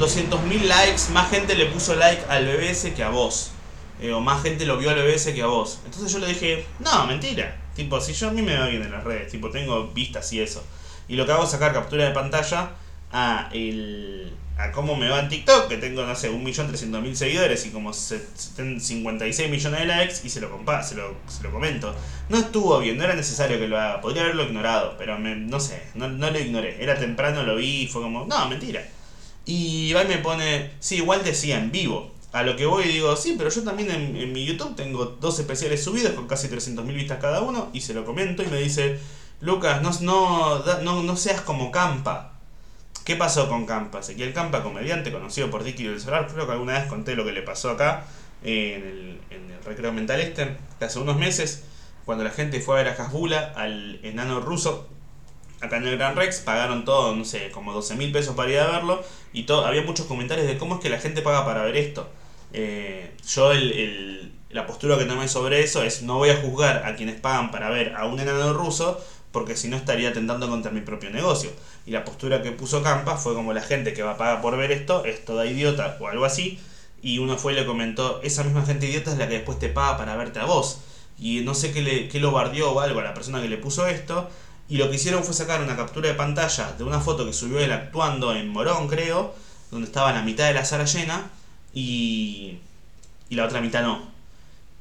200.000 0.00 0.62
likes, 0.64 1.12
más 1.12 1.30
gente 1.30 1.54
le 1.54 1.66
puso 1.66 1.94
like 1.94 2.24
al 2.28 2.46
BBS 2.46 2.92
que 2.96 3.04
a 3.04 3.10
vos. 3.10 3.52
Eh, 4.00 4.12
o 4.12 4.20
más 4.20 4.42
gente 4.42 4.66
lo 4.66 4.76
vio 4.76 4.90
al 4.90 4.96
BBS 4.96 5.32
que 5.32 5.40
a 5.40 5.46
vos. 5.46 5.78
Entonces 5.84 6.12
yo 6.12 6.18
le 6.18 6.26
dije, 6.26 6.66
no, 6.80 7.06
mentira. 7.06 7.58
Tipo, 7.76 8.00
si 8.00 8.12
yo 8.12 8.26
a 8.26 8.32
mí 8.32 8.42
me 8.42 8.58
va 8.58 8.66
bien 8.66 8.82
en 8.82 8.90
las 8.90 9.04
redes, 9.04 9.30
tipo, 9.30 9.50
tengo 9.50 9.86
vistas 9.94 10.32
y 10.32 10.40
eso. 10.40 10.64
Y 11.06 11.14
lo 11.14 11.24
que 11.24 11.30
hago 11.30 11.44
es 11.44 11.50
sacar 11.50 11.72
captura 11.72 12.06
de 12.06 12.10
pantalla 12.10 12.72
a 13.12 13.50
el 13.52 14.32
a 14.58 14.72
cómo 14.72 14.96
me 14.96 15.08
va 15.08 15.20
en 15.20 15.28
TikTok, 15.28 15.68
que 15.68 15.76
tengo, 15.76 16.06
no 16.06 16.14
sé, 16.14 16.32
1.300.000 16.32 17.14
seguidores 17.14 17.66
y 17.66 17.70
como 17.70 17.92
56 17.92 19.50
millones 19.50 19.80
de 19.80 19.86
likes 19.86 20.14
y 20.24 20.30
se 20.30 20.40
lo, 20.40 20.50
compa 20.50 20.82
se 20.82 20.94
lo, 20.94 21.14
se 21.28 21.42
lo 21.42 21.50
comento. 21.50 21.94
No 22.30 22.38
estuvo 22.38 22.78
bien, 22.78 22.96
no 22.96 23.04
era 23.04 23.14
necesario 23.14 23.58
que 23.58 23.68
lo 23.68 23.78
haga, 23.78 24.00
podría 24.00 24.22
haberlo 24.22 24.44
ignorado, 24.44 24.96
pero 24.96 25.18
no 25.18 25.60
sé, 25.60 25.82
no, 25.94 26.08
no 26.08 26.30
lo 26.30 26.38
ignoré. 26.38 26.82
Era 26.82 26.98
temprano, 26.98 27.42
lo 27.42 27.56
vi 27.56 27.82
y 27.82 27.86
fue 27.86 28.00
como, 28.00 28.24
no, 28.24 28.48
mentira. 28.48 28.82
Y 29.44 29.92
va 29.92 30.04
y 30.04 30.08
me 30.08 30.18
pone, 30.18 30.72
sí, 30.80 30.96
igual 30.96 31.22
decía 31.22 31.58
en 31.58 31.70
vivo. 31.70 32.12
A 32.32 32.42
lo 32.42 32.56
que 32.56 32.66
voy 32.66 32.84
y 32.84 32.88
digo, 32.88 33.14
sí, 33.16 33.34
pero 33.36 33.50
yo 33.50 33.62
también 33.62 33.90
en, 33.90 34.32
mi 34.32 34.44
YouTube 34.44 34.74
tengo 34.74 35.04
dos 35.20 35.38
especiales 35.38 35.84
subidos 35.84 36.12
con 36.12 36.26
casi 36.26 36.48
300.000 36.48 36.94
vistas 36.94 37.18
cada 37.20 37.42
uno 37.42 37.70
y 37.72 37.82
se 37.82 37.94
lo 37.94 38.04
comento 38.04 38.42
y 38.42 38.46
me 38.46 38.58
dice, 38.58 38.98
Lucas, 39.40 39.82
no, 39.82 39.92
no, 40.00 41.02
no 41.02 41.16
seas 41.16 41.40
como 41.42 41.70
Campa 41.70 42.35
¿Qué 43.06 43.14
pasó 43.14 43.48
con 43.48 43.66
Campa? 43.66 44.00
Ezequiel 44.00 44.32
Campa, 44.32 44.64
comediante 44.64 45.12
conocido 45.12 45.48
por 45.48 45.62
Dicky 45.62 45.84
del 45.84 46.00
Solar, 46.00 46.26
creo 46.26 46.44
que 46.44 46.50
alguna 46.50 46.72
vez 46.72 46.88
conté 46.88 47.14
lo 47.14 47.24
que 47.24 47.30
le 47.30 47.40
pasó 47.40 47.70
acá 47.70 48.02
en, 48.42 48.82
el, 48.82 49.20
en 49.30 49.48
el 49.48 49.64
Recreo 49.64 49.92
Mental 49.92 50.20
Este, 50.20 50.56
hace 50.80 50.98
unos 50.98 51.16
meses, 51.16 51.62
cuando 52.04 52.24
la 52.24 52.30
gente 52.30 52.58
fue 52.58 52.74
a 52.74 52.82
ver 52.82 52.92
a 52.92 53.00
Hasbula, 53.00 53.52
al 53.54 54.00
enano 54.02 54.40
ruso, 54.40 54.88
acá 55.60 55.76
en 55.76 55.86
el 55.86 55.96
Gran 55.96 56.16
Rex, 56.16 56.40
pagaron 56.40 56.84
todo, 56.84 57.14
no 57.14 57.24
sé, 57.24 57.52
como 57.52 57.72
12 57.72 57.94
mil 57.94 58.10
pesos 58.10 58.34
para 58.34 58.50
ir 58.50 58.58
a 58.58 58.66
verlo, 58.72 59.04
y 59.32 59.44
todo, 59.44 59.66
había 59.66 59.82
muchos 59.82 60.06
comentarios 60.06 60.48
de 60.48 60.58
cómo 60.58 60.74
es 60.74 60.80
que 60.80 60.88
la 60.88 60.98
gente 60.98 61.22
paga 61.22 61.44
para 61.44 61.62
ver 61.62 61.76
esto. 61.76 62.10
Eh, 62.52 63.12
yo 63.24 63.52
el, 63.52 63.70
el, 63.70 64.32
la 64.50 64.66
postura 64.66 64.98
que 64.98 65.04
tomé 65.04 65.28
sobre 65.28 65.62
eso 65.62 65.84
es 65.84 66.02
no 66.02 66.16
voy 66.18 66.30
a 66.30 66.36
juzgar 66.38 66.84
a 66.84 66.96
quienes 66.96 67.20
pagan 67.20 67.52
para 67.52 67.70
ver 67.70 67.94
a 67.94 68.06
un 68.06 68.18
enano 68.18 68.52
ruso, 68.52 69.00
porque 69.36 69.54
si 69.54 69.68
no 69.68 69.76
estaría 69.76 70.08
atentando 70.08 70.48
contra 70.48 70.70
mi 70.70 70.80
propio 70.80 71.10
negocio. 71.10 71.50
Y 71.84 71.90
la 71.90 72.06
postura 72.06 72.40
que 72.40 72.52
puso 72.52 72.82
Campa 72.82 73.18
fue 73.18 73.34
como 73.34 73.52
la 73.52 73.60
gente 73.60 73.92
que 73.92 74.02
va 74.02 74.12
a 74.12 74.16
pagar 74.16 74.40
por 74.40 74.56
ver 74.56 74.72
esto 74.72 75.04
es 75.04 75.26
toda 75.26 75.44
idiota 75.44 75.98
o 76.00 76.08
algo 76.08 76.24
así. 76.24 76.58
Y 77.02 77.18
uno 77.18 77.36
fue 77.36 77.52
y 77.52 77.56
le 77.56 77.66
comentó, 77.66 78.22
esa 78.22 78.44
misma 78.44 78.64
gente 78.64 78.86
idiota 78.88 79.12
es 79.12 79.18
la 79.18 79.28
que 79.28 79.34
después 79.34 79.58
te 79.58 79.68
paga 79.68 79.98
para 79.98 80.16
verte 80.16 80.38
a 80.38 80.46
vos. 80.46 80.78
Y 81.18 81.40
no 81.40 81.54
sé 81.54 81.70
qué, 81.70 81.82
le, 81.82 82.08
qué 82.08 82.18
lo 82.18 82.32
bardió 82.32 82.72
o 82.72 82.80
algo 82.80 83.00
a 83.00 83.04
la 83.04 83.12
persona 83.12 83.42
que 83.42 83.48
le 83.50 83.58
puso 83.58 83.86
esto. 83.86 84.30
Y 84.70 84.78
lo 84.78 84.88
que 84.88 84.96
hicieron 84.96 85.22
fue 85.22 85.34
sacar 85.34 85.62
una 85.62 85.76
captura 85.76 86.08
de 86.08 86.14
pantalla 86.14 86.72
de 86.72 86.84
una 86.84 87.00
foto 87.00 87.26
que 87.26 87.34
subió 87.34 87.60
él 87.60 87.72
actuando 87.72 88.34
en 88.34 88.48
Morón, 88.48 88.88
creo, 88.88 89.34
donde 89.70 89.86
estaba 89.86 90.14
la 90.14 90.22
mitad 90.22 90.46
de 90.46 90.54
la 90.54 90.64
sala 90.64 90.86
llena 90.86 91.30
y, 91.74 92.56
y 93.28 93.34
la 93.34 93.44
otra 93.44 93.60
mitad 93.60 93.82
no. 93.82 94.15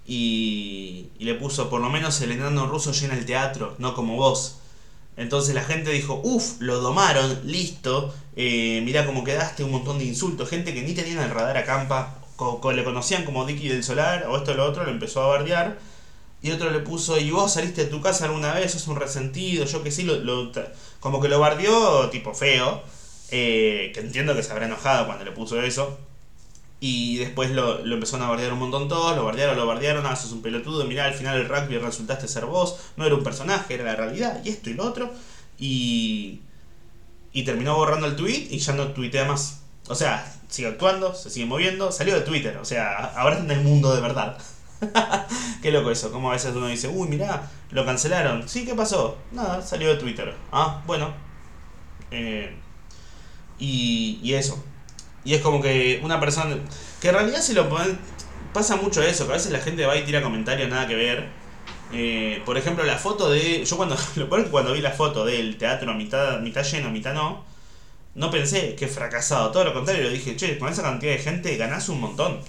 Y, 0.07 1.07
y, 1.17 1.25
le 1.25 1.33
puso, 1.33 1.69
por 1.69 1.81
lo 1.81 1.89
menos 1.89 2.21
el 2.21 2.31
enano 2.31 2.67
ruso 2.67 2.91
llena 2.91 3.15
el 3.15 3.25
teatro, 3.25 3.75
no 3.79 3.95
como 3.95 4.15
vos. 4.15 4.59
Entonces 5.17 5.55
la 5.55 5.63
gente 5.63 5.91
dijo, 5.91 6.19
uff, 6.23 6.59
lo 6.59 6.79
domaron, 6.79 7.39
listo, 7.45 8.13
eh, 8.35 8.81
mirá 8.83 9.05
cómo 9.05 9.23
quedaste, 9.23 9.63
un 9.63 9.71
montón 9.71 9.97
de 9.97 10.05
insultos, 10.05 10.49
gente 10.49 10.73
que 10.73 10.81
ni 10.81 10.93
tenían 10.93 11.23
el 11.23 11.31
radar 11.31 11.57
a 11.57 11.65
campa, 11.65 12.19
le 12.73 12.83
conocían 12.83 13.23
como 13.23 13.45
Dicky 13.45 13.69
del 13.69 13.83
Solar, 13.83 14.25
o 14.27 14.37
esto 14.37 14.51
o 14.51 14.55
lo 14.55 14.65
otro, 14.65 14.83
lo 14.83 14.91
empezó 14.91 15.23
a 15.23 15.27
bardear. 15.27 15.77
Y 16.41 16.51
otro 16.51 16.69
le 16.69 16.79
puso, 16.79 17.17
¿y 17.17 17.31
vos 17.31 17.53
saliste 17.53 17.85
de 17.85 17.89
tu 17.89 18.01
casa 18.01 18.25
alguna 18.25 18.53
vez? 18.53 18.73
Sos 18.73 18.87
un 18.87 18.97
resentido, 18.97 19.65
yo 19.65 19.81
que 19.83 19.89
sí, 19.89 20.03
lo, 20.03 20.51
como 20.99 21.21
que 21.21 21.29
lo 21.29 21.39
bardeó 21.39 22.09
tipo 22.09 22.33
feo, 22.33 22.83
eh, 23.31 23.91
que 23.93 24.01
entiendo 24.01 24.35
que 24.35 24.43
se 24.43 24.51
habrá 24.51 24.65
enojado 24.65 25.07
cuando 25.07 25.23
le 25.25 25.31
puso 25.31 25.61
eso. 25.61 25.97
Y 26.79 27.17
después 27.17 27.51
lo, 27.51 27.83
lo, 27.85 27.95
empezaron 27.95 28.25
a 28.25 28.29
bardear 28.29 28.53
un 28.53 28.59
montón 28.59 28.87
todos, 28.87 29.15
lo 29.15 29.25
bardearon, 29.25 29.55
lo 29.55 29.65
bardearon, 29.65 30.05
ah, 30.05 30.15
sos 30.15 30.33
un 30.33 30.41
pelotudo, 30.41 30.85
mirá, 30.85 31.05
al 31.05 31.13
final 31.13 31.37
el 31.37 31.47
rugby 31.47 31.77
resultaste 31.77 32.27
ser 32.27 32.45
vos, 32.45 32.77
no 32.97 33.05
era 33.05 33.15
un 33.15 33.23
personaje, 33.23 33.75
era 33.75 33.85
la 33.85 33.95
realidad, 33.95 34.41
y 34.43 34.49
esto 34.49 34.69
y 34.69 34.73
lo 34.73 34.85
otro. 34.85 35.11
Y, 35.57 36.41
y 37.31 37.43
terminó 37.43 37.75
borrando 37.75 38.07
el 38.07 38.15
tweet 38.15 38.47
y 38.51 38.59
ya 38.59 38.73
no 38.73 38.89
tuitea 38.89 39.25
más. 39.25 39.61
O 39.87 39.95
sea, 39.95 40.31
sigue 40.49 40.67
actuando, 40.67 41.13
se 41.13 41.29
sigue 41.29 41.45
moviendo, 41.45 41.91
salió 41.91 42.15
de 42.15 42.21
Twitter, 42.21 42.57
o 42.57 42.65
sea, 42.65 42.95
ahora 43.15 43.37
está 43.37 43.53
en 43.53 43.59
el 43.59 43.65
mundo 43.65 43.93
de 43.95 44.01
verdad. 44.01 44.37
Qué 45.61 45.71
loco 45.71 45.91
eso, 45.91 46.11
como 46.11 46.29
a 46.29 46.33
veces 46.33 46.55
uno 46.55 46.67
dice, 46.67 46.87
uy, 46.87 47.07
mirá, 47.07 47.49
lo 47.71 47.85
cancelaron. 47.85 48.47
Sí, 48.47 48.65
¿qué 48.65 48.75
pasó? 48.75 49.17
Nada, 49.31 49.61
salió 49.61 49.89
de 49.89 49.95
Twitter. 49.95 50.33
Ah, 50.51 50.81
bueno. 50.85 51.13
Eh, 52.11 52.55
y, 53.59 54.19
y 54.21 54.33
eso. 54.33 54.63
Y 55.25 55.33
es 55.33 55.41
como 55.41 55.61
que 55.61 55.99
una 56.03 56.19
persona. 56.19 56.55
Que 57.01 57.09
en 57.09 57.15
realidad 57.15 57.41
si 57.41 57.53
lo 57.53 57.67
ponen. 57.67 57.97
Pasa 58.53 58.77
mucho 58.77 59.03
eso, 59.03 59.25
que 59.25 59.33
a 59.33 59.35
veces 59.35 59.51
la 59.51 59.59
gente 59.59 59.85
va 59.85 59.97
y 59.97 60.05
tira 60.05 60.21
comentarios 60.21 60.69
nada 60.69 60.87
que 60.87 60.95
ver. 60.95 61.27
Eh, 61.91 62.41
por 62.45 62.57
ejemplo, 62.57 62.85
la 62.85 62.97
foto 62.97 63.29
de. 63.29 63.65
Yo 63.65 63.75
cuando. 63.75 63.97
Lo 64.15 64.29
cuando 64.29 64.71
vi 64.71 64.81
la 64.81 64.91
foto 64.91 65.25
del 65.25 65.57
teatro 65.57 65.93
mitad, 65.93 66.39
mitad 66.39 66.63
lleno, 66.63 66.89
mitad 66.91 67.13
no. 67.13 67.43
No 68.13 68.31
pensé 68.31 68.75
que 68.75 68.87
fracasado. 68.87 69.51
Todo 69.51 69.65
lo 69.65 69.73
contrario, 69.73 70.03
lo 70.03 70.09
dije, 70.09 70.37
che, 70.37 70.57
con 70.57 70.71
esa 70.71 70.83
cantidad 70.83 71.11
de 71.11 71.19
gente 71.19 71.57
ganás 71.57 71.89
un 71.89 71.99
montón. 71.99 72.39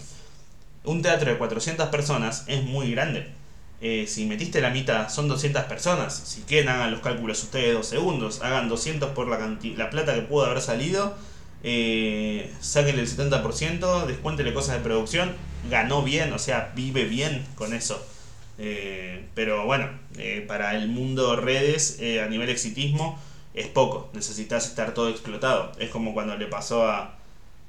Un 0.85 1.03
teatro 1.03 1.31
de 1.31 1.39
400 1.39 1.89
personas 1.89 2.45
es 2.47 2.62
muy 2.62 2.93
grande. 2.93 3.27
Eh, 3.81 4.07
si 4.07 4.27
metiste 4.27 4.61
la 4.61 4.71
mitad, 4.71 5.09
son 5.09 5.27
200 5.29 5.65
personas. 5.65 6.15
Si 6.15 6.43
quieren, 6.43 6.69
hagan 6.69 6.93
los 6.93 7.01
cálculos 7.01 7.43
ustedes 7.43 7.75
dos 7.75 7.89
segundos. 7.89 8.43
Hagan 8.43 8.69
200 8.69 9.11
por 9.11 9.27
la, 9.27 9.39
la 9.77 9.91
plata 9.91 10.15
que 10.15 10.23
pudo 10.23 10.47
haber 10.47 10.61
salido 10.62 11.17
eh, 11.62 12.53
sáquenle 12.61 13.03
el 13.03 13.09
70%, 13.09 14.07
descuéntele 14.07 14.55
cosas 14.55 14.77
de 14.77 14.83
producción, 14.83 15.35
ganó 15.71 16.03
bien, 16.03 16.33
o 16.33 16.38
sea, 16.38 16.73
vive 16.75 17.05
bien 17.05 17.45
con 17.55 17.75
eso. 17.75 18.05
Eh, 18.59 19.27
pero 19.35 19.66
bueno, 19.66 19.88
eh, 20.16 20.45
para 20.47 20.75
el 20.77 20.88
mundo 20.88 21.37
redes, 21.37 21.99
eh, 22.01 22.23
a 22.23 22.27
nivel 22.27 22.49
exitismo, 22.49 23.19
es 23.55 23.69
poco, 23.69 24.11
necesitas 24.12 24.66
estar 24.66 24.95
todo 24.95 25.09
explotado. 25.09 25.73
Es 25.79 25.90
como 25.90 26.14
cuando 26.14 26.37
le 26.37 26.47
pasó 26.47 26.88
a, 26.88 27.16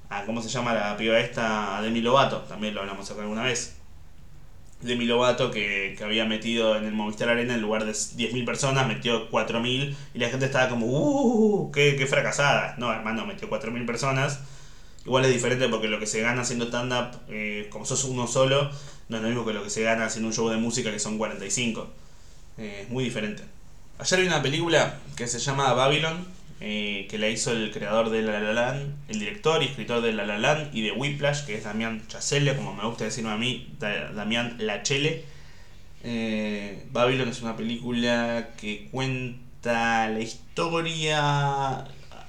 a 0.10 0.26
¿cómo 0.26 0.42
se 0.42 0.50
llama 0.50 0.74
la 0.74 0.98
piba 0.98 1.20
esta? 1.20 1.78
A 1.78 1.82
Demi 1.82 2.02
Lovato, 2.02 2.42
también 2.42 2.76
lo 2.76 2.82
hablamos 2.82 3.10
acá 3.12 3.22
alguna 3.22 3.44
vez. 3.44 3.77
Demi 4.82 5.06
Lovato 5.06 5.50
que, 5.50 5.96
que, 5.98 6.04
había 6.04 6.26
metido 6.26 6.76
en 6.76 6.86
el 6.86 6.94
Movistar 6.94 7.30
Arena 7.30 7.56
en 7.56 7.62
lugar 7.62 7.86
de 7.86 7.92
10.000 7.92 8.46
personas, 8.46 8.88
metió 8.88 9.30
4.000 9.32 9.96
y 10.14 10.20
la 10.20 10.30
gente 10.30 10.46
estaba 10.46 10.70
como, 10.70 10.86
¡uh! 10.86 11.72
¡Qué, 11.72 11.96
qué 11.96 12.06
fracasada! 12.06 12.76
No, 12.78 12.92
hermano, 12.94 13.26
metió 13.26 13.50
4.000 13.50 13.86
personas. 13.86 14.40
Igual 15.06 15.26
es 15.26 15.34
diferente 15.34 15.68
porque 15.70 15.88
lo 15.88 16.00
que 16.00 16.06
se 16.06 16.22
gana 16.22 16.42
haciendo 16.42 16.66
stand-up, 16.66 17.20
eh, 17.30 17.68
como 17.72 17.86
sos 17.86 18.04
uno 18.04 18.28
solo, 18.28 18.70
no 19.10 19.18
es 19.18 19.24
lo 19.24 19.30
mismo 19.30 19.46
que 19.46 19.54
lo 19.54 19.64
que 19.64 19.70
se 19.70 19.82
gana 19.82 20.06
haciendo 20.06 20.28
un 20.28 20.34
show 20.34 20.50
de 20.50 20.58
música 20.58 20.92
que 20.92 21.00
son 21.00 21.18
45. 21.18 21.88
Eh, 22.58 22.82
es 22.84 22.90
muy 22.90 23.06
diferente. 23.06 23.44
Ayer 24.00 24.20
vi 24.20 24.28
una 24.28 24.42
película 24.42 25.00
que 25.16 25.26
se 25.28 25.40
llama 25.40 25.74
Babylon, 25.74 26.28
eh, 26.60 27.08
que 27.10 27.20
la 27.20 27.30
hizo 27.30 27.52
el 27.52 27.72
creador 27.72 28.10
de 28.10 28.24
La 28.24 28.40
La 28.40 28.54
Land, 28.54 28.96
el 29.10 29.20
director 29.20 29.62
y 29.62 29.68
escritor 29.68 30.02
de 30.02 30.12
La 30.14 30.26
La 30.26 30.40
Land 30.40 30.76
y 30.76 30.82
de 30.82 30.92
Whiplash, 30.92 31.46
que 31.46 31.56
es 31.56 31.64
Damián 31.64 32.02
Chazelle, 32.08 32.56
como 32.56 32.74
me 32.74 32.84
gusta 32.86 33.04
decirlo 33.04 33.30
a 33.30 33.38
mí, 33.38 33.68
Damián 33.80 34.56
Lachele. 34.60 35.24
Eh, 36.04 36.86
Babylon 36.92 37.30
es 37.30 37.42
una 37.42 37.56
película 37.56 38.50
que 38.60 38.88
cuenta 38.92 40.10
la 40.10 40.20
historia, 40.20 41.86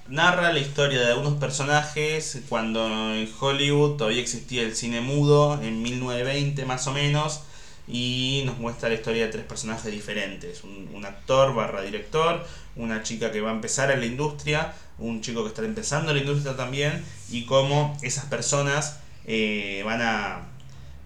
narra 0.09 0.53
la 0.53 0.59
historia 0.59 1.01
de 1.01 1.13
algunos 1.13 1.35
personajes 1.35 2.43
cuando 2.49 3.15
en 3.15 3.29
Hollywood 3.39 3.97
todavía 3.97 4.21
existía 4.21 4.63
el 4.63 4.75
cine 4.75 5.01
mudo, 5.01 5.61
en 5.63 5.83
1920 5.83 6.65
más 6.67 6.87
o 6.87 6.93
menos, 6.93 7.43
y 7.89 8.43
nos 8.45 8.59
muestra 8.59 8.89
la 8.91 8.97
historia 8.97 9.27
de 9.27 9.33
tres 9.33 9.45
personajes 9.47 9.91
diferentes, 9.91 10.63
un, 10.65 11.05
actor 11.05 11.55
barra 11.55 11.81
director, 11.83 12.45
una 12.77 13.03
chica 13.03 13.33
que 13.33 13.41
va 13.41 13.51
a 13.51 13.55
empezar 13.55 13.91
en 13.91 14.01
la 14.01 14.07
industria, 14.07 14.75
un 14.99 15.23
chico 15.23 15.43
que 15.43 15.49
está 15.49 15.65
empezando 15.65 16.11
en 16.11 16.19
la 16.19 16.23
industria 16.23 16.57
también, 16.57 17.03
y 17.31 17.47
cómo 17.47 17.97
esas 18.03 18.27
personas 18.27 18.99
eh, 19.27 19.83
van 19.85 20.03
a 20.03 20.49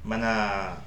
van 0.04 0.22
a, 0.24 0.78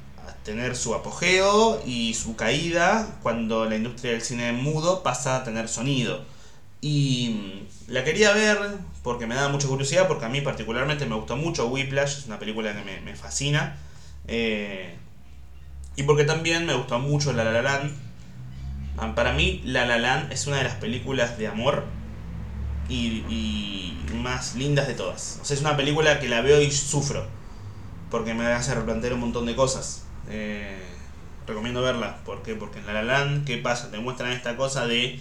tener 0.43 0.76
su 0.76 0.93
apogeo 0.93 1.82
y 1.88 2.14
su 2.14 2.36
caída 2.36 3.18
cuando 3.24 3.66
la 3.66 3.76
industria 3.76 4.12
del 4.12 4.22
cine 4.22 4.52
mudo 4.54 5.02
pasa 5.02 5.38
a 5.38 5.43
tener 5.43 5.68
sonido. 5.68 6.24
Y 6.82 7.66
mm, 7.88 7.91
la 7.93 8.04
quería 8.04 8.32
ver 8.34 8.58
porque 9.02 9.26
me 9.26 9.34
da 9.34 9.50
mucha 9.50 9.68
curiosidad, 9.68 10.08
porque 10.08 10.26
a 10.26 10.30
mí 10.30 10.41
particularmente 10.41 11.08
me 11.08 11.16
gustó 11.16 11.36
mucho 11.36 11.68
Whiplash, 11.68 12.20
es 12.20 12.26
una 12.28 12.38
película 12.38 12.76
que 12.76 12.84
me, 12.84 13.02
me 13.02 13.16
fascina. 13.16 13.78
Eh, 14.28 14.96
y 15.96 16.04
porque 16.04 16.26
también 16.26 16.66
me 16.66 16.74
gustó 16.74 17.00
mucho 17.00 17.34
La 17.34 17.43
La 17.43 17.62
Land. 17.62 17.93
Ah, 18.98 19.14
para 19.16 19.34
mí, 19.34 19.62
La 19.66 19.86
La 19.86 19.98
Land 19.98 20.32
es 20.32 20.48
una 20.48 20.58
de 20.58 20.64
las 20.64 20.76
películas 20.76 21.38
de 21.38 21.48
amor 21.48 21.84
y, 22.89 23.24
y, 23.30 23.98
más 24.22 24.56
lindas 24.56 24.88
de 24.88 24.93
todas. 24.93 25.39
O 25.41 25.46
sea, 25.46 25.56
es 25.56 25.62
una 25.62 25.78
película 25.78 26.20
que 26.20 26.30
la 26.30 26.41
veo 26.41 26.62
y 26.62 26.72
sufro. 26.72 27.26
Porque 28.10 28.34
me 28.34 28.46
hace 28.46 28.74
replantear 28.74 29.14
un 29.14 29.20
montón 29.20 29.46
de 29.46 29.56
cosas. 29.56 30.06
Eh, 30.30 30.80
recomiendo 31.48 31.82
verla. 31.82 32.20
¿Por 32.26 32.41
qué? 32.43 32.56
Porque 32.56 32.80
en 32.80 32.88
La 32.88 32.93
La 32.93 33.04
Land, 33.04 33.46
¿qué 33.46 33.58
pasa? 33.58 33.91
Te 33.91 34.00
muestran 34.00 34.32
esta 34.32 34.56
cosa 34.56 34.88
de... 34.88 35.20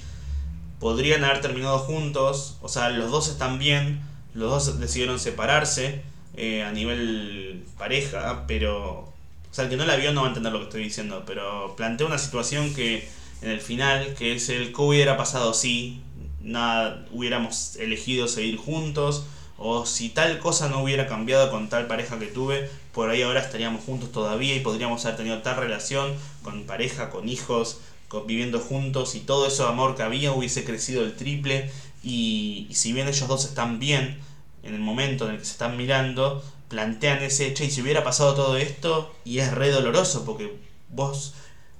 Podrían 0.80 1.24
haber 1.24 1.40
terminado 1.40 1.78
juntos. 1.78 2.58
O 2.62 2.68
sea, 2.68 2.90
los 2.90 3.10
dos 3.10 3.28
están 3.28 3.58
bien. 3.58 4.00
Los 4.32 4.50
dos 4.50 4.80
decidieron 4.80 5.18
separarse. 5.18 6.02
Eh, 6.36 6.62
a 6.62 6.72
nivel 6.72 7.64
pareja. 7.78 8.44
Pero... 8.46 9.13
O 9.54 9.56
sea, 9.56 9.66
el 9.66 9.70
que 9.70 9.76
no 9.76 9.86
la 9.86 9.94
vio 9.94 10.12
no 10.12 10.22
va 10.22 10.26
a 10.26 10.30
entender 10.30 10.52
lo 10.52 10.58
que 10.58 10.64
estoy 10.64 10.82
diciendo. 10.82 11.22
Pero 11.24 11.76
plantea 11.76 12.08
una 12.08 12.18
situación 12.18 12.74
que 12.74 13.08
en 13.40 13.50
el 13.50 13.60
final, 13.60 14.14
que 14.14 14.34
es 14.34 14.48
el 14.48 14.72
que 14.72 14.82
hubiera 14.82 15.16
pasado 15.16 15.54
si 15.54 16.00
nada 16.42 17.06
hubiéramos 17.12 17.76
elegido 17.76 18.26
seguir 18.26 18.56
juntos 18.56 19.26
o 19.56 19.86
si 19.86 20.08
tal 20.08 20.40
cosa 20.40 20.68
no 20.68 20.82
hubiera 20.82 21.06
cambiado 21.06 21.52
con 21.52 21.68
tal 21.68 21.86
pareja 21.86 22.18
que 22.18 22.26
tuve, 22.26 22.68
por 22.92 23.10
ahí 23.10 23.22
ahora 23.22 23.38
estaríamos 23.38 23.84
juntos 23.84 24.10
todavía 24.10 24.56
y 24.56 24.58
podríamos 24.58 25.04
haber 25.04 25.18
tenido 25.18 25.38
tal 25.38 25.58
relación 25.58 26.12
con 26.42 26.64
pareja, 26.64 27.10
con 27.10 27.28
hijos, 27.28 27.78
con, 28.08 28.26
viviendo 28.26 28.58
juntos 28.58 29.14
y 29.14 29.20
todo 29.20 29.46
eso 29.46 29.62
de 29.62 29.68
amor 29.68 29.94
que 29.94 30.02
había 30.02 30.32
hubiese 30.32 30.64
crecido 30.64 31.04
el 31.04 31.14
triple 31.14 31.70
y, 32.02 32.66
y 32.68 32.74
si 32.74 32.92
bien 32.92 33.06
ellos 33.06 33.28
dos 33.28 33.44
están 33.44 33.78
bien 33.78 34.18
en 34.64 34.74
el 34.74 34.80
momento 34.80 35.26
en 35.26 35.34
el 35.34 35.38
que 35.38 35.44
se 35.44 35.52
están 35.52 35.76
mirando, 35.76 36.42
plantean 36.68 37.22
ese 37.22 37.46
hecho 37.46 37.64
y 37.64 37.70
si 37.70 37.82
hubiera 37.82 38.04
pasado 38.04 38.34
todo 38.34 38.56
esto 38.56 39.14
y 39.24 39.38
es 39.38 39.52
re 39.52 39.70
doloroso 39.70 40.24
porque 40.24 40.56
vos 40.88 41.34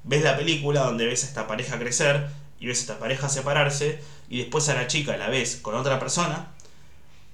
ves 0.05 0.23
la 0.23 0.37
película 0.37 0.83
donde 0.83 1.07
ves 1.07 1.25
a 1.25 1.27
esta 1.27 1.47
pareja 1.47 1.79
crecer 1.79 2.29
y 2.61 2.67
ves 2.67 2.79
a 2.79 2.81
esta 2.83 2.99
pareja 2.99 3.29
separarse 3.29 4.01
y 4.29 4.39
después 4.39 4.69
a 4.69 4.75
la 4.75 4.87
chica 4.87 5.17
la 5.17 5.29
ves 5.29 5.57
con 5.57 5.75
otra 5.75 5.99
persona 5.99 6.55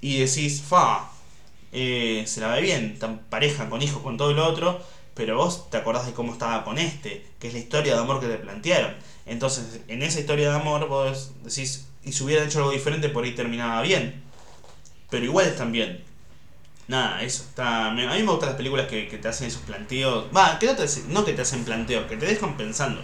y 0.01 0.18
decís, 0.18 0.62
fa, 0.62 1.11
eh, 1.72 2.24
se 2.26 2.40
la 2.40 2.48
ve 2.55 2.62
bien, 2.62 2.98
tan 2.98 3.18
pareja, 3.18 3.68
con 3.68 3.82
hijos, 3.82 4.03
con 4.03 4.16
todo 4.16 4.32
lo 4.32 4.46
otro, 4.46 4.82
pero 5.14 5.36
vos 5.36 5.70
te 5.70 5.76
acordás 5.76 6.07
de 6.07 6.12
cómo 6.12 6.32
estaba 6.32 6.64
con 6.64 6.78
este, 6.78 7.26
que 7.38 7.48
es 7.48 7.53
la 7.53 7.61
historia 7.61 7.94
de 7.94 8.01
amor 8.01 8.20
que 8.20 8.26
te 8.26 8.36
plantearon. 8.36 8.94
Entonces, 9.26 9.80
en 9.88 10.03
esa 10.03 10.20
historia 10.20 10.51
de 10.51 10.57
amor 10.57 10.88
vos 10.88 11.32
decís, 11.44 11.86
y 12.05 12.12
si 12.12 12.24
hubiera 12.24 12.44
hecho 12.44 12.59
algo 12.59 12.70
diferente, 12.70 13.09
por 13.11 13.24
ahí 13.24 13.34
terminaba 13.34 13.82
bien. 13.82 14.22
Pero 15.11 15.24
igual 15.24 15.46
están 15.46 15.72
bien. 15.72 16.03
Nada, 16.91 17.22
eso 17.22 17.45
está. 17.45 17.86
A 17.86 17.91
mí 17.93 18.03
me 18.03 18.22
gustan 18.22 18.49
las 18.49 18.57
películas 18.57 18.88
que, 18.88 19.05
te 19.05 19.28
hacen 19.28 19.47
esos 19.47 19.62
planteos. 19.62 20.26
Va, 20.36 20.59
que 20.59 20.66
no, 20.66 20.74
te, 20.74 20.86
no 21.07 21.24
que 21.24 21.34
te 21.34 21.43
hacen 21.43 21.64
planteos, 21.64 22.09
que 22.09 22.16
te 22.16 22.26
dejan 22.26 22.57
pensando. 22.57 23.01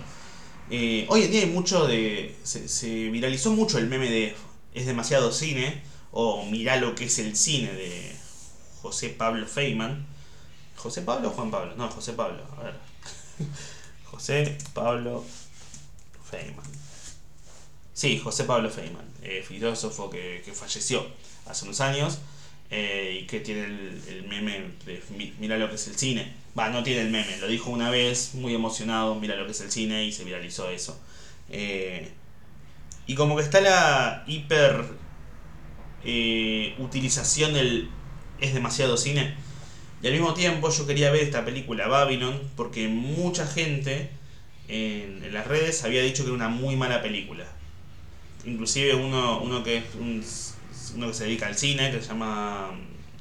Eh, 0.70 1.06
hoy 1.08 1.22
en 1.22 1.30
día 1.30 1.42
hay 1.42 1.50
mucho 1.50 1.86
de. 1.86 2.34
Se, 2.42 2.68
se, 2.68 3.10
viralizó 3.10 3.52
mucho 3.52 3.78
el 3.78 3.86
meme 3.86 4.10
de 4.10 4.34
es 4.74 4.86
demasiado 4.86 5.30
cine. 5.30 5.84
O 6.10 6.44
mirá 6.46 6.76
lo 6.78 6.96
que 6.96 7.04
es 7.04 7.20
el 7.20 7.36
cine 7.36 7.72
de 7.72 8.16
José 8.82 9.10
Pablo 9.10 9.46
Feynman. 9.46 10.04
¿José 10.74 11.02
Pablo 11.02 11.28
o 11.28 11.30
Juan 11.30 11.52
Pablo? 11.52 11.76
No, 11.76 11.88
José 11.88 12.14
Pablo. 12.14 12.42
A 12.58 12.64
ver. 12.64 12.74
José 14.10 14.58
Pablo 14.74 15.24
Feynman. 16.28 16.66
Sí, 17.94 18.18
José 18.18 18.42
Pablo 18.42 18.68
Feynman, 18.68 19.06
eh, 19.22 19.44
filósofo 19.46 20.10
que, 20.10 20.42
que 20.44 20.52
falleció 20.52 21.06
hace 21.46 21.64
unos 21.64 21.80
años. 21.80 22.18
Eh, 22.70 23.20
y 23.22 23.26
que 23.26 23.38
tiene 23.38 23.64
el, 23.64 24.24
meme 24.28 24.72
de 24.84 25.00
mira 25.38 25.56
lo 25.56 25.68
que 25.68 25.76
es 25.76 25.86
el 25.86 25.96
cine. 25.96 26.32
Va, 26.58 26.68
no 26.70 26.82
tiene 26.82 27.02
el 27.02 27.10
meme, 27.10 27.36
lo 27.38 27.46
dijo 27.46 27.70
una 27.70 27.90
vez, 27.90 28.34
muy 28.34 28.54
emocionado, 28.54 29.14
mira 29.14 29.36
lo 29.36 29.44
que 29.46 29.52
es 29.52 29.60
el 29.60 29.70
cine 29.70 30.04
y 30.04 30.12
se 30.12 30.24
viralizó 30.24 30.68
eso. 30.70 31.00
Eh, 31.50 32.10
y 33.06 33.14
como 33.14 33.36
que 33.36 33.42
está 33.42 33.60
la 33.60 34.24
hiper 34.26 34.84
eh, 36.04 36.74
utilización 36.78 37.54
del 37.54 37.88
es 38.40 38.52
demasiado 38.52 38.96
cine. 38.96 39.34
Y 40.02 40.08
al 40.08 40.12
mismo 40.12 40.34
tiempo 40.34 40.70
yo 40.70 40.86
quería 40.86 41.10
ver 41.10 41.22
esta 41.22 41.44
película 41.44 41.86
Babylon 41.86 42.40
porque 42.56 42.88
mucha 42.88 43.46
gente 43.46 44.10
en, 44.68 45.22
en 45.24 45.32
las 45.32 45.46
redes 45.46 45.84
había 45.84 46.02
dicho 46.02 46.24
que 46.24 46.30
era 46.30 46.36
una 46.36 46.48
muy 46.48 46.74
mala 46.76 47.00
película. 47.00 47.44
Inclusive 48.44 48.94
uno, 48.94 49.40
uno 49.40 49.62
que 49.62 49.78
es 49.78 49.84
un 49.98 50.22
uno 50.96 51.08
que 51.08 51.14
se 51.14 51.24
dedica 51.24 51.46
al 51.46 51.56
cine, 51.56 51.90
que 51.90 52.00
se 52.00 52.08
llama 52.08 52.70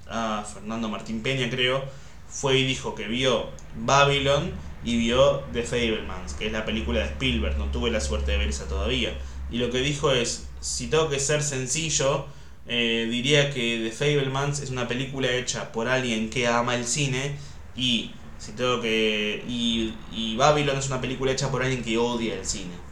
ah, 0.09 0.45
Fernando 0.51 0.89
Martín 0.89 1.21
Peña, 1.21 1.49
creo, 1.49 1.84
fue 2.28 2.57
y 2.59 2.65
dijo 2.65 2.95
que 2.95 3.07
vio 3.07 3.49
Babylon 3.78 4.51
y 4.84 4.97
vio 4.97 5.43
The 5.53 5.63
Fablemans, 5.63 6.34
que 6.34 6.47
es 6.47 6.51
la 6.51 6.65
película 6.65 6.99
de 6.99 7.05
Spielberg. 7.05 7.57
No 7.57 7.65
tuve 7.65 7.91
la 7.91 8.01
suerte 8.01 8.32
de 8.32 8.38
ver 8.38 8.49
esa 8.49 8.67
todavía. 8.67 9.17
Y 9.51 9.57
lo 9.57 9.69
que 9.69 9.80
dijo 9.80 10.11
es, 10.11 10.47
si 10.59 10.88
tengo 10.88 11.09
que 11.09 11.19
ser 11.19 11.43
sencillo, 11.43 12.26
eh, 12.67 13.07
diría 13.09 13.53
que 13.53 13.80
The 13.84 13.91
Fablemans 13.91 14.59
es 14.59 14.69
una 14.69 14.88
película 14.88 15.32
hecha 15.32 15.71
por 15.71 15.88
alguien 15.88 16.30
que 16.30 16.47
ama 16.47 16.76
el 16.76 16.86
cine 16.86 17.36
y 17.76 18.11
si 18.39 18.53
tengo 18.53 18.82
que 18.82 19.43
y, 19.47 19.93
y 20.11 20.36
Babylon 20.36 20.78
es 20.78 20.88
una 20.88 20.99
película 20.99 21.32
hecha 21.32 21.51
por 21.51 21.61
alguien 21.61 21.84
que 21.84 21.97
odia 21.97 22.34
el 22.36 22.45
cine 22.45 22.85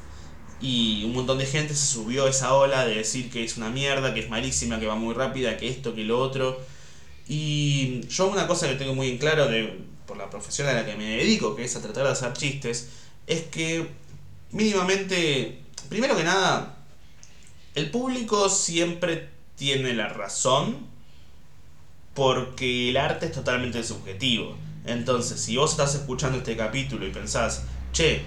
y 0.64 1.04
un 1.04 1.14
montón 1.14 1.40
de 1.40 1.46
gente 1.46 1.76
se 1.76 1.86
subió 1.86 2.26
a 2.26 2.30
esa 2.30 2.54
ola 2.54 2.86
de 2.86 2.96
decir 2.96 3.30
que 3.30 3.44
es 3.44 3.58
una 3.58 3.70
mierda, 3.70 4.14
que 4.14 4.22
es 4.22 4.30
malísima, 4.30 4.80
que 4.80 4.86
va 4.86 4.96
muy 4.96 5.14
rápida, 5.14 5.58
que 5.58 5.68
esto, 5.68 5.94
que 5.94 6.06
lo 6.06 6.18
otro. 6.18 6.58
Y 7.28 8.08
yo 8.08 8.28
una 8.28 8.48
cosa 8.48 8.70
que 8.70 8.76
tengo 8.76 8.96
muy 8.96 9.10
en 9.10 9.18
claro 9.18 9.50
de, 9.50 9.82
por 10.08 10.16
la 10.16 10.30
profesión 10.30 10.70
a 10.70 10.74
la 10.74 10.86
que 10.86 10.96
me 10.96 11.18
dedico, 11.18 11.54
que 11.54 11.66
es 11.66 11.76
a 11.76 11.82
tratar 11.82 12.06
de 12.06 12.12
hacer 12.12 12.32
chistes, 12.32 12.92
es 13.28 13.42
que 13.42 13.90
mínimamente, 14.52 15.60
primero 15.90 16.16
que 16.16 16.24
nada, 16.24 16.78
el 17.76 17.92
público 17.92 18.48
siempre 18.48 19.32
tiene 19.58 19.94
la 19.94 20.08
razón 20.08 20.78
porque 22.14 22.90
el 22.90 22.96
arte 22.96 23.26
es 23.26 23.34
totalmente 23.34 23.84
subjetivo. 23.84 24.56
Entonces, 24.86 25.42
si 25.42 25.58
vos 25.58 25.72
estás 25.72 25.94
escuchando 25.96 26.38
este 26.38 26.56
capítulo 26.56 27.06
y 27.06 27.12
pensás, 27.12 27.64
che, 27.92 28.22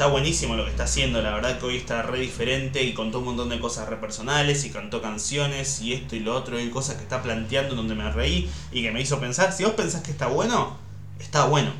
está 0.00 0.10
buenísimo 0.10 0.56
lo 0.56 0.64
que 0.64 0.70
está 0.70 0.84
haciendo, 0.84 1.20
la 1.20 1.34
verdad 1.34 1.58
que 1.58 1.66
hoy 1.66 1.76
está 1.76 2.00
re 2.00 2.20
diferente 2.20 2.82
y 2.82 2.94
contó 2.94 3.18
un 3.18 3.26
montón 3.26 3.50
de 3.50 3.60
cosas 3.60 3.86
re 3.86 3.98
personales 3.98 4.64
y 4.64 4.70
cantó 4.70 5.02
canciones 5.02 5.82
y 5.82 5.92
esto 5.92 6.16
y 6.16 6.20
lo 6.20 6.34
otro 6.34 6.58
y 6.58 6.70
cosas 6.70 6.96
que 6.96 7.02
está 7.02 7.22
planteando 7.22 7.74
donde 7.74 7.94
me 7.94 8.10
reí 8.10 8.50
y 8.72 8.80
que 8.80 8.92
me 8.92 9.02
hizo 9.02 9.20
pensar, 9.20 9.52
si 9.52 9.62
vos 9.62 9.74
pensás 9.74 10.02
que 10.02 10.10
está 10.10 10.28
bueno, 10.28 10.78
está 11.18 11.44
bueno. 11.44 11.70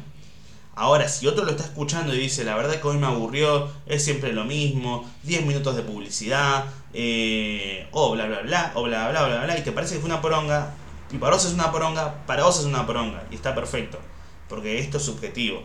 Ahora, 0.74 1.08
si 1.08 1.28
otro 1.28 1.46
lo 1.46 1.52
está 1.52 1.62
escuchando 1.62 2.14
y 2.14 2.18
dice, 2.18 2.44
la 2.44 2.56
verdad 2.56 2.78
que 2.78 2.88
hoy 2.88 2.98
me 2.98 3.06
aburrió, 3.06 3.70
es 3.86 4.04
siempre 4.04 4.34
lo 4.34 4.44
mismo, 4.44 5.10
10 5.22 5.46
minutos 5.46 5.74
de 5.74 5.80
publicidad, 5.80 6.66
eh, 6.92 7.88
o 7.90 8.12
bla 8.12 8.26
bla 8.26 8.40
bla, 8.40 8.72
o 8.74 8.82
bla 8.82 9.08
bla 9.08 9.28
bla 9.28 9.44
bla, 9.44 9.58
y 9.58 9.62
te 9.62 9.72
parece 9.72 9.94
que 9.94 10.00
fue 10.00 10.10
una 10.10 10.20
poronga, 10.20 10.74
y 11.10 11.16
para 11.16 11.36
vos 11.36 11.46
es 11.46 11.54
una 11.54 11.72
poronga, 11.72 12.26
para 12.26 12.44
vos 12.44 12.58
es 12.58 12.66
una 12.66 12.86
poronga, 12.86 13.24
y 13.30 13.36
está 13.36 13.54
perfecto, 13.54 13.98
porque 14.46 14.78
esto 14.78 14.98
es 14.98 15.04
subjetivo. 15.04 15.62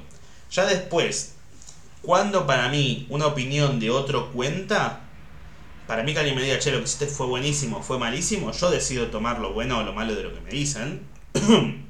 Ya 0.52 0.66
después 0.66 1.35
cuando 2.06 2.46
para 2.46 2.70
mí 2.70 3.08
una 3.10 3.28
opinión 3.28 3.80
de 3.80 3.90
otro 3.90 4.32
cuenta, 4.32 5.02
para 5.88 6.04
mí 6.04 6.14
que 6.14 6.20
alguien 6.20 6.36
me 6.36 6.44
diga, 6.44 6.60
che, 6.60 6.72
lo 6.72 6.78
que 6.80 6.84
hiciste 6.86 7.08
fue 7.08 7.26
buenísimo, 7.28 7.82
fue 7.82 7.98
malísimo, 7.98 8.52
yo 8.52 8.70
decido 8.70 9.08
tomar 9.08 9.40
lo 9.40 9.54
bueno 9.54 9.80
o 9.80 9.84
lo 9.84 9.94
malo 9.94 10.14
de 10.16 10.24
lo 10.24 10.34
que 10.34 10.42
me 10.42 10.52
dicen. 10.52 11.02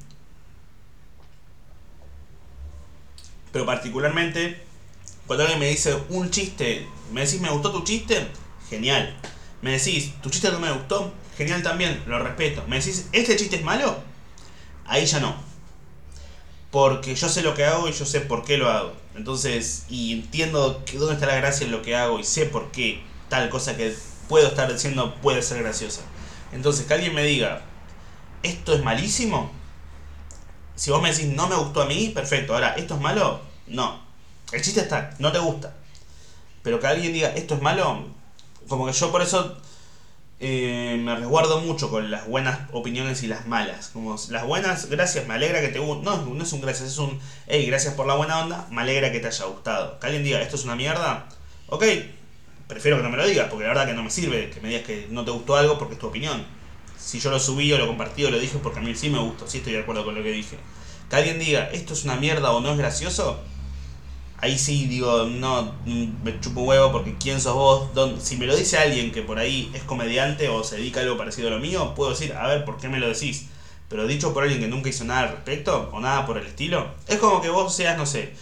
Pero 3.52 3.66
particularmente, 3.66 4.62
cuando 5.26 5.44
alguien 5.44 5.60
me 5.60 5.68
dice 5.68 5.96
un 6.10 6.30
chiste, 6.30 6.86
me 7.12 7.22
decís, 7.24 7.40
¿me 7.40 7.50
gustó 7.50 7.72
tu 7.72 7.84
chiste? 7.84 8.26
Genial. 8.68 9.16
Me 9.62 9.72
decís, 9.72 10.12
¿tu 10.20 10.30
chiste 10.30 10.50
no 10.50 10.58
me 10.60 10.72
gustó? 10.72 11.12
Genial 11.36 11.62
también, 11.62 12.02
lo 12.06 12.18
respeto. 12.18 12.64
Me 12.68 12.78
decís, 12.78 13.08
¿este 13.12 13.36
chiste 13.36 13.56
es 13.56 13.64
malo? 13.64 13.96
Ahí 14.86 15.06
ya 15.06 15.20
no 15.20 15.46
porque 16.76 17.14
yo 17.14 17.28
sé 17.30 17.40
lo 17.40 17.54
que 17.54 17.64
hago 17.64 17.88
y 17.88 17.92
yo 17.92 18.04
sé 18.04 18.20
por 18.20 18.44
qué 18.44 18.58
lo 18.58 18.70
hago. 18.70 18.92
Entonces, 19.16 19.84
y 19.88 20.12
entiendo 20.12 20.84
que 20.84 20.98
dónde 20.98 21.14
está 21.14 21.26
la 21.26 21.36
gracia 21.36 21.64
en 21.64 21.72
lo 21.72 21.82
que 21.82 21.96
hago 21.96 22.18
y 22.18 22.24
sé 22.24 22.46
por 22.46 22.70
qué 22.70 23.02
tal 23.28 23.48
cosa 23.48 23.76
que 23.76 23.94
puedo 24.28 24.48
estar 24.48 24.72
diciendo 24.72 25.14
puede 25.22 25.42
ser 25.42 25.62
graciosa. 25.62 26.02
Entonces, 26.52 26.86
que 26.86 26.94
alguien 26.94 27.14
me 27.14 27.24
diga, 27.24 27.62
esto 28.42 28.74
es 28.74 28.82
malísimo. 28.82 29.50
Si 30.74 30.90
vos 30.90 31.02
me 31.02 31.10
decís, 31.10 31.28
no 31.28 31.48
me 31.48 31.56
gustó 31.56 31.82
a 31.82 31.86
mí, 31.86 32.10
perfecto. 32.10 32.54
Ahora, 32.54 32.74
¿esto 32.74 32.94
es 32.94 33.00
malo? 33.00 33.40
No. 33.66 34.00
El 34.52 34.62
chiste 34.62 34.80
está, 34.80 35.14
no 35.18 35.32
te 35.32 35.38
gusta. 35.38 35.74
Pero 36.62 36.78
que 36.78 36.86
alguien 36.86 37.12
diga, 37.12 37.28
esto 37.30 37.54
es 37.54 37.62
malo, 37.62 38.04
como 38.68 38.86
que 38.86 38.92
yo 38.92 39.10
por 39.10 39.22
eso 39.22 39.56
eh, 40.38 41.00
me 41.02 41.16
resguardo 41.16 41.60
mucho 41.60 41.90
con 41.90 42.10
las 42.10 42.26
buenas 42.26 42.58
opiniones 42.72 43.22
y 43.22 43.26
las 43.26 43.46
malas. 43.46 43.88
Como 43.88 44.16
las 44.30 44.44
buenas, 44.46 44.90
gracias, 44.90 45.26
me 45.26 45.34
alegra 45.34 45.60
que 45.60 45.68
te 45.68 45.78
guste. 45.78 46.04
No, 46.04 46.24
no 46.24 46.42
es 46.42 46.52
un 46.52 46.60
gracias, 46.60 46.90
es 46.90 46.98
un, 46.98 47.18
hey, 47.46 47.64
gracias 47.66 47.94
por 47.94 48.06
la 48.06 48.14
buena 48.14 48.40
onda, 48.40 48.66
me 48.70 48.82
alegra 48.82 49.12
que 49.12 49.20
te 49.20 49.28
haya 49.28 49.44
gustado. 49.46 49.98
Que 49.98 50.06
alguien 50.06 50.24
diga, 50.24 50.40
esto 50.42 50.56
es 50.56 50.64
una 50.64 50.76
mierda, 50.76 51.26
ok, 51.68 51.84
prefiero 52.66 52.98
que 52.98 53.02
no 53.02 53.10
me 53.10 53.16
lo 53.16 53.26
digas, 53.26 53.48
porque 53.48 53.64
la 53.64 53.70
verdad 53.70 53.86
que 53.86 53.94
no 53.94 54.02
me 54.02 54.10
sirve 54.10 54.50
que 54.50 54.60
me 54.60 54.68
digas 54.68 54.84
que 54.84 55.06
no 55.10 55.24
te 55.24 55.30
gustó 55.30 55.56
algo 55.56 55.78
porque 55.78 55.94
es 55.94 56.00
tu 56.00 56.08
opinión. 56.08 56.44
si 56.98 57.20
yo 57.20 57.30
lo 57.30 57.38
subí 57.38 57.72
o 57.72 57.78
lo 57.78 57.86
compartí 57.86 58.24
o 58.24 58.30
lo 58.30 58.38
dije 58.38 58.58
porque 58.62 58.80
a 58.80 58.82
mí 58.82 58.94
sí 58.94 59.10
me 59.10 59.18
gustó, 59.20 59.46
sí 59.48 59.58
estoy 59.58 59.74
de 59.74 59.80
acuerdo 59.80 60.04
con 60.04 60.14
lo 60.14 60.22
que 60.22 60.30
dije. 60.32 60.58
Que 61.10 61.16
alguien 61.16 61.38
diga, 61.38 61.70
esto 61.72 61.92
es 61.94 62.04
una 62.04 62.16
mierda 62.16 62.52
o 62.52 62.60
no 62.60 62.72
es 62.72 62.78
gracioso, 62.78 63.40
ahí 64.38 64.58
sí 64.58 64.86
digo, 64.86 65.24
no, 65.24 65.74
me 65.84 66.40
chupo 66.40 66.62
huevo 66.62 66.92
porque 66.92 67.16
quién 67.18 67.40
sos 67.40 67.54
vos. 67.54 67.90
si 68.22 68.36
me 68.36 68.46
lo 68.46 68.56
dice 68.56 68.78
alguien 68.78 69.12
que 69.12 69.22
por 69.22 69.38
ahí 69.38 69.70
es 69.74 69.82
comediante 69.82 70.48
o 70.48 70.62
se 70.64 70.76
dedica 70.76 71.00
a 71.00 71.02
algo 71.04 71.16
parecido 71.16 71.48
a 71.48 71.52
lo 71.52 71.58
mío, 71.58 71.94
puedo 71.94 72.10
decir, 72.10 72.32
a 72.34 72.46
ver, 72.46 72.64
¿por 72.64 72.78
qué 72.78 72.88
me 72.88 72.98
lo 72.98 73.08
decís? 73.08 73.46
Pero 73.88 74.06
dicho 74.06 74.34
por 74.34 74.42
alguien 74.42 74.60
que 74.60 74.68
nunca 74.68 74.88
hizo 74.88 75.04
nada 75.04 75.20
al 75.22 75.30
respecto 75.30 75.90
o 75.92 76.00
nada 76.00 76.26
por 76.26 76.38
el 76.38 76.46
estilo, 76.46 76.90
es 77.06 77.16
como 77.18 77.40
que 77.40 77.48
vos 77.48 77.74
seas, 77.74 77.96
no 77.96 78.04
sé, 78.04 78.32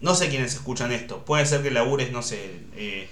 no 0.00 0.14
sé 0.14 0.28
quiénes 0.28 0.54
escuchan 0.54 0.92
esto. 0.92 1.24
Puede 1.24 1.46
ser 1.46 1.62
que 1.62 1.70
labures, 1.70 2.10
no 2.12 2.22
sé, 2.22 2.60
eh, 2.76 3.08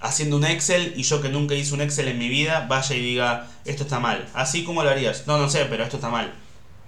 haciendo 0.00 0.36
un 0.36 0.44
Excel 0.44 0.92
y 0.96 1.02
yo 1.02 1.22
que 1.22 1.30
nunca 1.30 1.54
hice 1.54 1.74
un 1.74 1.80
Excel 1.80 2.08
en 2.08 2.18
mi 2.18 2.28
vida 2.28 2.66
vaya 2.68 2.94
y 2.94 3.00
diga, 3.00 3.48
esto 3.64 3.84
está 3.84 4.00
mal. 4.00 4.28
Así 4.34 4.64
como 4.64 4.82
lo 4.82 4.90
harías. 4.90 5.26
No, 5.26 5.38
no 5.38 5.48
sé, 5.48 5.64
pero 5.66 5.84
esto 5.84 5.96
está 5.96 6.10
mal. 6.10 6.34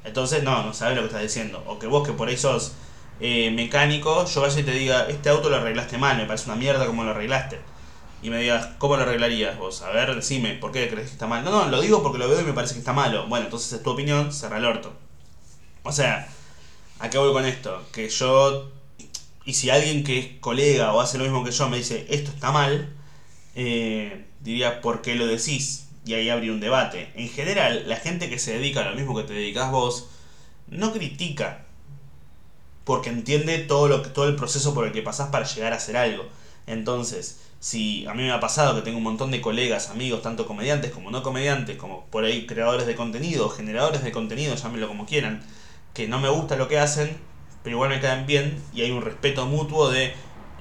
Entonces, 0.05 0.43
no, 0.43 0.63
no 0.63 0.75
sabes 0.75 0.97
lo 0.97 1.03
que 1.03 1.07
estás 1.09 1.23
diciendo. 1.23 1.65
O 1.67 1.79
que 1.79 1.87
vos 1.87 2.07
que 2.07 2.13
por 2.13 2.29
ahí 2.29 2.37
sos 2.37 2.73
eh, 3.21 3.51
mecánico, 3.51 4.27
yo 4.27 4.41
vaya 4.41 4.61
y 4.61 4.63
te 4.63 4.73
diga, 4.73 5.07
este 5.09 5.29
auto 5.29 5.49
lo 5.49 5.57
arreglaste 5.57 5.99
mal, 5.99 6.17
me 6.17 6.27
parece 6.27 6.47
una 6.47 6.57
mierda 6.57 6.87
como 6.87 7.05
lo 7.05 7.11
arreglaste. 7.11 7.61
Y 8.23 8.31
me 8.31 8.39
digas, 8.39 8.71
¿cómo 8.79 8.97
lo 8.97 9.03
arreglarías 9.03 9.59
vos? 9.59 9.83
A 9.83 9.91
ver, 9.91 10.15
decime, 10.15 10.55
¿por 10.55 10.73
qué 10.73 10.89
crees 10.89 11.09
que 11.09 11.13
está 11.13 11.27
mal? 11.27 11.45
No, 11.45 11.51
no, 11.51 11.69
lo 11.71 11.81
digo 11.81 12.03
porque 12.03 12.19
lo 12.19 12.29
veo 12.29 12.41
y 12.41 12.45
me 12.45 12.53
parece 12.53 12.75
que 12.75 12.81
está 12.81 12.93
malo. 12.93 13.27
Bueno, 13.29 13.45
entonces 13.45 13.73
es 13.73 13.83
tu 13.83 13.91
opinión, 13.91 14.33
cerra 14.33 14.59
el 14.59 14.65
orto. 14.65 14.93
O 15.83 15.93
sea, 15.93 16.29
¿a 16.99 17.11
qué 17.11 17.19
voy 17.19 17.33
con 17.33 17.45
esto? 17.45 17.85
Que 17.93 18.09
yo 18.09 18.71
y 19.47 19.55
si 19.55 19.71
alguien 19.71 20.03
que 20.03 20.19
es 20.19 20.27
colega 20.41 20.93
o 20.93 21.01
hace 21.01 21.19
lo 21.19 21.25
mismo 21.25 21.45
que 21.45 21.53
yo 21.53 21.69
me 21.69 21.79
dice, 21.79 22.05
esto 22.11 22.33
está 22.33 22.51
mal, 22.51 22.93
eh, 23.55 24.27
diría, 24.41 24.81
¿por 24.81 25.03
qué 25.03 25.15
lo 25.15 25.27
decís? 25.27 25.87
Y 26.05 26.15
ahí 26.15 26.29
habría 26.29 26.51
un 26.51 26.59
debate. 26.61 27.13
En 27.15 27.29
general, 27.29 27.85
la 27.87 27.97
gente 27.97 28.29
que 28.29 28.41
se 28.41 28.55
dedica 28.55 28.81
a 28.81 28.91
lo 28.91 28.97
mismo 28.97 29.17
que 29.17 29.23
te 29.23 29.35
dedicas 29.35 29.71
vos, 29.71 30.09
no 30.67 30.93
critica. 30.93 31.66
Porque 32.87 33.11
entiende 33.11 33.59
todo, 33.59 33.89
lo 33.89 34.01
todo 34.01 34.27
el 34.29 34.37
proceso 34.37 34.73
por 34.73 34.87
el 34.87 34.93
que 34.93 35.03
pasás 35.03 35.29
para 35.29 35.45
llegar 35.45 35.75
a 35.75 35.77
hacer 35.77 35.99
algo. 35.99 36.25
Entonces, 36.67 37.41
si 37.61 38.07
a 38.07 38.15
mí 38.15 38.23
me 38.23 38.33
ha 38.33 38.41
pasado 38.41 38.75
que 38.75 38.83
tengo 38.83 38.99
un 38.99 39.05
montón 39.05 39.31
de 39.31 39.43
colegas, 39.43 39.91
amigos, 39.91 40.23
tanto 40.23 40.47
comediantes 40.47 40.91
como 40.93 41.11
no 41.11 41.23
comediantes, 41.23 41.77
como 41.77 42.07
por 42.07 42.25
ahí 42.25 42.47
creadores 42.47 42.87
de 42.87 42.95
contenido, 42.97 43.51
generadores 43.51 44.03
de 44.03 44.13
contenido, 44.13 44.55
llámenlo 44.57 44.89
como 44.89 45.05
quieran, 45.05 45.43
que 45.95 46.09
no 46.09 46.21
me 46.21 46.31
gusta 46.31 46.57
lo 46.57 46.69
que 46.69 46.79
hacen, 46.79 47.17
pero 47.63 47.77
igual 47.77 47.91
me 47.91 48.01
quedan 48.01 48.27
bien 48.27 48.63
y 48.73 48.83
hay 48.83 48.91
un 48.91 49.03
respeto 49.03 49.47
mutuo 49.47 49.91
de 49.91 50.15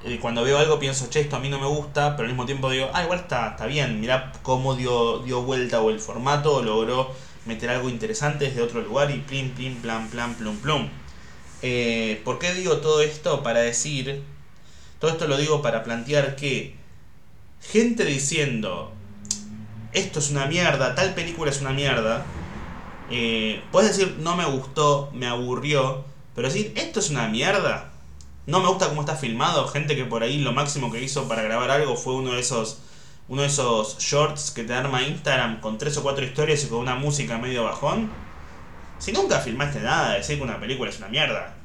eh, 0.03 0.19
cuando 0.21 0.43
veo 0.43 0.57
algo 0.59 0.80
pienso, 0.80 1.09
che, 1.09 1.21
esto 1.21 1.36
a 1.36 1.39
mí 1.39 1.49
no 1.49 1.59
me 1.59 1.67
gusta, 1.67 2.15
pero 2.15 2.28
al 2.28 2.34
mismo 2.34 2.45
tiempo 2.45 2.69
digo, 2.69 2.89
ah, 2.93 3.03
igual 3.03 3.19
está, 3.19 3.49
está 3.49 3.65
bien, 3.65 3.99
mirá 3.99 4.32
cómo 4.43 4.76
dio, 4.76 5.19
dio 5.19 5.41
vuelta 5.41 5.82
o 5.82 5.89
el 5.89 5.99
formato, 5.99 6.61
logró 6.61 7.11
meter 7.45 7.69
algo 7.71 7.89
interesante 7.89 8.45
desde 8.45 8.61
otro 8.61 8.82
lugar 8.82 9.11
y 9.11 9.19
plim, 9.19 9.51
plim, 9.51 9.76
plan, 9.78 10.07
plan, 10.09 10.36
plum, 10.36 10.57
plum. 10.57 10.89
Eh, 11.62 12.22
¿Por 12.24 12.39
qué 12.39 12.53
digo 12.53 12.78
todo 12.78 13.01
esto? 13.01 13.43
Para 13.43 13.62
decir, 13.62 14.24
todo 14.99 15.12
esto 15.12 15.28
lo 15.28 15.38
digo 15.38 15.62
para 15.62 15.84
plantear 15.84 16.36
que 16.36 16.76
gente 17.62 18.06
diciendo, 18.06 18.91
esto 19.93 20.20
es 20.20 20.32
una 20.32 20.45
mierda, 20.45 20.95
tal 20.95 21.14
película 21.14 21.51
es 21.51 21.62
una 21.62 21.72
mierda, 21.72 22.26
eh, 23.10 23.62
puedes 23.72 23.95
decir, 23.95 24.18
no 24.20 24.36
me 24.36 24.45
gustó, 24.45 25.10
me 25.14 25.28
aburrió, 25.28 26.06
pero 26.36 26.47
decir, 26.47 26.74
esto 26.76 26.99
es 26.99 27.10
una 27.10 27.28
mierda. 27.28 27.91
No 28.47 28.60
me 28.60 28.68
gusta 28.68 28.89
cómo 28.89 29.01
está 29.01 29.16
filmado. 29.16 29.68
Gente 29.68 29.95
que 29.95 30.06
por 30.06 30.22
ahí 30.22 30.38
lo 30.39 30.51
máximo 30.51 30.91
que 30.91 31.01
hizo 31.01 31.28
para 31.28 31.41
grabar 31.41 31.72
algo 31.72 31.95
fue 31.95 32.14
uno 32.14 32.34
de 32.34 32.41
esos 32.41 32.80
uno 33.28 33.41
de 33.41 33.47
esos 33.47 33.97
shorts 33.97 34.51
que 34.51 34.64
te 34.64 34.74
arma 34.74 35.01
Instagram 35.01 35.60
con 35.60 35.80
tres 35.80 35.97
o 35.97 36.03
cuatro 36.03 36.24
historias 36.24 36.64
y 36.64 36.68
con 36.68 36.80
una 36.80 36.95
música 36.95 37.39
medio 37.39 37.64
bajón. 37.64 38.12
Si 39.00 39.12
nunca 39.12 39.39
filmaste 39.39 39.82
nada, 39.82 40.16
decir 40.16 40.38
que 40.38 40.43
una 40.43 40.60
película 40.60 40.89
es 40.89 40.98
una 40.98 41.08
mierda. 41.08 41.56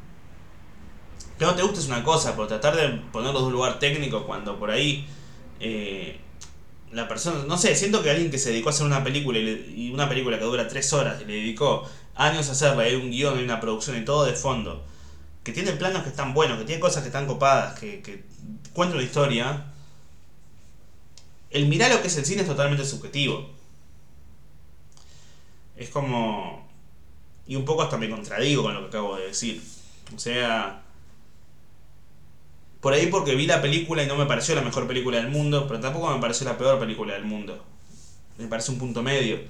Que 1.39 1.45
no 1.45 1.55
te 1.55 1.63
guste 1.63 1.81
es 1.81 1.87
una 1.87 2.05
cosa, 2.05 2.35
pero 2.35 2.47
tratar 2.47 2.77
de 2.77 2.89
ponerlo 3.13 3.41
de 3.41 3.47
un 3.47 3.53
lugar 3.53 3.79
técnico 3.79 4.27
cuando 4.27 4.59
por 4.59 4.71
ahí 4.71 5.07
eh, 5.59 6.21
la 6.93 7.07
persona, 7.09 7.45
no 7.47 7.57
sé, 7.57 7.75
siento 7.77 8.03
que 8.03 8.11
alguien 8.11 8.31
que 8.31 8.39
se 8.39 8.51
dedicó 8.51 8.69
a 8.69 8.73
hacer 8.73 8.87
una 8.87 9.05
película 9.05 9.39
y, 9.39 9.91
una 9.93 10.09
película 10.09 10.39
que 10.39 10.45
dura 10.45 10.69
tres 10.69 10.93
horas 10.93 11.21
y 11.23 11.25
le 11.25 11.35
dedicó 11.35 11.89
años 12.15 12.49
a 12.49 12.53
hacerla, 12.53 12.83
hay 12.83 12.97
un 12.97 13.11
guion, 13.11 13.39
hay 13.39 13.45
una 13.45 13.61
producción 13.61 13.97
y 13.97 14.05
todo 14.05 14.25
de 14.25 14.33
fondo, 14.33 14.85
que 15.45 15.53
tiene 15.53 15.73
planos 15.73 16.03
que 16.03 16.09
están 16.11 16.35
buenos, 16.35 16.59
que 16.59 16.65
tiene 16.65 16.81
cosas 16.81 17.03
que 17.03 17.09
están 17.09 17.27
copadas, 17.27 17.79
que, 17.79 18.03
que 18.03 18.25
cuenta 18.73 18.97
una 18.97 19.05
historia, 19.05 19.67
el 21.51 21.67
mirar 21.67 21.91
lo 21.91 22.01
que 22.01 22.09
es 22.09 22.17
el 22.17 22.25
cine 22.25 22.43
es 22.43 22.49
totalmente 22.49 22.85
subjetivo. 22.85 23.51
Es 25.77 25.91
como... 25.91 26.70
Y 27.51 27.57
un 27.57 27.65
poco 27.65 27.83
hasta 27.83 27.97
me 27.97 28.09
contradigo 28.09 28.63
con 28.63 28.75
lo 28.75 28.83
que 28.83 28.87
acabo 28.87 29.17
de 29.17 29.27
decir. 29.27 29.61
O 30.15 30.19
sea... 30.21 30.83
Por 32.81 32.93
ahí 32.93 33.09
porque 33.09 33.35
vi 33.35 33.49
la 33.49 33.61
película 33.61 34.05
y 34.05 34.07
no 34.07 34.15
me 34.15 34.25
pareció 34.25 34.55
la 34.55 34.63
mejor 34.63 34.87
película 34.87 35.17
del 35.17 35.31
mundo, 35.31 35.67
pero 35.67 35.81
tampoco 35.81 36.15
me 36.15 36.21
pareció 36.21 36.47
la 36.47 36.57
peor 36.57 36.79
película 36.79 37.15
del 37.15 37.25
mundo. 37.25 37.63
Me 38.39 38.47
parece 38.47 38.71
un 38.71 38.79
punto 38.79 39.03
medio. 39.03 39.41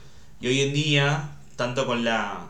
Y 0.40 0.46
hoy 0.46 0.62
en 0.62 0.72
día, 0.72 1.36
tanto 1.57 1.84
con 1.84 2.03
la... 2.03 2.46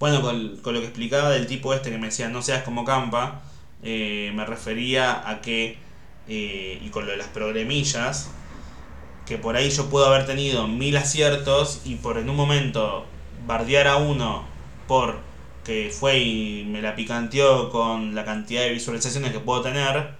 Bueno, 0.00 0.22
con, 0.22 0.56
con 0.56 0.74
lo 0.74 0.80
que 0.80 0.86
explicaba 0.86 1.30
del 1.30 1.46
tipo 1.46 1.72
este 1.72 1.90
que 1.90 1.96
me 1.96 2.08
decía 2.08 2.28
no 2.28 2.42
seas 2.42 2.64
como 2.64 2.84
Campa, 2.84 3.42
eh, 3.84 4.32
me 4.34 4.44
refería 4.44 5.30
a 5.30 5.40
que, 5.40 5.78
eh, 6.26 6.82
y 6.84 6.88
con 6.88 7.06
lo 7.06 7.12
de 7.12 7.16
las 7.16 7.28
programillas, 7.28 8.28
que 9.24 9.38
por 9.38 9.54
ahí 9.54 9.70
yo 9.70 9.88
puedo 9.88 10.06
haber 10.06 10.26
tenido 10.26 10.66
mil 10.66 10.96
aciertos 10.96 11.80
y 11.84 11.94
por 11.94 12.18
en 12.18 12.28
un 12.28 12.34
momento 12.34 13.06
bardear 13.46 13.86
a 13.86 13.96
uno 13.96 14.49
por 14.90 15.20
que 15.64 15.94
fue 15.96 16.18
y 16.18 16.64
me 16.64 16.82
la 16.82 16.96
picanteó 16.96 17.70
con 17.70 18.12
la 18.16 18.24
cantidad 18.24 18.62
de 18.62 18.70
visualizaciones 18.70 19.30
que 19.30 19.38
puedo 19.38 19.62
tener, 19.62 20.16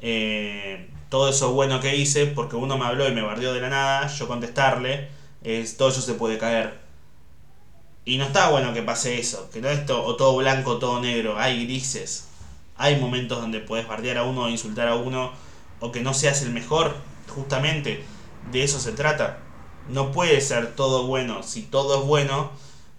eh, 0.00 0.90
todo 1.08 1.28
eso 1.28 1.52
bueno 1.52 1.78
que 1.78 1.94
hice, 1.94 2.26
porque 2.26 2.56
uno 2.56 2.76
me 2.76 2.84
habló 2.84 3.06
y 3.08 3.12
me 3.12 3.22
bardeó 3.22 3.52
de 3.52 3.60
la 3.60 3.68
nada, 3.68 4.08
yo 4.08 4.26
contestarle, 4.26 5.08
es, 5.44 5.76
todo 5.76 5.90
eso 5.90 6.00
se 6.00 6.14
puede 6.14 6.36
caer. 6.36 6.80
Y 8.04 8.16
no 8.16 8.24
está 8.24 8.50
bueno 8.50 8.74
que 8.74 8.82
pase 8.82 9.20
eso, 9.20 9.48
que 9.52 9.60
no 9.60 9.68
esto 9.68 10.04
o 10.04 10.16
todo 10.16 10.36
blanco 10.36 10.78
todo 10.78 11.00
negro, 11.00 11.38
hay 11.38 11.64
grises. 11.64 12.26
Hay 12.76 12.96
momentos 12.96 13.40
donde 13.40 13.60
puedes 13.60 13.86
bardear 13.86 14.18
a 14.18 14.24
uno 14.24 14.48
insultar 14.48 14.88
a 14.88 14.96
uno, 14.96 15.30
o 15.78 15.92
que 15.92 16.00
no 16.00 16.12
seas 16.12 16.42
el 16.42 16.50
mejor, 16.50 16.96
justamente 17.28 18.02
de 18.50 18.64
eso 18.64 18.80
se 18.80 18.90
trata. 18.90 19.38
No 19.88 20.10
puede 20.10 20.40
ser 20.40 20.74
todo 20.74 21.06
bueno. 21.06 21.44
Si 21.44 21.62
todo 21.62 22.00
es 22.00 22.06
bueno, 22.06 22.50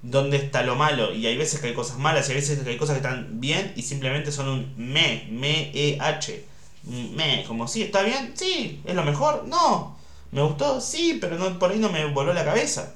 ¿dónde 0.01 0.37
está 0.37 0.63
lo 0.63 0.75
malo? 0.75 1.13
Y 1.13 1.25
hay 1.27 1.37
veces 1.37 1.59
que 1.59 1.67
hay 1.67 1.73
cosas 1.73 1.97
malas 1.97 2.27
y 2.27 2.31
hay 2.31 2.37
veces 2.37 2.59
que 2.59 2.69
hay 2.69 2.77
cosas 2.77 2.97
que 2.97 3.07
están 3.07 3.39
bien 3.39 3.73
y 3.75 3.81
simplemente 3.81 4.31
son 4.31 4.47
un 4.49 4.73
me, 4.77 5.27
me, 5.31 5.71
e, 5.73 5.97
h. 5.99 6.45
Me, 6.83 7.43
como 7.45 7.67
si 7.67 7.83
está 7.83 8.03
bien, 8.03 8.33
sí, 8.35 8.81
es 8.85 8.95
lo 8.95 9.03
mejor, 9.03 9.45
no. 9.47 9.97
Me 10.31 10.41
gustó, 10.41 10.79
sí, 10.79 11.17
pero 11.19 11.37
no, 11.37 11.59
por 11.59 11.71
ahí 11.71 11.79
no 11.79 11.91
me 11.91 12.05
voló 12.05 12.33
la 12.33 12.45
cabeza. 12.45 12.93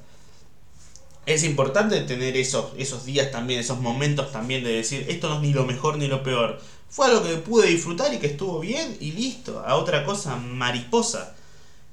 Es 1.25 1.43
importante 1.43 2.01
tener 2.01 2.35
esos, 2.37 2.73
esos 2.77 3.05
días 3.05 3.31
también, 3.31 3.59
esos 3.59 3.79
momentos 3.79 4.31
también 4.31 4.63
de 4.63 4.73
decir, 4.73 5.05
esto 5.09 5.29
no 5.29 5.35
es 5.35 5.41
ni 5.41 5.53
lo 5.53 5.65
mejor 5.65 5.97
ni 5.97 6.07
lo 6.07 6.23
peor. 6.23 6.59
Fue 6.89 7.07
algo 7.07 7.23
que 7.23 7.35
pude 7.37 7.67
disfrutar 7.67 8.13
y 8.13 8.19
que 8.19 8.27
estuvo 8.27 8.59
bien 8.59 8.97
y 8.99 9.13
listo. 9.13 9.63
A 9.65 9.75
otra 9.75 10.05
cosa 10.05 10.35
mariposa. 10.35 11.35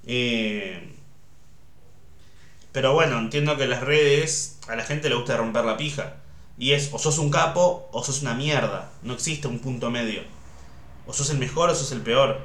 Eh, 0.07 0.95
pero 2.73 2.93
bueno, 2.95 3.19
entiendo 3.19 3.57
que 3.57 3.67
las 3.67 3.83
redes 3.83 4.59
a 4.71 4.77
la 4.77 4.85
gente 4.85 5.09
le 5.09 5.17
gusta 5.17 5.37
romper 5.37 5.65
la 5.65 5.77
pija. 5.77 6.15
Y 6.59 6.73
es 6.73 6.91
o 6.93 6.99
sos 6.99 7.19
un 7.19 7.31
capo 7.31 7.89
o 7.93 8.05
sos 8.05 8.23
una 8.23 8.35
mierda. 8.35 8.93
No 9.03 9.15
existe 9.15 9.49
un 9.49 9.59
punto 9.59 9.91
medio. 9.91 10.23
O 11.07 11.13
sos 11.13 11.31
el 11.31 11.39
mejor 11.39 11.71
o 11.71 11.75
sos 11.75 11.91
el 11.93 12.03
peor. 12.03 12.39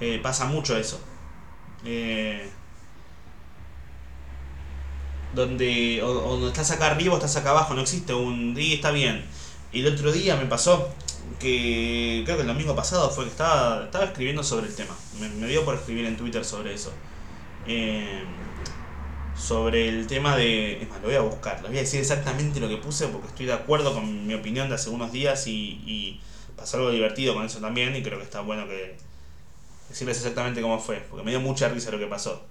Eh, 0.00 0.20
pasa 0.22 0.46
mucho 0.46 0.76
eso. 0.76 1.00
Eh, 1.84 2.48
donde 5.34 6.00
o, 6.02 6.48
estás 6.48 6.70
acá 6.70 6.86
arriba 6.86 7.14
o 7.14 7.16
estás 7.16 7.36
acá 7.36 7.50
abajo. 7.50 7.74
No 7.74 7.82
existe 7.82 8.14
un 8.14 8.54
día 8.54 8.76
está 8.76 8.90
bien. 8.90 9.24
Y 9.72 9.80
el 9.80 9.92
otro 9.92 10.12
día 10.12 10.36
me 10.36 10.46
pasó 10.46 10.88
que 11.40 12.22
creo 12.24 12.36
que 12.36 12.42
el 12.42 12.48
domingo 12.48 12.74
pasado 12.76 13.10
fue 13.10 13.24
que 13.24 13.30
estaba, 13.30 13.84
estaba 13.84 14.04
escribiendo 14.04 14.42
sobre 14.42 14.68
el 14.68 14.74
tema. 14.74 14.94
Me, 15.18 15.46
dio 15.48 15.64
por 15.64 15.74
escribir 15.74 16.06
en 16.06 16.16
Twitter 16.16 16.44
sobre 16.44 16.72
eso. 16.72 16.92
Eh, 17.66 18.24
sobre 19.36 19.88
el 19.88 20.06
tema 20.06 20.36
de... 20.36 20.82
Es 20.82 20.88
más, 20.88 21.00
lo 21.00 21.08
voy 21.08 21.16
a 21.16 21.20
buscar, 21.20 21.60
lo 21.62 21.68
voy 21.68 21.78
a 21.78 21.80
decir 21.80 22.00
exactamente 22.00 22.60
lo 22.60 22.68
que 22.68 22.76
puse 22.76 23.08
porque 23.08 23.28
estoy 23.28 23.46
de 23.46 23.52
acuerdo 23.52 23.94
con 23.94 24.26
mi 24.26 24.34
opinión 24.34 24.68
de 24.68 24.76
hace 24.76 24.90
unos 24.90 25.12
días 25.12 25.46
y, 25.46 25.82
y 25.86 26.20
pasó 26.56 26.78
algo 26.78 26.90
divertido 26.90 27.34
con 27.34 27.44
eso 27.44 27.58
también 27.58 27.94
y 27.96 28.02
creo 28.02 28.18
que 28.18 28.24
está 28.24 28.40
bueno 28.40 28.66
que 28.68 28.96
decirles 29.88 30.16
exactamente 30.18 30.60
cómo 30.60 30.78
fue, 30.80 31.04
porque 31.08 31.24
me 31.24 31.30
dio 31.30 31.40
mucha 31.40 31.68
risa 31.68 31.90
lo 31.90 31.98
que 31.98 32.06
pasó. 32.06 32.44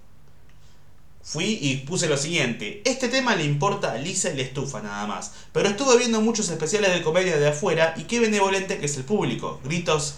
Fui 1.24 1.58
y 1.62 1.78
puse 1.78 2.10
lo 2.10 2.18
siguiente. 2.18 2.82
Este 2.84 3.08
tema 3.08 3.34
le 3.36 3.46
importa 3.46 3.94
a 3.94 3.98
Lisa 3.98 4.30
y 4.30 4.36
le 4.36 4.44
estufa 4.44 4.82
nada 4.82 5.08
más. 5.08 5.32
Pero 5.54 5.70
estuve 5.70 5.98
viendo 5.98 6.20
muchos 6.20 6.50
especiales 6.50 6.94
de 6.94 7.02
comedia 7.02 7.38
de 7.38 7.48
afuera 7.48 7.94
y 7.96 8.04
qué 8.04 8.20
benevolente 8.20 8.78
que 8.78 8.88
es 8.88 8.98
el 8.98 9.06
público. 9.06 9.62
Gritos 9.64 10.16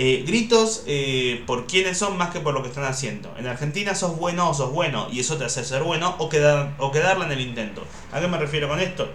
Eh, 0.00 0.22
gritos 0.24 0.84
eh, 0.86 1.42
por 1.44 1.66
quiénes 1.66 1.98
son 1.98 2.16
más 2.16 2.30
que 2.30 2.38
por 2.38 2.54
lo 2.54 2.62
que 2.62 2.68
están 2.68 2.84
haciendo. 2.84 3.34
En 3.36 3.48
Argentina 3.48 3.96
sos 3.96 4.16
bueno 4.16 4.48
o 4.48 4.54
sos 4.54 4.72
bueno 4.72 5.08
y 5.10 5.18
eso 5.18 5.36
te 5.38 5.44
hace 5.44 5.64
ser 5.64 5.82
bueno 5.82 6.14
o, 6.20 6.28
quedar, 6.28 6.76
o 6.78 6.92
quedarla 6.92 7.26
en 7.26 7.32
el 7.32 7.40
intento. 7.40 7.82
¿A 8.12 8.20
qué 8.20 8.28
me 8.28 8.38
refiero 8.38 8.68
con 8.68 8.78
esto? 8.78 9.10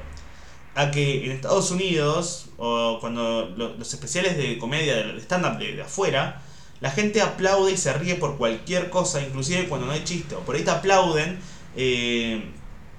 A 0.76 0.92
que 0.92 1.24
en 1.26 1.32
Estados 1.32 1.72
Unidos, 1.72 2.48
o 2.58 2.98
cuando 3.00 3.46
los 3.56 3.94
especiales 3.94 4.36
de 4.36 4.58
comedia, 4.58 4.96
de 4.96 5.22
stand-up 5.22 5.58
de, 5.58 5.82
afuera, 5.82 6.42
la 6.82 6.92
gente 6.92 7.22
aplaude 7.22 7.72
y 7.72 7.78
se 7.78 7.94
ríe 7.94 8.16
por 8.16 8.38
cualquier 8.38 8.90
cosa, 8.90 9.22
inclusive 9.22 9.70
cuando 9.70 9.88
no 9.88 9.94
hay 9.94 10.04
chiste. 10.04 10.36
O 10.36 10.40
por 10.40 10.56
ahí 10.58 10.64
te 10.64 10.72
aplauden 10.72 11.40
eh, 11.78 12.44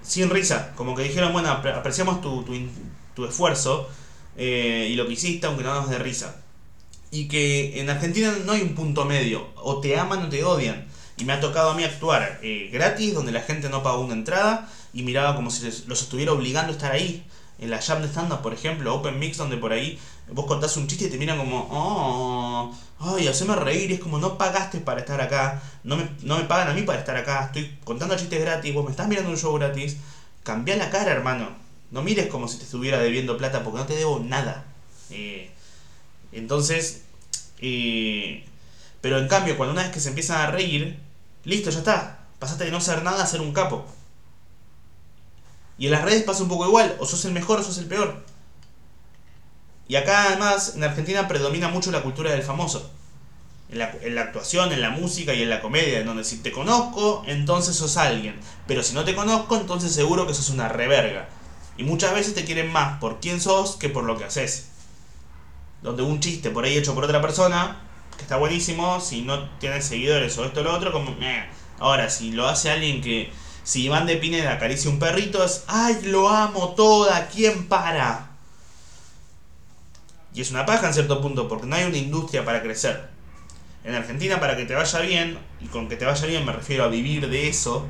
sin 0.01 0.31
risa, 0.31 0.73
como 0.75 0.95
que 0.95 1.03
dijeron, 1.03 1.35
bueno, 1.35 1.51
apreciamos 1.51 2.23
tu, 2.23 2.47
tu, 3.15 3.25
esfuerzo 3.27 3.91
y 4.39 4.95
lo 4.95 5.07
que 5.07 5.13
hiciste, 5.13 5.47
aunque 5.47 5.65
no 5.65 5.75
nos 5.75 5.91
dé 5.91 5.99
risa 5.99 6.44
y 7.15 7.29
que 7.29 7.81
en 7.81 7.89
Argentina 7.91 8.35
no 8.45 8.53
hay 8.53 8.63
un 8.63 8.75
punto 8.75 9.05
medio, 9.05 9.47
o 9.55 9.81
te 9.81 9.97
aman 9.97 10.25
o 10.25 10.29
te 10.29 10.43
odian. 10.43 10.85
Y 11.17 11.25
me 11.25 11.33
ha 11.33 11.39
tocado 11.41 11.71
a 11.71 11.75
mí 11.75 11.85
actuar 11.85 12.41
eh, 12.43 12.71
gratis, 12.73 13.15
donde 13.15 13.31
la 13.31 13.41
gente 13.41 13.69
no 13.69 13.85
pagó 13.85 14.01
una 14.01 14.15
entrada 14.15 14.69
y 14.93 15.05
miraba 15.05 15.37
como 15.37 15.53
si 15.53 15.65
los 15.87 16.03
estuviera 16.03 16.33
obligando 16.33 16.71
a 16.71 16.73
estar 16.73 16.91
ahí. 16.91 17.25
En 17.61 17.71
la 17.71 17.81
jam 17.81 18.03
de 18.03 18.09
stand 18.09 18.35
por 18.43 18.53
ejemplo, 18.53 18.93
Open 18.93 19.21
Mix, 19.21 19.37
donde 19.37 19.57
por 19.57 19.73
ahí 19.73 19.97
vos 20.33 20.47
contás 20.47 20.77
un 20.77 20.89
chiste 20.89 21.05
y 21.05 21.09
te 21.09 21.17
miran 21.17 21.39
como, 21.39 21.69
oh, 21.71 22.75
ay, 22.99 23.29
haceme 23.29 23.55
reír. 23.55 23.93
Es 23.93 24.01
como, 24.01 24.19
no 24.19 24.37
pagaste 24.37 24.81
para 24.81 25.01
estar 25.01 25.21
acá, 25.21 25.63
no 25.85 25.97
me, 25.97 26.09
no 26.23 26.37
me 26.37 26.45
pagan 26.45 26.69
a 26.69 26.73
mí 26.75 26.83
para 26.83 26.99
estar 26.99 27.17
acá, 27.17 27.45
estoy 27.45 27.79
contando 27.85 28.17
chistes 28.17 28.41
gratis, 28.41 28.75
vos 28.75 28.85
me 28.85 28.91
estás 28.91 29.07
mirando 29.07 29.31
un 29.31 29.39
show 29.39 29.55
gratis. 29.55 29.99
Cambia 30.43 30.75
la 30.75 30.91
cara, 30.91 31.13
hermano. 31.13 31.49
No 31.93 32.03
mires 32.03 32.27
como 32.27 32.49
si 32.49 32.59
te 32.59 32.65
estuviera 32.65 32.99
debiendo 32.99 33.39
plata 33.39 33.63
porque 33.63 33.79
no 33.79 33.87
te 33.87 33.95
debo 33.95 34.19
nada. 34.19 34.65
Eh, 35.11 35.53
entonces, 36.33 37.04
pero 39.01 39.19
en 39.19 39.29
cambio, 39.29 39.57
cuando 39.57 39.73
una 39.73 39.83
vez 39.83 39.93
que 39.93 40.01
se 40.01 40.09
empiezan 40.09 40.41
a 40.41 40.51
reír, 40.51 40.99
listo, 41.45 41.71
ya 41.71 41.79
está. 41.79 42.27
Pasaste 42.39 42.65
de 42.65 42.71
no 42.71 42.81
ser 42.81 43.03
nada 43.03 43.23
a 43.23 43.27
ser 43.27 43.41
un 43.41 43.53
capo. 43.53 43.87
Y 45.79 45.87
en 45.87 45.93
las 45.93 46.03
redes 46.03 46.23
pasa 46.23 46.43
un 46.43 46.49
poco 46.49 46.67
igual, 46.67 46.97
o 46.99 47.07
sos 47.07 47.25
el 47.25 47.33
mejor 47.33 47.61
o 47.61 47.63
sos 47.63 47.79
el 47.79 47.87
peor. 47.87 48.25
Y 49.89 49.97
acá 49.97 50.29
además, 50.29 50.75
en 50.77 50.85
Argentina 50.85 51.29
predomina 51.29 51.69
mucho 51.69 51.91
la 51.91 52.03
cultura 52.03 52.31
del 52.31 52.43
famoso. 52.43 52.91
En 53.69 53.79
la, 53.79 53.93
en 54.03 54.15
la, 54.15 54.23
actuación, 54.23 54.73
en 54.73 54.81
la 54.81 54.91
música 54.91 55.35
y 55.35 55.43
en 55.43 55.51
la 55.51 55.61
comedia, 55.61 56.01
en 56.01 56.07
donde 56.07 56.25
si 56.25 56.39
te 56.39 56.53
conozco, 56.53 57.25
entonces 57.27 57.77
sos 57.77 57.97
alguien. 57.97 58.39
Pero 58.67 58.83
si 58.83 58.95
no 58.95 59.05
te 59.05 59.15
conozco, 59.15 59.57
entonces 59.57 59.93
seguro 59.93 60.27
que 60.27 60.35
sos 60.35 60.51
una 60.51 60.69
reverga. 60.69 61.29
Y 61.77 61.83
muchas 61.83 62.15
veces 62.15 62.35
te 62.35 62.45
quieren 62.45 62.71
más 62.71 62.99
por 63.01 63.21
quién 63.21 63.41
sos 63.41 63.77
que 63.77 63.89
por 63.89 64.05
lo 64.05 64.17
que 64.17 64.25
haces 64.25 64.69
donde 65.85 66.03
un 66.03 66.19
chiste 66.19 66.51
por 66.51 66.65
ahí 66.65 66.79
hecho 66.79 66.95
por 66.95 67.05
otra 67.05 67.21
persona, 67.21 67.77
que 68.17 68.23
está 68.23 68.39
buenísimo, 68.39 69.01
si 69.01 69.21
no 69.21 69.51
tiene 69.59 69.83
seguidores 69.83 70.37
o 70.39 70.45
esto 70.47 70.61
o 70.61 70.65
lo 70.65 70.75
otro, 70.75 70.91
como... 70.91 71.15
Ahora, 71.79 72.09
si 72.09 72.33
lo 72.33 72.49
hace 72.49 72.71
alguien 72.71 73.03
que... 73.03 73.31
Si 73.65 73.85
Iván 73.85 74.07
de 74.07 74.17
Pineda 74.17 74.55
acaricia 74.55 74.91
un 74.91 74.99
perrito, 74.99 75.45
es... 75.45 75.65
¡Ay, 75.69 76.01
lo 76.05 76.31
amo 76.31 76.71
toda! 76.71 77.29
¿Quién 77.29 77.67
para? 77.67 78.31
Y 80.35 80.41
es 80.41 80.51
una 80.51 80.65
paja 80.65 80.87
en 80.87 80.95
cierto 80.95 81.21
punto, 81.21 81.49
porque 81.49 81.67
no 81.67 81.77
hay 81.77 81.85
una 81.85 81.99
industria 81.99 82.47
para 82.47 82.63
crecer. 82.63 83.11
En 83.85 83.95
Argentina, 83.95 84.41
para 84.41 84.57
que 84.57 84.65
te 84.65 84.75
vaya 84.75 85.01
bien, 85.01 85.39
y 85.61 85.67
con 85.67 85.91
que 85.91 85.97
te 85.97 86.07
vaya 86.07 86.27
bien 86.27 86.47
me 86.47 86.53
refiero 86.53 86.85
a 86.85 86.89
vivir 86.89 87.29
de 87.29 87.49
eso, 87.49 87.87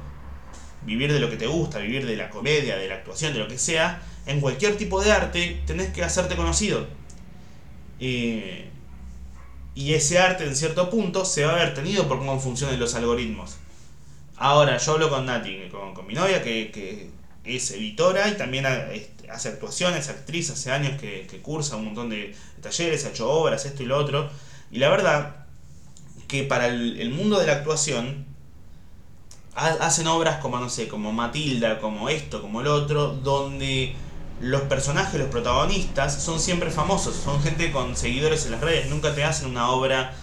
vivir 0.82 1.12
de 1.12 1.20
lo 1.20 1.30
que 1.30 1.36
te 1.36 1.46
gusta, 1.46 1.78
vivir 1.78 2.04
de 2.04 2.16
la 2.16 2.28
comedia, 2.28 2.76
de 2.76 2.88
la 2.88 2.96
actuación, 2.96 3.32
de 3.32 3.38
lo 3.38 3.46
que 3.46 3.58
sea, 3.58 4.02
en 4.26 4.40
cualquier 4.40 4.76
tipo 4.76 5.00
de 5.00 5.12
arte 5.12 5.62
tenés 5.64 5.92
que 5.92 6.02
hacerte 6.02 6.34
conocido 6.34 7.03
y 9.74 9.94
ese 9.94 10.18
arte 10.18 10.44
en 10.44 10.54
cierto 10.54 10.90
punto 10.90 11.24
se 11.24 11.44
va 11.44 11.52
a 11.52 11.56
ver 11.56 11.74
tenido 11.74 12.06
por 12.06 12.18
cómo 12.18 12.38
funcionan 12.38 12.78
los 12.78 12.94
algoritmos. 12.94 13.56
Ahora, 14.36 14.78
yo 14.78 14.92
hablo 14.92 15.10
con 15.10 15.26
Nati, 15.26 15.68
con, 15.70 16.06
mi 16.06 16.14
novia, 16.14 16.42
que, 16.42 17.10
es 17.44 17.70
editora 17.72 18.28
y 18.28 18.36
también 18.36 18.64
este, 18.92 19.30
hace 19.30 19.50
actuaciones, 19.50 20.08
actriz, 20.08 20.50
hace 20.50 20.70
años 20.72 21.00
que, 21.00 21.40
cursa 21.42 21.76
un 21.76 21.86
montón 21.86 22.08
de, 22.10 22.34
talleres, 22.60 23.04
ha 23.04 23.10
hecho 23.10 23.30
obras, 23.30 23.64
esto 23.64 23.82
y 23.82 23.86
lo 23.86 23.98
otro. 23.98 24.28
Y 24.70 24.78
la 24.78 24.88
verdad 24.88 25.46
que 26.26 26.44
para 26.44 26.68
el, 26.68 27.00
el 27.00 27.10
mundo 27.10 27.38
de 27.38 27.46
la 27.46 27.54
actuación 27.54 28.26
hacen 29.54 30.06
obras 30.08 30.38
como, 30.38 30.58
no 30.58 30.68
sé, 30.68 30.88
como 30.88 31.12
Matilda, 31.12 31.78
como 31.78 32.08
esto, 32.08 32.42
como 32.42 32.60
el 32.60 32.66
otro, 32.66 33.08
donde 33.08 33.94
los 34.44 34.62
personajes, 34.62 35.18
los 35.18 35.30
protagonistas, 35.30 36.22
son 36.22 36.38
siempre 36.38 36.70
famosos, 36.70 37.16
son 37.16 37.42
gente 37.42 37.72
con 37.72 37.96
seguidores 37.96 38.44
en 38.44 38.52
las 38.52 38.60
redes, 38.60 38.90
nunca 38.90 39.14
te 39.14 39.24
hacen 39.24 39.48
una 39.48 39.70
obra... 39.70 40.14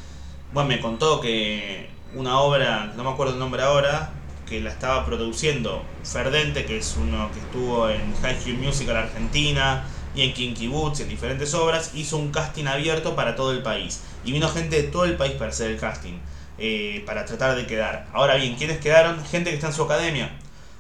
Bueno, 0.54 0.70
me 0.70 0.80
contó 0.80 1.22
que 1.22 1.90
una 2.14 2.40
obra, 2.40 2.94
no 2.96 3.04
me 3.04 3.10
acuerdo 3.10 3.34
el 3.34 3.40
nombre 3.40 3.64
ahora, 3.64 4.12
que 4.48 4.60
la 4.60 4.70
estaba 4.70 5.06
produciendo 5.06 5.84
Ferdente, 6.04 6.66
que 6.66 6.78
es 6.78 6.98
uno 6.98 7.32
que 7.32 7.40
estuvo 7.40 7.90
en 7.90 8.14
High 8.22 8.40
School 8.40 8.58
Musical 8.58 8.98
Argentina 8.98 9.86
y 10.14 10.22
en 10.22 10.34
Kinky 10.34 10.68
Boots 10.68 11.00
en 11.00 11.10
diferentes 11.10 11.56
obras, 11.56 11.92
hizo 11.96 12.18
un 12.18 12.32
casting 12.32 12.66
abierto 12.66 13.16
para 13.16 13.36
todo 13.36 13.54
el 13.54 13.64
país. 13.64 14.02
Y 14.24 14.34
vino 14.34 14.50
gente 14.50 14.76
de 14.76 14.84
todo 14.84 15.06
el 15.06 15.18
país 15.18 15.34
para 15.34 15.50
hacer 15.50 15.72
el 15.72 15.80
casting, 15.80 16.20
eh, 16.60 17.02
para 17.08 17.26
tratar 17.26 17.56
de 17.56 17.66
quedar. 17.66 18.08
Ahora 18.14 18.36
bien, 18.36 18.56
¿quiénes 18.56 18.80
quedaron? 18.80 19.24
Gente 19.26 19.50
que 19.50 19.56
está 19.56 19.68
en 19.68 19.74
su 19.74 19.84
academia. 19.84 20.38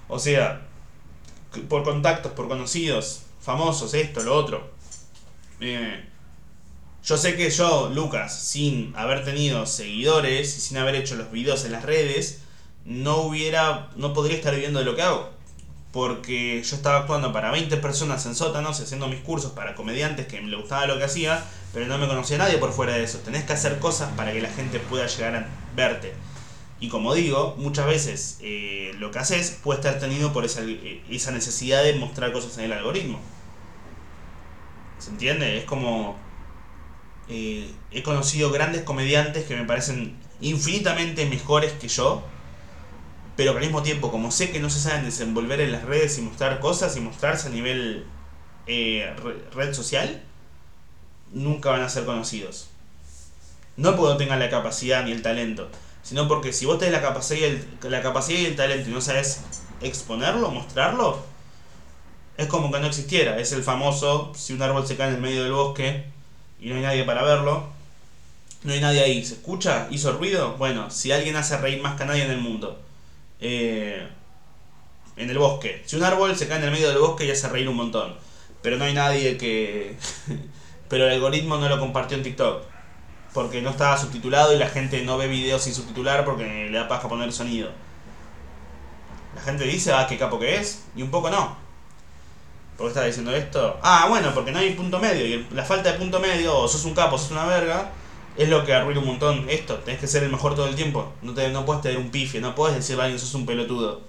O 0.09 0.19
sea, 0.19 0.61
por 1.69 1.83
contactos, 1.83 2.33
por 2.33 2.47
conocidos, 2.47 3.23
famosos, 3.41 3.93
esto, 3.93 4.21
lo 4.21 4.35
otro. 4.35 4.71
Eh, 5.59 6.05
yo 7.03 7.17
sé 7.17 7.35
que 7.35 7.49
yo, 7.49 7.89
Lucas, 7.93 8.37
sin 8.39 8.93
haber 8.95 9.25
tenido 9.25 9.65
seguidores 9.65 10.57
y 10.57 10.61
sin 10.61 10.77
haber 10.77 10.95
hecho 10.95 11.15
los 11.15 11.31
videos 11.31 11.65
en 11.65 11.71
las 11.71 11.83
redes, 11.83 12.41
no 12.85 13.17
hubiera, 13.17 13.89
no 13.95 14.13
podría 14.13 14.37
estar 14.37 14.53
viviendo 14.53 14.79
de 14.79 14.85
lo 14.85 14.95
que 14.95 15.01
hago. 15.01 15.29
Porque 15.91 16.63
yo 16.63 16.75
estaba 16.75 16.99
actuando 16.99 17.33
para 17.33 17.51
20 17.51 17.75
personas 17.77 18.25
en 18.25 18.35
sótanos, 18.35 18.79
haciendo 18.79 19.07
mis 19.07 19.21
cursos 19.21 19.51
para 19.51 19.75
comediantes 19.75 20.27
que 20.27 20.39
me 20.41 20.55
gustaba 20.55 20.85
lo 20.85 20.97
que 20.97 21.03
hacía, 21.03 21.43
pero 21.73 21.87
no 21.87 21.97
me 21.97 22.07
conocía 22.07 22.37
nadie 22.37 22.59
por 22.59 22.71
fuera 22.71 22.93
de 22.93 23.03
eso. 23.03 23.19
Tenés 23.19 23.43
que 23.43 23.53
hacer 23.53 23.79
cosas 23.79 24.09
para 24.15 24.31
que 24.31 24.41
la 24.41 24.49
gente 24.49 24.79
pueda 24.79 25.07
llegar 25.07 25.35
a 25.35 25.47
verte. 25.75 26.13
Y 26.81 26.89
como 26.89 27.13
digo, 27.13 27.55
muchas 27.59 27.85
veces 27.85 28.39
eh, 28.41 28.95
lo 28.97 29.11
que 29.11 29.19
haces 29.19 29.51
puede 29.63 29.79
estar 29.79 29.99
tenido 29.99 30.33
por 30.33 30.45
esa, 30.45 30.61
eh, 30.63 31.03
esa 31.11 31.31
necesidad 31.31 31.83
de 31.83 31.93
mostrar 31.93 32.33
cosas 32.33 32.57
en 32.57 32.65
el 32.65 32.73
algoritmo. 32.73 33.19
¿Se 34.97 35.11
entiende? 35.11 35.59
Es 35.59 35.65
como... 35.65 36.17
Eh, 37.29 37.71
he 37.91 38.01
conocido 38.01 38.49
grandes 38.49 38.81
comediantes 38.81 39.45
que 39.45 39.55
me 39.55 39.63
parecen 39.63 40.17
infinitamente 40.41 41.27
mejores 41.27 41.71
que 41.73 41.87
yo, 41.87 42.23
pero 43.37 43.51
que 43.51 43.59
al 43.59 43.63
mismo 43.63 43.83
tiempo, 43.83 44.09
como 44.09 44.31
sé 44.31 44.51
que 44.51 44.59
no 44.59 44.71
se 44.71 44.79
saben 44.79 45.05
desenvolver 45.05 45.61
en 45.61 45.71
las 45.71 45.83
redes 45.83 46.17
y 46.17 46.23
mostrar 46.23 46.59
cosas 46.59 46.97
y 46.97 46.99
mostrarse 46.99 47.47
a 47.47 47.51
nivel 47.51 48.07
red 48.65 49.73
social, 49.73 50.23
nunca 51.31 51.69
van 51.69 51.81
a 51.81 51.89
ser 51.89 52.05
conocidos. 52.05 52.71
No 53.77 53.95
porque 53.95 54.13
no 54.13 54.17
tengan 54.17 54.39
la 54.39 54.49
capacidad 54.49 55.05
ni 55.05 55.11
el 55.11 55.21
talento, 55.21 55.69
sino 56.03 56.27
porque 56.27 56.53
si 56.53 56.65
vos 56.65 56.79
tenés 56.79 56.93
la 56.93 57.01
capacidad 57.01 57.39
y 57.39 57.43
el, 57.43 57.67
la 57.83 58.01
capacidad 58.01 58.39
y 58.39 58.45
el 58.45 58.55
talento 58.55 58.89
y 58.89 58.93
no 58.93 59.01
sabes 59.01 59.41
exponerlo, 59.81 60.49
mostrarlo, 60.51 61.23
es 62.37 62.47
como 62.47 62.71
que 62.71 62.79
no 62.79 62.87
existiera. 62.87 63.39
Es 63.39 63.51
el 63.51 63.63
famoso, 63.63 64.33
si 64.35 64.53
un 64.53 64.61
árbol 64.61 64.85
se 64.87 64.95
cae 64.95 65.09
en 65.09 65.15
el 65.15 65.21
medio 65.21 65.43
del 65.43 65.53
bosque 65.53 66.05
y 66.59 66.69
no 66.69 66.75
hay 66.75 66.81
nadie 66.81 67.03
para 67.03 67.23
verlo, 67.23 67.69
no 68.63 68.73
hay 68.73 68.79
nadie 68.81 69.01
ahí. 69.01 69.23
¿Se 69.25 69.35
escucha? 69.35 69.87
¿Hizo 69.91 70.13
ruido? 70.13 70.55
Bueno, 70.57 70.89
si 70.89 71.11
alguien 71.11 71.35
hace 71.35 71.57
reír 71.57 71.81
más 71.81 71.97
que 71.97 72.05
nadie 72.05 72.25
en 72.25 72.31
el 72.31 72.39
mundo. 72.39 72.79
Eh, 73.39 74.07
en 75.17 75.29
el 75.29 75.37
bosque. 75.37 75.83
Si 75.85 75.95
un 75.95 76.03
árbol 76.03 76.35
se 76.35 76.47
cae 76.47 76.57
en 76.59 76.65
el 76.65 76.71
medio 76.71 76.89
del 76.89 76.99
bosque 76.99 77.25
y 77.25 77.31
hace 77.31 77.47
reír 77.49 77.69
un 77.69 77.75
montón. 77.75 78.15
Pero 78.61 78.77
no 78.77 78.85
hay 78.85 78.93
nadie 78.93 79.37
que... 79.37 79.95
pero 80.89 81.05
el 81.05 81.13
algoritmo 81.13 81.57
no 81.57 81.69
lo 81.69 81.79
compartió 81.79 82.17
en 82.17 82.23
TikTok 82.23 82.70
porque 83.33 83.61
no 83.61 83.69
estaba 83.69 83.97
subtitulado 83.97 84.53
y 84.53 84.59
la 84.59 84.67
gente 84.67 85.03
no 85.03 85.17
ve 85.17 85.27
videos 85.27 85.63
sin 85.63 85.73
subtitular 85.73 86.25
porque 86.25 86.69
le 86.69 86.77
da 86.77 86.87
paja 86.87 87.07
poner 87.07 87.31
sonido. 87.31 87.69
La 89.35 89.41
gente 89.41 89.63
dice, 89.63 89.93
ah, 89.93 90.05
qué 90.07 90.17
capo 90.17 90.39
que 90.39 90.57
es, 90.57 90.83
y 90.95 91.01
un 91.01 91.11
poco 91.11 91.29
no. 91.29 91.55
¿Por 92.77 92.87
qué 92.87 92.89
estaba 92.89 93.05
diciendo 93.05 93.33
esto? 93.35 93.79
Ah, 93.81 94.07
bueno, 94.09 94.33
porque 94.33 94.51
no 94.51 94.59
hay 94.59 94.73
punto 94.73 94.99
medio, 94.99 95.25
y 95.25 95.47
la 95.53 95.63
falta 95.63 95.91
de 95.91 95.97
punto 95.97 96.19
medio, 96.19 96.57
o 96.57 96.67
sos 96.67 96.83
un 96.85 96.93
capo, 96.93 97.17
sos 97.17 97.31
una 97.31 97.45
verga, 97.45 97.91
es 98.37 98.49
lo 98.49 98.65
que 98.65 98.73
arruina 98.73 98.99
un 98.99 99.07
montón 99.07 99.45
esto. 99.49 99.75
Tenés 99.79 99.99
que 99.99 100.07
ser 100.07 100.23
el 100.23 100.29
mejor 100.29 100.55
todo 100.55 100.67
el 100.67 100.75
tiempo. 100.75 101.13
No, 101.21 101.33
te, 101.33 101.49
no 101.49 101.65
puedes 101.65 101.81
tener 101.81 101.97
un 101.97 102.09
pifie, 102.09 102.41
no 102.41 102.55
puedes 102.55 102.75
decirle 102.75 103.01
a 103.01 103.05
alguien 103.05 103.19
sos 103.19 103.33
un 103.35 103.45
pelotudo. 103.45 104.01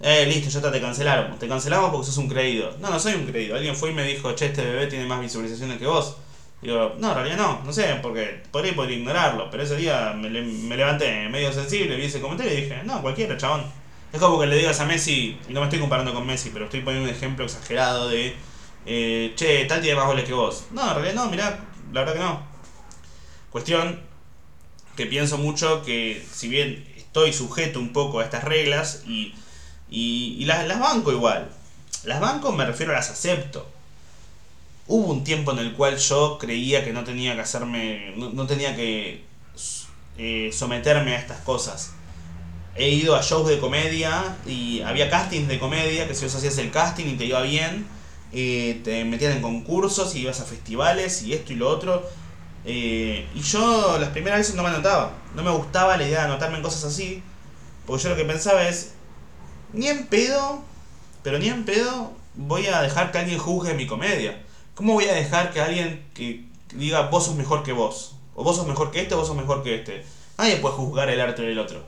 Eh, 0.00 0.26
listo, 0.26 0.50
ya 0.50 0.72
te 0.72 0.80
cancelaron. 0.80 1.38
Te 1.38 1.48
cancelamos 1.48 1.90
porque 1.90 2.06
sos 2.06 2.18
un 2.18 2.28
creído. 2.28 2.76
No, 2.80 2.90
no 2.90 2.98
soy 2.98 3.14
un 3.14 3.26
creído. 3.26 3.54
Alguien 3.54 3.76
fue 3.76 3.90
y 3.90 3.94
me 3.94 4.04
dijo, 4.04 4.32
che, 4.32 4.46
este 4.46 4.64
bebé 4.64 4.88
tiene 4.88 5.06
más 5.06 5.20
visualizaciones 5.20 5.78
que 5.78 5.86
vos. 5.86 6.16
Digo, 6.62 6.94
no, 6.98 7.08
en 7.08 7.14
realidad 7.14 7.36
no, 7.36 7.60
no 7.64 7.72
sé, 7.72 7.98
porque 8.00 8.40
podría, 8.50 8.74
podría 8.74 8.96
ignorarlo, 8.96 9.50
pero 9.50 9.64
ese 9.64 9.76
día 9.76 10.14
me, 10.16 10.30
me 10.30 10.76
levanté 10.76 11.28
medio 11.28 11.52
sensible, 11.52 11.96
vi 11.96 12.04
ese 12.04 12.20
comentario 12.20 12.52
y 12.52 12.62
dije, 12.62 12.82
no, 12.84 13.02
cualquiera, 13.02 13.36
chabón. 13.36 13.64
Es 14.12 14.20
como 14.20 14.38
que 14.38 14.46
le 14.46 14.56
digas 14.56 14.78
a 14.78 14.86
Messi, 14.86 15.38
y 15.48 15.52
no 15.52 15.60
me 15.60 15.66
estoy 15.66 15.80
comparando 15.80 16.14
con 16.14 16.26
Messi, 16.26 16.50
pero 16.52 16.66
estoy 16.66 16.80
poniendo 16.80 17.08
un 17.08 17.14
ejemplo 17.14 17.44
exagerado 17.44 18.08
de, 18.08 18.36
eh, 18.86 19.32
che, 19.36 19.64
tal 19.64 19.80
tiene 19.80 19.96
más 19.96 20.06
goles 20.06 20.24
que 20.24 20.32
vos. 20.32 20.66
No, 20.70 20.86
en 20.88 20.94
realidad 20.94 21.14
no, 21.14 21.30
mirá, 21.30 21.60
la 21.92 22.00
verdad 22.00 22.14
que 22.14 22.20
no. 22.20 22.42
Cuestión 23.50 24.00
que 24.96 25.06
pienso 25.06 25.38
mucho 25.38 25.82
que 25.82 26.24
si 26.30 26.48
bien 26.48 26.86
estoy 26.96 27.32
sujeto 27.32 27.78
un 27.78 27.92
poco 27.92 28.20
a 28.20 28.24
estas 28.24 28.44
reglas 28.44 29.02
y, 29.06 29.34
y, 29.90 30.44
las, 30.44 30.66
las 30.66 30.78
banco 30.78 31.12
igual. 31.12 31.50
Las 32.04 32.20
banco 32.20 32.52
me 32.52 32.64
refiero 32.64 32.92
a 32.92 32.96
las 32.96 33.10
acepto. 33.10 33.68
Hubo 34.88 35.12
un 35.12 35.24
tiempo 35.24 35.52
en 35.52 35.58
el 35.58 35.74
cual 35.74 35.96
yo 35.96 36.38
creía 36.38 36.84
que 36.84 36.92
no 36.92 37.04
tenía 37.04 37.34
que 37.34 37.40
hacerme, 37.40 38.14
no, 38.16 38.46
tenía 38.46 38.74
que 38.74 39.24
eh, 40.18 40.50
someterme 40.52 41.14
a 41.14 41.18
estas 41.18 41.40
cosas. 41.40 41.92
He 42.74 42.88
ido 42.88 43.14
a 43.14 43.22
shows 43.22 43.48
de 43.48 43.58
comedia 43.58 44.36
y 44.46 44.80
había 44.80 45.10
castings 45.10 45.46
de 45.48 45.58
comedia 45.58 46.08
que 46.08 46.14
si 46.14 46.24
vos 46.24 46.34
hacías 46.34 46.58
el 46.58 46.70
casting 46.70 47.06
y 47.06 47.16
te 47.16 47.26
iba 47.26 47.40
bien, 47.42 47.86
eh, 48.32 48.80
te 48.82 49.04
metían 49.04 49.32
en 49.32 49.42
concursos 49.42 50.14
y 50.14 50.20
ibas 50.20 50.40
a 50.40 50.44
festivales 50.44 51.22
y 51.22 51.34
esto 51.34 51.52
y 51.52 51.56
lo 51.56 51.68
otro. 51.68 52.02
Eh, 52.64 53.26
y 53.34 53.40
yo 53.40 53.98
las 53.98 54.10
primeras 54.10 54.38
veces 54.38 54.54
no 54.54 54.62
me 54.62 54.70
anotaba. 54.70 55.12
No 55.34 55.42
me 55.42 55.50
gustaba 55.50 55.96
la 55.96 56.06
idea 56.06 56.20
de 56.20 56.26
anotarme 56.26 56.56
en 56.56 56.62
cosas 56.62 56.84
así. 56.84 57.22
Porque 57.86 58.04
yo 58.04 58.10
lo 58.10 58.16
que 58.16 58.24
pensaba 58.24 58.68
es, 58.68 58.92
ni 59.72 59.88
en 59.88 60.06
pedo, 60.06 60.62
pero 61.22 61.38
ni 61.38 61.48
en 61.48 61.64
pedo 61.64 62.12
voy 62.34 62.66
a 62.66 62.80
dejar 62.82 63.12
que 63.12 63.18
alguien 63.18 63.38
juzgue 63.38 63.74
mi 63.74 63.86
comedia. 63.86 64.42
¿Cómo 64.82 64.94
voy 64.94 65.04
a 65.04 65.14
dejar 65.14 65.52
que 65.52 65.60
alguien 65.60 66.04
que 66.12 66.44
diga 66.74 67.02
vos 67.02 67.26
sos 67.26 67.36
mejor 67.36 67.62
que 67.62 67.70
vos? 67.70 68.16
O 68.34 68.42
vos 68.42 68.56
sos 68.56 68.66
mejor 68.66 68.90
que 68.90 69.00
este 69.00 69.14
o 69.14 69.18
vos 69.18 69.28
sos 69.28 69.36
mejor 69.36 69.62
que 69.62 69.76
este. 69.76 70.04
Nadie 70.36 70.56
puede 70.56 70.74
juzgar 70.74 71.08
el 71.08 71.20
arte 71.20 71.42
del 71.42 71.60
otro. 71.60 71.84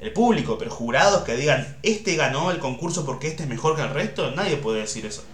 El 0.00 0.12
público, 0.12 0.58
pero 0.58 0.70
jurados 0.70 1.24
que 1.24 1.34
digan 1.34 1.78
este 1.82 2.14
ganó 2.16 2.50
el 2.50 2.58
concurso 2.58 3.06
porque 3.06 3.28
este 3.28 3.44
es 3.44 3.48
mejor 3.48 3.74
que 3.74 3.80
el 3.80 3.88
resto, 3.88 4.32
nadie 4.32 4.58
puede 4.58 4.82
decir 4.82 5.06
eso. 5.06 5.24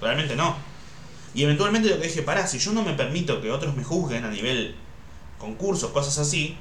Realmente 0.00 0.34
no. 0.34 0.56
Y 1.34 1.42
eventualmente 1.42 1.90
lo 1.90 2.00
que 2.00 2.06
dije, 2.06 2.22
pará, 2.22 2.46
si 2.46 2.58
yo 2.58 2.72
no 2.72 2.82
me 2.82 2.94
permito 2.94 3.42
que 3.42 3.50
otros 3.50 3.76
me 3.76 3.84
juzguen 3.84 4.24
a 4.24 4.30
nivel 4.30 4.76
concursos, 5.38 5.90
cosas 5.90 6.16
así, 6.16 6.56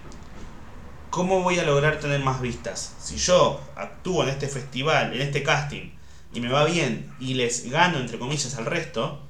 ¿cómo 1.10 1.42
voy 1.42 1.58
a 1.60 1.64
lograr 1.64 2.02
tener 2.02 2.20
más 2.20 2.42
vistas? 2.42 2.96
Si 3.00 3.16
yo 3.16 3.62
actúo 3.78 4.24
en 4.24 4.30
este 4.30 4.50
festival, 4.50 5.14
en 5.14 5.22
este 5.22 5.42
casting, 5.42 5.90
y 6.34 6.42
me 6.42 6.50
va 6.50 6.66
bien 6.66 7.14
y 7.22 7.36
les 7.36 7.70
gano, 7.72 8.00
entre 8.00 8.20
comillas, 8.20 8.56
al 8.56 8.66
resto, 8.66 9.23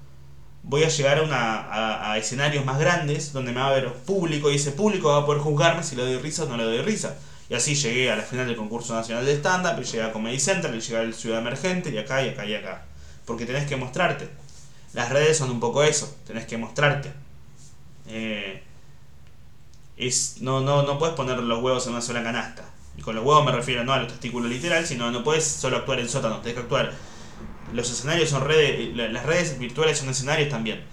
voy 0.64 0.84
a 0.84 0.90
llegar 0.90 1.20
a, 1.20 1.22
una, 1.22 2.12
a, 2.12 2.18
escenarios 2.18 2.66
más 2.66 2.80
grandes 2.80 3.34
donde 3.34 3.52
me 3.52 3.60
va 3.60 3.68
a 3.68 3.74
ver 3.74 3.94
público 3.94 4.50
y 4.50 4.56
ese 4.56 4.72
público 4.72 5.10
va 5.10 5.20
a 5.20 5.26
poder 5.26 5.42
juzgarme 5.42 5.84
si 5.84 5.96
le 5.96 6.04
doy 6.04 6.18
risa 6.18 6.44
o 6.44 6.48
no 6.48 6.58
le 6.58 6.64
doy 6.64 6.82
risa. 6.82 7.18
Y 7.50 7.56
así 7.56 7.76
llegué 7.76 8.10
a 8.12 8.16
la 8.16 8.24
final 8.24 8.48
del 8.48 8.56
concurso 8.56 8.96
nacional 8.96 9.26
de 9.26 9.36
stand-up, 9.36 9.84
llegué 9.84 10.02
a 10.02 10.12
Comedy 10.12 10.40
Center, 10.40 10.74
y 10.74 10.80
llegué 10.80 10.98
a 10.98 11.12
Ciudad 11.12 11.40
Emergente, 11.40 11.90
y 11.92 11.98
acá, 11.98 12.26
y 12.26 12.30
acá, 12.30 12.46
y 12.46 12.56
acá. 12.56 12.86
Porque 13.26 13.46
tenés 13.46 13.68
que 13.68 13.76
mostrarte. 13.76 14.30
Las 14.94 15.10
redes 15.10 15.38
son 15.38 15.52
un 15.52 15.60
poco 15.60 15.84
eso, 15.84 16.16
tenés 16.26 16.46
que 16.46 16.58
mostrarte. 16.58 17.12
Eh, 18.08 18.64
es, 19.98 20.38
no, 20.42 20.62
no, 20.62 20.84
no 20.84 20.98
puedes 20.98 21.16
poner 21.16 21.38
los 21.40 21.62
huevos 21.62 21.86
en 21.86 21.94
una 21.94 22.02
sola 22.02 22.24
canasta. 22.24 22.64
Y 22.98 23.02
con 23.02 23.16
los 23.16 23.26
huevos 23.26 23.44
me 23.46 23.52
refiero 23.52 23.84
no 23.84 23.94
a 23.94 24.00
los 24.00 24.08
testículos 24.08 24.50
literal, 24.50 24.86
sino 24.86 25.12
no 25.12 25.24
puedes 25.24 25.46
solo 25.46 25.78
actuar 25.78 26.00
en 26.00 26.08
sótano, 26.08 26.40
tenés 26.40 26.56
que 26.56 26.62
actuar. 26.62 26.94
Los 27.74 27.90
escenarios 27.90 28.30
son 28.30 28.44
redes, 28.44 28.96
las 28.96 29.26
redes 29.26 29.58
virtuales 29.58 29.98
son 29.98 30.10
escenarios 30.10 30.50
también. 30.50 30.84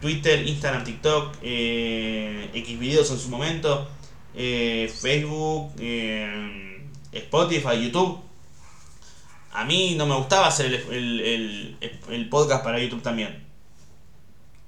Twitter, 0.00 0.46
Instagram, 0.46 0.84
TikTok, 0.84 1.36
eh, 1.42 2.50
Xvideos 2.52 3.10
en 3.10 3.18
su 3.18 3.28
momento, 3.28 3.88
eh, 4.34 4.92
Facebook, 5.00 5.72
eh, 5.78 6.86
Spotify, 7.12 7.82
YouTube. 7.82 8.20
A 9.52 9.64
mí 9.64 9.94
no 9.96 10.06
me 10.06 10.16
gustaba 10.16 10.48
hacer 10.48 10.72
el, 10.90 12.28
podcast 12.30 12.64
para 12.64 12.80
YouTube 12.80 13.02
también. 13.02 13.46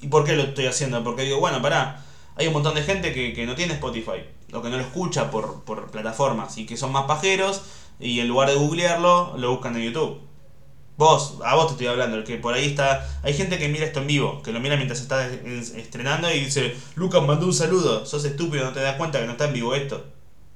¿Y 0.01 0.07
por 0.07 0.25
qué 0.25 0.35
lo 0.35 0.45
estoy 0.45 0.67
haciendo? 0.67 1.03
Porque 1.05 1.23
digo, 1.23 1.41
bueno, 1.41 1.61
pará, 1.61 2.05
hay 2.37 2.47
un 2.47 2.53
montón 2.53 2.75
de 2.75 2.83
gente 2.83 3.13
que, 3.13 3.47
no 3.47 3.55
tiene 3.55 3.75
Spotify, 3.75 4.23
o 4.53 4.63
que 4.63 4.69
no 4.69 4.79
lo 4.79 4.83
escucha 4.83 5.31
por, 5.31 5.65
por 5.65 5.91
plataformas, 5.91 6.59
y 6.59 6.67
que 6.67 6.77
son 6.77 6.93
más 6.93 7.05
pajeros, 7.05 7.63
y 7.99 8.21
en 8.21 8.29
lugar 8.29 8.49
de 8.49 8.55
googlearlo, 8.55 9.35
lo 9.37 9.51
buscan 9.51 9.77
en 9.77 9.83
YouTube. 9.83 10.30
Vos, 11.01 11.39
a 11.43 11.55
vos 11.55 11.69
te 11.69 11.73
estoy 11.73 11.87
hablando, 11.87 12.19
el 12.19 12.25
que 12.25 12.37
por 12.37 12.53
ahí 12.53 12.67
está. 12.67 13.09
Hay 13.23 13.33
gente 13.33 13.57
que 13.57 13.71
mira 13.71 13.87
esto 13.87 14.01
en 14.01 14.07
vivo, 14.07 14.43
que 14.43 14.53
lo 14.53 14.61
mira 14.61 14.77
mientras 14.77 15.01
está 15.01 15.27
estrenando 15.31 16.31
y 16.31 16.41
dice, 16.41 16.77
Lucas 16.95 17.23
mandó 17.23 17.47
un 17.47 17.55
saludo, 17.55 18.05
sos 18.05 18.23
estúpido, 18.27 18.67
no 18.67 18.73
te 18.73 18.81
das 18.81 18.97
cuenta 18.97 19.19
que 19.19 19.25
no 19.25 19.33
está 19.33 19.47
en 19.47 19.55
vivo 19.55 19.75
esto. 19.75 20.05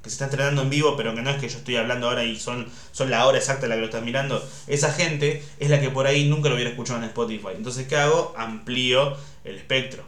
Que 0.02 0.10
se 0.10 0.16
está 0.16 0.26
estrenando 0.26 0.60
en 0.60 0.68
vivo, 0.68 0.98
pero 0.98 1.14
que 1.14 1.22
no 1.22 1.30
es 1.30 1.40
que 1.40 1.48
yo 1.48 1.56
estoy 1.56 1.76
hablando 1.76 2.08
ahora 2.08 2.24
y 2.24 2.38
son, 2.38 2.68
son 2.92 3.10
la 3.10 3.24
hora 3.24 3.38
exacta 3.38 3.64
en 3.64 3.70
la 3.70 3.76
que 3.76 3.80
lo 3.80 3.86
estás 3.86 4.02
mirando. 4.02 4.46
Esa 4.66 4.92
gente 4.92 5.42
es 5.58 5.70
la 5.70 5.80
que 5.80 5.88
por 5.88 6.06
ahí 6.06 6.28
nunca 6.28 6.50
lo 6.50 6.56
hubiera 6.56 6.68
escuchado 6.68 6.98
en 6.98 7.06
Spotify. 7.06 7.54
Entonces, 7.56 7.88
¿qué 7.88 7.96
hago? 7.96 8.34
Amplío 8.36 9.16
el 9.44 9.54
espectro. 9.54 10.02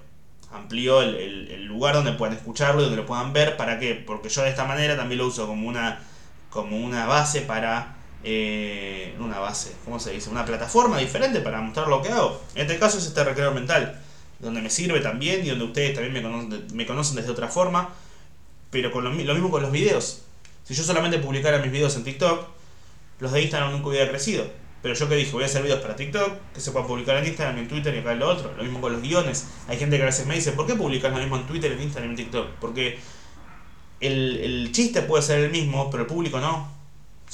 Amplío 0.53 1.01
el, 1.01 1.49
el 1.51 1.65
lugar 1.65 1.95
donde 1.95 2.13
puedan 2.13 2.37
escucharlo 2.37 2.83
y 2.83 2.85
donde 2.85 2.99
lo 2.99 3.07
puedan 3.07 3.33
ver. 3.33 3.57
¿Para 3.57 3.79
qué? 3.79 3.95
Porque 3.95 4.29
yo 4.29 4.43
de 4.43 4.51
esta 4.51 4.67
manera 4.67 4.99
también 4.99 5.17
lo 5.17 5.29
uso 5.29 5.47
como 5.47 5.67
una, 5.67 6.03
como 6.51 6.77
una 6.77 7.07
base 7.07 7.41
para 7.41 7.96
eh, 8.29 9.15
una 9.21 9.39
base, 9.39 9.73
¿cómo 9.85 10.01
se 10.01 10.11
dice? 10.11 10.29
Una 10.31 10.45
plataforma 10.45 10.99
diferente 10.99 11.39
para 11.39 11.61
mostrar 11.61 11.87
lo 11.87 12.03
que 12.03 12.09
hago. 12.09 12.43
En 12.57 12.63
este 12.63 12.77
caso 12.77 12.99
es 12.99 13.07
este 13.07 13.23
recreo 13.23 13.53
mental, 13.53 14.03
donde 14.41 14.61
me 14.61 14.69
sirve 14.69 14.99
también 14.99 15.47
y 15.47 15.51
donde 15.51 15.65
ustedes 15.65 15.95
también 15.95 16.13
me 16.13 16.23
conocen, 16.23 16.67
me 16.75 16.87
conocen 16.87 17.15
desde 17.15 17.31
otra 17.31 17.47
forma, 17.47 17.91
pero 18.73 18.91
con 18.91 19.05
lo, 19.05 19.11
mismo 19.11 19.49
con 19.49 19.63
los 19.63 19.71
videos. 19.71 20.23
Si 20.65 20.75
yo 20.75 20.83
solamente 20.83 21.21
publicara 21.21 21.59
mis 21.59 21.71
videos 21.71 21.95
en 21.95 22.03
TikTok, 22.03 22.49
los 23.21 23.31
de 23.31 23.43
Instagram 23.43 23.71
nunca 23.71 23.91
hubiera 23.91 24.09
crecido. 24.09 24.45
Pero 24.83 24.95
yo 24.97 25.09
que 25.09 25.15
dije, 25.15 25.31
voy 25.31 25.45
a 25.45 25.47
hacer 25.47 25.63
videos 25.63 25.81
para 25.81 25.95
TikTok, 25.95 26.33
que 26.53 26.61
se 26.61 26.73
puedan 26.73 26.89
publicar 26.89 27.17
en 27.19 27.27
Instagram, 27.27 27.59
en 27.59 27.69
Twitter 27.69 27.95
y 27.95 27.99
acá 27.99 28.11
en 28.11 28.19
lo 28.19 28.29
otro. 28.29 28.53
Lo 28.57 28.65
mismo 28.65 28.81
con 28.81 28.93
los 28.93 29.03
guiones. 29.03 29.47
Hay 29.69 29.79
gente 29.79 29.99
que 29.99 30.03
a 30.03 30.07
veces 30.07 30.27
me 30.27 30.35
dice, 30.35 30.51
¿por 30.51 30.67
qué 30.67 30.75
publicas 30.75 31.13
lo 31.13 31.19
mismo 31.19 31.37
en 31.37 31.47
Twitter, 31.47 31.71
en 31.71 31.81
Instagram 31.81 32.11
y 32.11 32.15
en 32.15 32.17
TikTok? 32.17 32.47
Porque 32.61 32.99
el, 34.01 34.37
el 34.39 34.73
chiste 34.73 35.03
puede 35.03 35.23
ser 35.23 35.45
el 35.45 35.53
mismo, 35.53 35.93
pero 35.93 36.03
el 36.03 36.09
público 36.09 36.41
no 36.41 36.76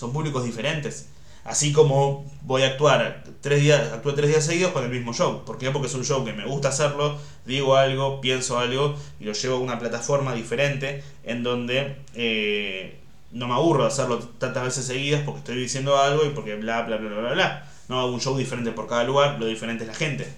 son 0.02 0.12
públicos 0.12 0.44
diferentes. 0.44 1.06
Así 1.44 1.72
como 1.72 2.28
voy 2.42 2.62
a 2.62 2.66
actuar 2.66 3.22
tres 3.40 3.60
días, 3.60 3.92
actué 3.92 4.14
tres 4.14 4.30
días 4.30 4.44
seguidos 4.44 4.72
con 4.72 4.82
el 4.82 4.90
mismo 4.90 5.12
show. 5.14 5.44
¿Por 5.44 5.58
qué? 5.58 5.70
Porque 5.70 5.86
es 5.86 5.94
un 5.94 6.04
show 6.04 6.24
que 6.24 6.32
me 6.32 6.44
gusta 6.44 6.70
hacerlo, 6.70 7.18
digo 7.46 7.76
algo, 7.76 8.20
pienso 8.20 8.58
algo 8.58 8.96
y 9.20 9.24
lo 9.24 9.32
llevo 9.32 9.56
a 9.56 9.60
una 9.60 9.78
plataforma 9.78 10.34
diferente 10.34 11.04
en 11.22 11.44
donde 11.44 11.98
eh, 12.14 12.98
no 13.30 13.46
me 13.46 13.54
aburro 13.54 13.82
de 13.82 13.88
hacerlo 13.88 14.18
tantas 14.18 14.64
veces 14.64 14.86
seguidas 14.86 15.22
porque 15.24 15.38
estoy 15.38 15.56
diciendo 15.56 15.96
algo 15.96 16.24
y 16.24 16.30
porque 16.30 16.56
bla 16.56 16.82
bla 16.82 16.96
bla 16.96 17.08
bla 17.08 17.20
bla 17.20 17.32
bla. 17.32 17.70
No 17.88 18.00
hago 18.00 18.12
un 18.12 18.20
show 18.20 18.36
diferente 18.36 18.72
por 18.72 18.88
cada 18.88 19.04
lugar, 19.04 19.38
lo 19.38 19.46
diferente 19.46 19.84
es 19.84 19.88
la 19.88 19.94
gente. 19.94 20.32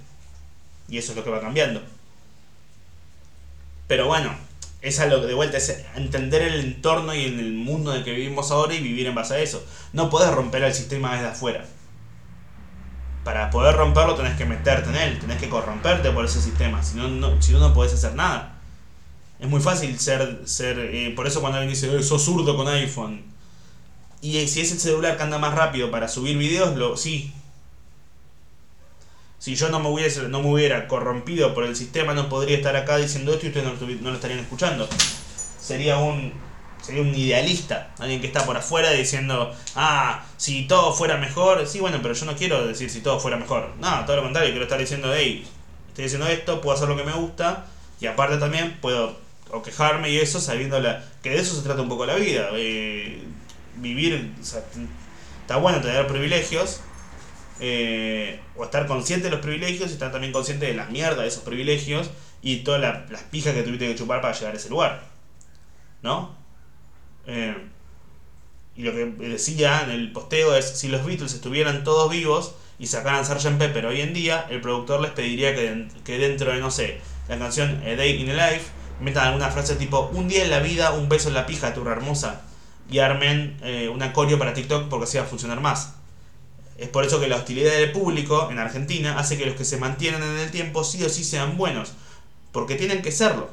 Y 0.91 0.99
eso 0.99 1.13
es 1.13 1.17
lo 1.17 1.25
que 1.25 1.31
va 1.31 1.41
cambiando. 1.41 1.81
Pero 3.87 4.07
bueno, 4.09 4.35
es 4.85 5.11
lo 5.11 5.21
que 5.21 5.27
de 5.27 5.35
vuelta, 5.35 5.57
es 5.57 5.85
entender 5.97 6.43
el 6.43 6.61
entorno 6.61 7.15
y 7.15 7.25
el 7.25 7.53
mundo 7.53 7.93
en 7.93 7.99
el 7.99 8.05
que 8.05 8.13
vivimos 8.13 8.51
ahora 8.51 8.75
y 8.75 8.81
vivir 8.81 9.07
en 9.07 9.15
base 9.15 9.35
a 9.35 9.39
eso. 9.39 9.65
No 9.93 10.11
puedes 10.11 10.31
romper 10.31 10.63
el 10.63 10.75
sistema 10.75 11.15
desde 11.15 11.29
afuera. 11.29 11.65
Para 13.25 13.49
poder 13.49 13.75
romperlo 13.75 14.15
tenés 14.15 14.37
que 14.37 14.45
meterte 14.45 14.91
en 14.91 14.97
él, 14.97 15.19
tenés 15.19 15.39
que 15.39 15.49
corromperte 15.49 16.11
por 16.11 16.27
ese 16.27 16.43
sistema, 16.43 16.83
si 16.83 16.99
no, 16.99 17.09
no, 17.09 17.41
si 17.41 17.53
no, 17.53 17.61
no 17.61 17.73
podés 17.73 17.95
hacer 17.95 18.15
nada. 18.15 18.59
Es 19.41 19.49
muy 19.49 19.61
fácil 19.61 19.99
ser, 19.99 20.43
ser 20.45 20.79
eh, 20.79 21.13
por 21.17 21.27
eso 21.27 21.41
cuando 21.41 21.59
alguien 21.59 21.75
dice, 21.75 22.03
sos 22.03 22.23
zurdo 22.23 22.55
con 22.57 22.69
iPhone. 22.69 23.23
Y 24.21 24.47
si 24.49 24.61
es 24.61 24.73
el 24.73 24.79
celular 24.79 25.17
que 25.17 25.23
anda 25.23 25.39
más 25.39 25.55
rápido 25.55 25.91
para 25.91 26.09
subir 26.09 26.37
videos, 26.37 26.77
lo, 26.77 26.97
sí, 26.97 27.33
si 29.39 29.57
yo 29.57 29.69
no 29.69 29.81
me, 29.81 29.89
hubiese, 29.89 30.23
no 30.29 30.41
me 30.41 30.49
hubiera 30.51 30.89
corrompido 30.89 31.55
por 31.55 31.65
el 31.65 31.77
sistema, 31.77 32.15
no 32.15 32.29
podría 32.29 32.57
estar 32.57 32.77
acá 32.77 32.97
diciendo 32.97 33.33
esto 33.33 33.47
y 33.47 33.49
ustedes 33.51 33.67
no, 34.01 34.11
lo 34.11 34.15
estarían 34.15 34.41
escuchando. 34.41 34.89
Sería 35.61 35.99
un, 35.99 36.33
sería 36.83 37.03
un 37.03 37.15
idealista, 37.15 37.93
alguien 37.99 38.21
que 38.21 38.27
está 38.27 38.45
por 38.47 38.57
afuera 38.57 38.91
diciendo, 38.91 39.55
ah, 39.77 40.25
si 40.37 40.67
todo 40.67 40.93
fuera 40.93 41.19
mejor, 41.19 41.67
sí, 41.67 41.81
bueno, 41.81 41.99
pero 42.03 42.15
yo 42.15 42.27
no 42.27 42.37
quiero 42.37 42.67
decir 42.67 42.91
si 42.91 43.01
todo 43.01 43.21
fuera 43.21 43.37
mejor. 43.37 43.71
No, 43.81 44.05
todo 44.05 44.17
lo 44.17 44.23
contrario, 44.23 44.51
quiero 44.51 44.65
estar 44.65 44.79
diciendo, 44.79 45.13
hey, 45.15 45.47
estoy 45.89 46.05
diciendo 46.05 46.27
esto, 46.27 46.61
puedo 46.61 46.77
hacer 46.77 46.89
lo 46.89 46.97
que 46.97 47.05
me 47.05 47.13
gusta 47.13 47.67
y 48.01 48.07
aparte 48.07 48.39
también 48.39 48.79
puedo 48.81 49.25
o 49.51 49.63
quejarme 49.63 50.11
y 50.11 50.19
eso 50.19 50.41
sabiendo 50.41 50.81
la, 50.81 51.05
que 51.23 51.31
de 51.31 51.39
eso 51.39 51.55
se 51.55 51.63
trata 51.63 51.83
un 51.83 51.89
poco 51.89 52.07
la 52.07 52.17
vida. 52.17 52.49
Eh, 52.55 53.23
vivir, 53.77 54.33
está 54.41 55.57
bueno 55.57 55.81
tener 55.81 56.07
privilegios, 56.07 56.81
eh, 57.61 58.41
o 58.57 58.65
estar 58.65 58.87
consciente 58.87 59.27
de 59.27 59.31
los 59.31 59.41
privilegios 59.41 59.91
y 59.91 59.95
estar 59.95 60.11
también 60.11 60.33
consciente 60.33 60.67
de 60.67 60.75
la 60.75 60.87
mierda 60.87 61.23
de 61.23 61.29
esos 61.29 61.43
privilegios 61.43 62.11
y 62.43 62.59
todas 62.59 62.81
las 62.81 63.23
pijas 63.25 63.55
que 63.55 63.63
tuviste 63.63 63.89
que 63.89 63.95
chupar 63.95 64.21
para 64.21 64.35
llegar 64.35 64.55
a 64.55 64.57
ese 64.57 64.69
lugar. 64.69 65.03
¿No? 66.03 66.37
Eh, 67.27 67.57
y 68.77 68.83
lo 68.83 68.93
que 68.93 69.07
decía 69.29 69.83
en 69.85 69.91
el 69.91 70.13
posteo 70.13 70.55
es, 70.57 70.79
si 70.79 70.89
los 70.89 71.05
Beatles 71.07 71.33
estuvieran 71.33 71.85
todos 71.85 72.11
vivos 72.11 72.55
y 72.79 72.89
sacaran 72.89 73.25
Sgt. 73.25 73.57
Pepper 73.57 73.87
hoy 73.87 74.01
en 74.01 74.13
día, 74.13 74.47
el 74.51 74.61
productor 74.61 75.01
les 75.01 75.13
pediría 75.13 75.55
que, 75.55 76.19
dentro 76.19 76.53
de, 76.53 76.61
no 76.61 76.71
sé, 76.71 77.01
la 77.29 77.39
canción 77.39 77.83
A 77.87 77.95
Day 77.97 78.21
in 78.21 78.31
a 78.31 78.51
Life, 78.51 78.67
metan 79.01 79.29
alguna 79.29 79.51
frase 79.51 79.77
tipo, 79.77 80.11
un 80.13 80.29
día 80.29 80.45
en 80.45 80.51
la 80.51 80.59
vida, 80.59 80.91
un 80.91 81.09
beso 81.09 81.29
en 81.29 81.35
la 81.35 81.47
pija, 81.47 81.73
turra 81.73 81.93
hermosa, 81.93 82.43
y 82.91 82.99
armen 82.99 83.57
eh, 83.63 83.89
una 83.89 84.13
para 84.13 84.55
TikTok 84.55 84.89
porque 84.89 85.05
así 85.05 85.19
va 85.19 85.25
a 85.25 85.27
funcionar 85.27 85.61
más. 85.61 85.95
Es 86.77 86.89
por 86.89 87.05
eso 87.05 87.21
que 87.21 87.29
la 87.29 87.37
hostilidad 87.37 87.73
del 87.73 87.93
público 87.93 88.49
en 88.51 88.59
Argentina 88.59 89.19
hace 89.19 89.39
que 89.39 89.47
los 89.47 89.55
que 89.55 89.65
se 89.65 89.77
mantienen 89.77 90.23
en 90.23 90.39
el 90.39 90.51
tiempo 90.51 90.83
sí 90.83 91.03
o 91.05 91.09
sí 91.09 91.23
sean 91.23 91.57
buenos, 91.57 91.93
porque 92.53 92.75
tienen 92.75 93.03
que 93.03 93.13
serlo. 93.13 93.49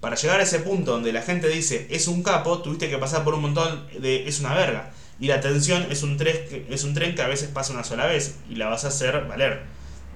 Para 0.00 0.16
llegar 0.16 0.40
a 0.40 0.42
ese 0.42 0.60
punto 0.60 0.92
donde 0.92 1.12
la 1.12 1.22
gente 1.22 1.48
dice 1.48 1.86
es 1.90 2.08
un 2.08 2.22
capo, 2.22 2.58
tuviste 2.62 2.90
que 2.90 2.98
pasar 2.98 3.24
por 3.24 3.34
un 3.34 3.42
montón 3.42 3.86
de 3.98 4.28
es 4.28 4.40
una 4.40 4.54
verga. 4.54 4.92
Y 5.18 5.28
la 5.28 5.36
atención 5.36 5.86
es 5.90 6.02
un, 6.02 6.18
tren, 6.18 6.66
es 6.68 6.84
un 6.84 6.92
tren 6.92 7.14
que 7.14 7.22
a 7.22 7.28
veces 7.28 7.48
pasa 7.48 7.72
una 7.72 7.84
sola 7.84 8.06
vez 8.06 8.36
y 8.50 8.56
la 8.56 8.66
vas 8.66 8.84
a 8.84 8.88
hacer 8.88 9.26
valer. 9.26 9.62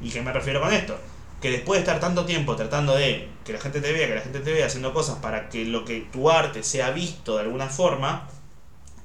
¿Y 0.02 0.10
qué 0.10 0.20
me 0.20 0.32
refiero 0.32 0.60
con 0.60 0.72
esto? 0.72 0.98
Que 1.40 1.50
después 1.50 1.78
de 1.78 1.80
estar 1.80 2.00
tanto 2.00 2.26
tiempo 2.26 2.54
tratando 2.54 2.94
de 2.94 3.28
que 3.44 3.52
la 3.54 3.60
gente 3.60 3.80
te 3.80 3.92
vea, 3.92 4.08
que 4.08 4.14
la 4.16 4.20
gente 4.20 4.40
te 4.40 4.52
vea 4.52 4.66
haciendo 4.66 4.92
cosas 4.92 5.16
para 5.16 5.48
que 5.48 5.64
lo 5.64 5.86
que 5.86 6.06
tu 6.12 6.30
arte 6.30 6.62
sea 6.62 6.90
visto 6.90 7.36
de 7.36 7.44
alguna 7.44 7.68
forma, 7.68 8.28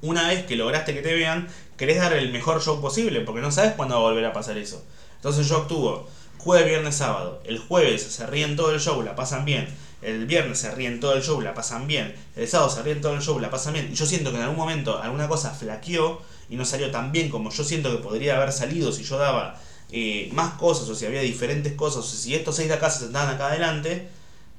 una 0.02 0.28
vez 0.28 0.44
que 0.44 0.56
lograste 0.56 0.92
que 0.92 1.00
te 1.00 1.14
vean, 1.14 1.48
querés 1.76 1.98
dar 1.98 2.12
el 2.12 2.32
mejor 2.32 2.62
show 2.62 2.80
posible, 2.80 3.20
porque 3.20 3.40
no 3.40 3.50
sabes 3.50 3.72
cuándo 3.72 3.94
va 3.94 4.00
a 4.00 4.04
volver 4.10 4.24
a 4.24 4.32
pasar 4.32 4.56
eso. 4.58 4.82
Entonces 5.16 5.48
yo 5.48 5.58
actúo 5.58 6.06
jueves, 6.46 6.66
viernes, 6.66 6.94
sábado. 6.94 7.42
El 7.44 7.58
jueves 7.58 8.02
se 8.02 8.24
ríen 8.26 8.54
todo 8.54 8.70
el 8.70 8.78
show, 8.78 9.02
la 9.02 9.16
pasan 9.16 9.44
bien. 9.44 9.66
El 10.00 10.26
viernes 10.26 10.58
se 10.58 10.72
ríen 10.72 11.00
todo 11.00 11.14
el 11.14 11.22
show, 11.22 11.40
la 11.40 11.54
pasan 11.54 11.88
bien. 11.88 12.14
El 12.36 12.46
sábado 12.46 12.70
se 12.70 12.82
ríen 12.82 13.00
todo 13.00 13.14
el 13.14 13.20
show, 13.20 13.40
la 13.40 13.50
pasan 13.50 13.72
bien. 13.72 13.88
Y 13.90 13.96
yo 13.96 14.06
siento 14.06 14.30
que 14.30 14.36
en 14.36 14.44
algún 14.44 14.56
momento 14.56 15.02
alguna 15.02 15.26
cosa 15.26 15.50
flaqueó 15.50 16.22
y 16.48 16.54
no 16.54 16.64
salió 16.64 16.92
tan 16.92 17.10
bien 17.10 17.30
como 17.30 17.50
yo 17.50 17.64
siento 17.64 17.90
que 17.90 17.98
podría 17.98 18.36
haber 18.36 18.52
salido 18.52 18.92
si 18.92 19.02
yo 19.02 19.18
daba 19.18 19.60
eh, 19.90 20.30
más 20.32 20.54
cosas 20.54 20.88
o 20.88 20.94
si 20.94 21.06
había 21.06 21.20
diferentes 21.20 21.72
cosas. 21.72 21.98
O 21.98 22.02
si 22.04 22.36
estos 22.36 22.54
seis 22.54 22.68
de 22.68 22.74
acá 22.74 22.90
se 22.90 23.00
sentaban 23.00 23.34
acá 23.34 23.48
adelante, 23.48 24.08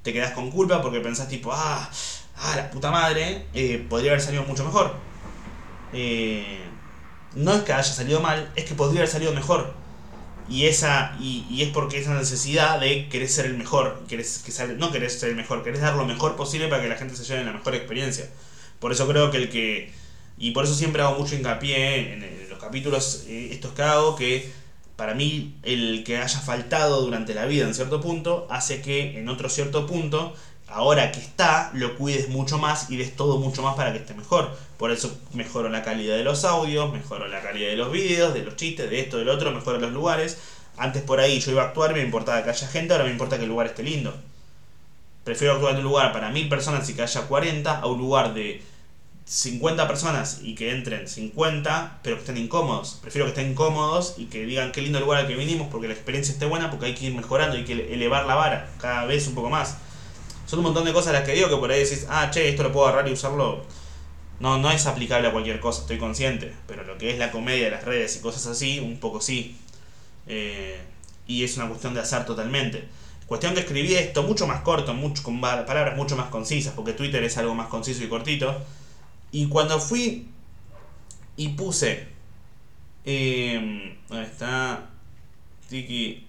te 0.02 0.12
quedas 0.12 0.32
con 0.32 0.50
culpa 0.50 0.82
porque 0.82 1.00
pensás 1.00 1.28
tipo, 1.28 1.52
ah, 1.54 1.90
ah, 2.36 2.56
la 2.56 2.70
puta 2.70 2.90
madre, 2.90 3.46
eh, 3.54 3.84
podría 3.88 4.10
haber 4.10 4.22
salido 4.22 4.42
mucho 4.44 4.64
mejor. 4.64 4.92
Eh, 5.94 6.67
no 7.38 7.54
es 7.54 7.62
que 7.62 7.72
haya 7.72 7.84
salido 7.84 8.20
mal, 8.20 8.50
es 8.56 8.64
que 8.64 8.74
podría 8.74 9.00
haber 9.00 9.10
salido 9.10 9.32
mejor. 9.32 9.72
Y, 10.48 10.66
esa, 10.66 11.16
y, 11.20 11.62
es 11.62 11.68
porque 11.68 11.98
esa 11.98 12.14
necesidad 12.14 12.80
de 12.80 13.08
querer 13.08 13.28
ser 13.28 13.46
el 13.46 13.56
mejor, 13.56 14.02
querés, 14.08 14.38
que 14.38 14.50
sale, 14.50 14.74
no 14.74 14.90
querés 14.90 15.20
ser 15.20 15.30
el 15.30 15.36
mejor, 15.36 15.62
querés 15.62 15.80
dar 15.80 15.94
lo 15.94 16.06
mejor 16.06 16.36
posible 16.36 16.68
para 16.68 16.82
que 16.82 16.88
la 16.88 16.96
gente 16.96 17.14
se 17.14 17.24
lleve 17.24 17.44
la 17.44 17.52
mejor 17.52 17.74
experiencia. 17.74 18.28
Por 18.80 18.92
eso 18.92 19.06
creo 19.06 19.30
que 19.30 19.36
el 19.36 19.50
que, 19.50 19.92
y 20.38 20.52
por 20.52 20.64
eso 20.64 20.74
siempre 20.74 21.02
hago 21.02 21.18
mucho 21.18 21.36
hincapié 21.36 22.14
en, 22.14 22.48
los 22.48 22.58
capítulos 22.58 23.24
eh, 23.28 23.50
estos 23.52 23.72
que 23.72 23.82
hago, 23.82 24.16
que 24.16 24.50
para 24.96 25.14
mí 25.14 25.54
el 25.62 26.02
que 26.04 26.16
haya 26.16 26.40
faltado 26.40 27.02
durante 27.02 27.34
la 27.34 27.44
vida 27.44 27.66
en 27.66 27.74
cierto 27.74 28.00
punto 28.00 28.48
hace 28.50 28.80
que 28.80 29.18
en 29.18 29.28
otro 29.28 29.48
cierto 29.48 29.86
punto 29.86 30.34
ahora 30.70 31.10
que 31.12 31.20
está, 31.20 31.70
lo 31.74 31.96
cuides 31.96 32.28
mucho 32.28 32.58
más 32.58 32.90
y 32.90 32.96
des 32.96 33.16
todo 33.16 33.38
mucho 33.38 33.62
más 33.62 33.74
para 33.74 33.92
que 33.92 33.98
esté 33.98 34.14
mejor. 34.14 34.56
Por 34.76 34.90
eso 34.90 35.16
mejoro 35.32 35.68
la 35.68 35.82
calidad 35.82 36.16
de 36.16 36.24
los 36.24 36.44
audios, 36.44 36.92
mejoro 36.92 37.26
la 37.28 37.42
calidad 37.42 37.70
de 37.70 37.76
los 37.76 37.90
vídeos, 37.90 38.34
de 38.34 38.42
los 38.42 38.56
chistes, 38.56 38.90
de 38.90 39.00
esto, 39.00 39.18
del 39.18 39.28
otro, 39.28 39.50
mejoro 39.50 39.78
los 39.78 39.92
lugares. 39.92 40.38
Antes 40.76 41.02
por 41.02 41.20
ahí 41.20 41.40
yo 41.40 41.50
iba 41.50 41.62
a 41.62 41.66
actuar, 41.66 41.92
me 41.94 42.02
importaba 42.02 42.44
que 42.44 42.50
haya 42.50 42.68
gente, 42.68 42.92
ahora 42.92 43.04
me 43.04 43.10
importa 43.10 43.38
que 43.38 43.44
el 43.44 43.48
lugar 43.48 43.66
esté 43.66 43.82
lindo. 43.82 44.14
Prefiero 45.24 45.54
actuar 45.54 45.72
en 45.72 45.78
un 45.78 45.84
lugar 45.84 46.12
para 46.12 46.30
mil 46.30 46.48
personas 46.48 46.88
y 46.88 46.94
que 46.94 47.02
haya 47.02 47.22
40 47.22 47.80
a 47.80 47.86
un 47.86 47.98
lugar 47.98 48.34
de 48.34 48.62
50 49.24 49.86
personas 49.86 50.40
y 50.42 50.54
que 50.54 50.70
entren 50.70 51.08
50, 51.08 51.98
pero 52.02 52.16
que 52.16 52.20
estén 52.20 52.38
incómodos. 52.38 52.98
Prefiero 53.02 53.26
que 53.26 53.30
estén 53.30 53.54
cómodos 53.54 54.14
y 54.16 54.26
que 54.26 54.46
digan 54.46 54.72
qué 54.72 54.80
lindo 54.80 55.00
lugar 55.00 55.20
al 55.20 55.26
que 55.26 55.34
vinimos 55.34 55.68
porque 55.70 55.88
la 55.88 55.94
experiencia 55.94 56.32
esté 56.32 56.46
buena, 56.46 56.70
porque 56.70 56.86
hay 56.86 56.94
que 56.94 57.06
ir 57.06 57.14
mejorando, 57.14 57.56
hay 57.56 57.64
que 57.64 57.92
elevar 57.92 58.26
la 58.26 58.36
vara 58.36 58.70
cada 58.78 59.04
vez 59.04 59.26
un 59.26 59.34
poco 59.34 59.50
más 59.50 59.76
son 60.48 60.60
un 60.60 60.64
montón 60.64 60.86
de 60.86 60.94
cosas 60.94 61.12
las 61.12 61.24
que 61.24 61.34
digo 61.34 61.50
que 61.50 61.56
por 61.56 61.70
ahí 61.70 61.80
decís, 61.80 62.06
ah, 62.08 62.30
che, 62.30 62.48
esto 62.48 62.62
lo 62.62 62.72
puedo 62.72 62.86
agarrar 62.86 63.06
y 63.06 63.12
usarlo. 63.12 63.66
No, 64.40 64.56
no 64.56 64.70
es 64.70 64.86
aplicable 64.86 65.28
a 65.28 65.30
cualquier 65.30 65.60
cosa, 65.60 65.82
estoy 65.82 65.98
consciente. 65.98 66.54
Pero 66.66 66.84
lo 66.84 66.96
que 66.96 67.10
es 67.10 67.18
la 67.18 67.30
comedia 67.30 67.66
de 67.66 67.70
las 67.72 67.84
redes 67.84 68.16
y 68.16 68.20
cosas 68.20 68.46
así, 68.46 68.80
un 68.80 68.98
poco 68.98 69.20
sí. 69.20 69.58
Eh, 70.26 70.80
y 71.26 71.44
es 71.44 71.54
una 71.58 71.68
cuestión 71.68 71.92
de 71.92 72.00
azar 72.00 72.24
totalmente. 72.24 72.88
Cuestión 73.26 73.52
que 73.52 73.60
escribí 73.60 73.94
esto 73.94 74.22
mucho 74.22 74.46
más 74.46 74.62
corto, 74.62 74.94
mucho, 74.94 75.22
con 75.22 75.38
palabras 75.38 75.94
mucho 75.98 76.16
más 76.16 76.30
concisas, 76.30 76.72
porque 76.74 76.94
Twitter 76.94 77.22
es 77.24 77.36
algo 77.36 77.54
más 77.54 77.68
conciso 77.68 78.02
y 78.02 78.08
cortito. 78.08 78.56
Y 79.30 79.48
cuando 79.48 79.78
fui 79.78 80.28
y 81.36 81.48
puse. 81.50 82.06
Eh, 83.04 83.98
¿Dónde 84.08 84.24
está? 84.24 84.88
Tiki. 85.68 86.26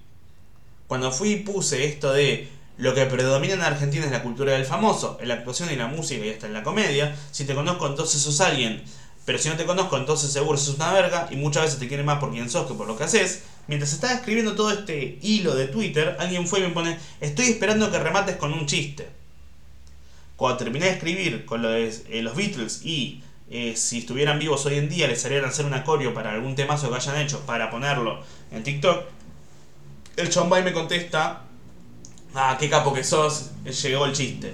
Cuando 0.88 1.10
fui 1.10 1.32
y 1.32 1.36
puse 1.38 1.86
esto 1.86 2.12
de 2.12 2.59
lo 2.80 2.96
que 2.96 3.06
predomina 3.06 3.56
en 3.56 3.62
Argentina 3.62 4.06
es 4.06 4.12
la 4.12 4.24
cultura 4.24 4.54
del 4.54 4.66
famoso, 4.66 5.18
en 5.22 5.28
la 5.28 5.34
actuación 5.34 5.70
y 5.70 5.76
la 5.76 5.88
música 5.88 6.26
y 6.26 6.30
hasta 6.30 6.48
en 6.48 6.54
la 6.54 6.64
comedia. 6.64 7.14
Si 7.30 7.44
te 7.44 7.54
conozco, 7.54 7.86
entonces 7.86 8.22
sos 8.22 8.40
alguien. 8.40 8.82
Pero 9.26 9.38
si 9.38 9.50
no 9.50 9.58
te 9.58 9.66
conozco, 9.66 9.98
entonces 9.98 10.32
seguro 10.32 10.58
sos 10.58 10.76
una 10.76 10.94
verga 10.94 11.28
y 11.30 11.36
muchas 11.36 11.64
veces 11.64 11.80
te 11.80 11.90
quieren 11.90 12.06
más 12.06 12.20
por 12.20 12.32
quien 12.32 12.50
sos 12.50 12.68
que 12.68 12.74
por 12.76 12.88
lo 12.88 12.98
que 12.98 13.04
haces. 13.04 13.44
Mientras 13.68 13.92
estaba 13.92 14.14
escribiendo 14.14 14.56
todo 14.56 14.72
este 14.72 15.20
hilo 15.22 15.56
de 15.56 15.68
Twitter, 15.68 16.16
alguien 16.20 16.48
fue 16.48 16.60
y 16.60 16.64
me 16.64 16.70
pone, 16.70 16.98
estoy 17.20 17.48
esperando 17.48 17.92
que 17.92 18.00
remates 18.00 18.38
con 18.38 18.54
un 18.54 18.66
chiste. 18.66 19.10
Cuando 20.38 20.58
terminé 20.58 20.86
de 20.86 20.92
escribir 20.94 21.44
con 21.44 21.62
lo 21.62 21.70
de, 21.72 21.94
eh, 22.10 22.22
los 22.22 22.34
Beatles 22.34 22.86
y 22.86 23.22
eh, 23.52 23.74
si 23.76 23.98
estuvieran 23.98 24.40
vivos 24.40 24.66
hoy 24.66 24.78
en 24.78 24.88
día 24.88 25.06
les 25.10 25.26
harían 25.26 25.44
hacer 25.44 25.66
un 25.66 25.74
acorio 25.74 26.14
para 26.14 26.32
algún 26.32 26.56
temazo 26.56 26.90
que 26.90 26.96
hayan 26.96 27.18
hecho 27.18 27.42
para 27.42 27.70
ponerlo 27.70 28.24
en 28.54 28.64
TikTok, 28.64 29.04
el 30.16 30.30
Chombay 30.30 30.64
me 30.64 30.72
contesta, 30.72 31.44
ah, 32.40 32.58
qué 32.58 32.70
capo 32.70 32.94
que 32.94 33.04
sos, 33.04 33.52
llegó 33.66 34.06
el 34.06 34.14
chiste. 34.14 34.54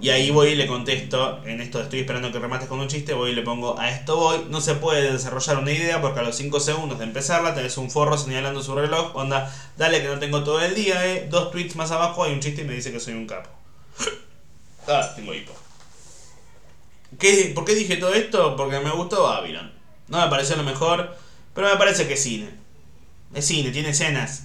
Y 0.00 0.10
ahí 0.10 0.30
voy 0.30 0.48
y 0.48 0.54
le 0.56 0.66
contesto, 0.66 1.42
en 1.46 1.60
esto 1.60 1.80
estoy 1.80 2.00
esperando 2.00 2.30
que 2.30 2.38
remates 2.38 2.68
con 2.68 2.78
un 2.78 2.86
chiste, 2.86 3.14
voy 3.14 3.30
y 3.30 3.34
le 3.34 3.42
pongo, 3.42 3.78
a 3.78 3.90
esto 3.90 4.16
voy, 4.16 4.44
no 4.50 4.60
se 4.60 4.74
puede 4.74 5.10
desarrollar 5.10 5.58
una 5.58 5.72
idea 5.72 6.02
porque 6.02 6.20
a 6.20 6.22
los 6.22 6.36
5 6.36 6.60
segundos 6.60 6.98
de 6.98 7.04
empezarla 7.04 7.54
tenés 7.54 7.78
un 7.78 7.90
forro 7.90 8.18
señalando 8.18 8.62
su 8.62 8.74
reloj, 8.74 9.16
onda, 9.16 9.52
dale 9.78 10.02
que 10.02 10.08
no 10.08 10.18
tengo 10.18 10.44
todo 10.44 10.60
el 10.60 10.74
día, 10.74 11.06
eh. 11.06 11.26
dos 11.30 11.50
tweets 11.50 11.76
más 11.76 11.90
abajo 11.92 12.24
hay 12.24 12.34
un 12.34 12.40
chiste 12.40 12.62
y 12.62 12.64
me 12.66 12.74
dice 12.74 12.92
que 12.92 13.00
soy 13.00 13.14
un 13.14 13.26
capo. 13.26 13.48
ah, 14.86 15.12
tengo 15.16 15.32
hipo. 15.32 15.54
¿Qué, 17.18 17.52
¿Por 17.54 17.64
qué 17.64 17.74
dije 17.74 17.96
todo 17.96 18.12
esto? 18.12 18.54
Porque 18.54 18.78
me 18.80 18.90
gustó 18.90 19.22
Babylon. 19.22 19.72
No 20.08 20.20
me 20.20 20.28
pareció 20.28 20.56
lo 20.56 20.62
mejor, 20.62 21.16
pero 21.54 21.70
me 21.70 21.76
parece 21.76 22.06
que 22.06 22.14
es 22.14 22.22
cine. 22.22 22.50
Es 23.34 23.46
cine, 23.46 23.70
tiene 23.70 23.88
escenas 23.88 24.44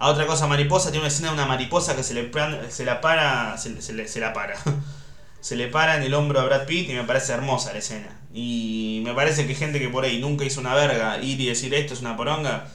a 0.00 0.08
otra 0.08 0.26
cosa 0.26 0.46
mariposa, 0.46 0.90
tiene 0.90 1.00
una 1.00 1.08
escena 1.08 1.28
de 1.28 1.34
una 1.34 1.46
mariposa 1.46 1.94
que 1.94 2.02
se 2.02 2.14
le 2.14 2.30
se 2.70 2.84
la 2.86 3.02
para, 3.02 3.56
se, 3.58 3.70
le, 3.92 4.08
se 4.08 4.20
la 4.20 4.32
para. 4.32 4.54
se 5.40 5.56
le 5.56 5.68
para 5.68 5.96
en 5.96 6.02
el 6.02 6.14
hombro 6.14 6.40
a 6.40 6.44
Brad 6.46 6.64
Pitt 6.66 6.88
y 6.88 6.94
me 6.94 7.04
parece 7.04 7.34
hermosa 7.34 7.72
la 7.74 7.80
escena. 7.80 8.18
Y 8.32 9.02
me 9.04 9.12
parece 9.12 9.46
que 9.46 9.54
gente 9.54 9.78
que 9.78 9.90
por 9.90 10.04
ahí 10.04 10.18
nunca 10.18 10.44
hizo 10.46 10.60
una 10.60 10.74
verga, 10.74 11.18
ir 11.22 11.38
y 11.38 11.46
decir 11.46 11.74
esto 11.74 11.92
es 11.92 12.00
una 12.00 12.16
poronga, 12.16 12.68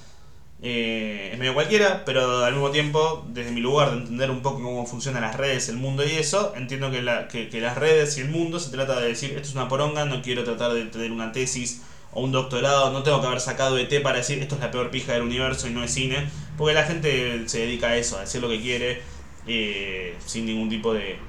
eh, 0.62 1.32
es 1.34 1.40
medio 1.40 1.56
cualquiera, 1.56 2.06
pero 2.06 2.46
al 2.46 2.54
mismo 2.54 2.70
tiempo, 2.70 3.26
desde 3.30 3.52
mi 3.52 3.60
lugar 3.60 3.90
de 3.90 3.98
entender 3.98 4.30
un 4.30 4.44
poco 4.44 4.62
cómo 4.62 4.86
funcionan 4.86 5.24
las 5.24 5.36
redes, 5.36 5.68
el 5.68 5.78
mundo 5.78 6.06
y 6.06 6.12
eso, 6.12 6.54
entiendo 6.56 6.92
que 6.92 7.02
las 7.02 7.76
redes 7.76 8.20
y 8.20 8.22
el 8.22 8.30
mundo 8.30 8.60
se 8.60 8.70
trata 8.70 9.00
de 9.00 9.08
decir 9.08 9.32
esto 9.32 9.48
es 9.48 9.56
una 9.56 9.68
poronga, 9.68 10.06
no 10.06 10.22
quiero 10.22 10.44
tratar 10.44 10.74
de 10.74 10.86
tener 10.86 11.12
una 11.12 11.32
tesis 11.32 11.82
o 12.16 12.22
un 12.22 12.32
doctorado, 12.32 12.92
no 12.92 13.04
tengo 13.04 13.20
que 13.22 13.28
haber 13.28 13.42
sacado 13.42 13.78
ET 13.78 14.02
para 14.02 14.18
decir 14.18 14.40
esto 14.40 14.56
es 14.56 14.62
la 14.62 14.72
peor 14.72 14.90
pija 14.90 15.12
del 15.12 15.22
universo 15.22 15.68
y 15.68 15.72
no 15.72 15.84
es 15.84 15.94
cine, 15.94 16.28
porque 16.58 16.74
la 16.74 16.84
gente 16.84 17.48
se 17.48 17.60
dedica 17.60 17.90
a 17.90 17.98
eso, 17.98 18.18
a 18.18 18.22
decir 18.22 18.42
lo 18.42 18.48
que 18.50 18.62
quiere, 18.62 19.02
eh, 19.46 20.16
sin 20.26 20.46
ningún 20.46 20.70
tipo 20.70 20.94
de, 20.94 21.20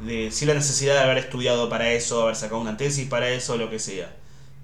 de. 0.00 0.30
sin 0.30 0.48
la 0.48 0.54
necesidad 0.54 0.94
de 0.94 1.00
haber 1.00 1.18
estudiado 1.18 1.68
para 1.68 1.90
eso, 1.90 2.22
haber 2.22 2.36
sacado 2.36 2.60
una 2.60 2.76
tesis 2.76 3.08
para 3.08 3.28
eso, 3.28 3.56
lo 3.56 3.68
que 3.68 3.80
sea. 3.80 4.14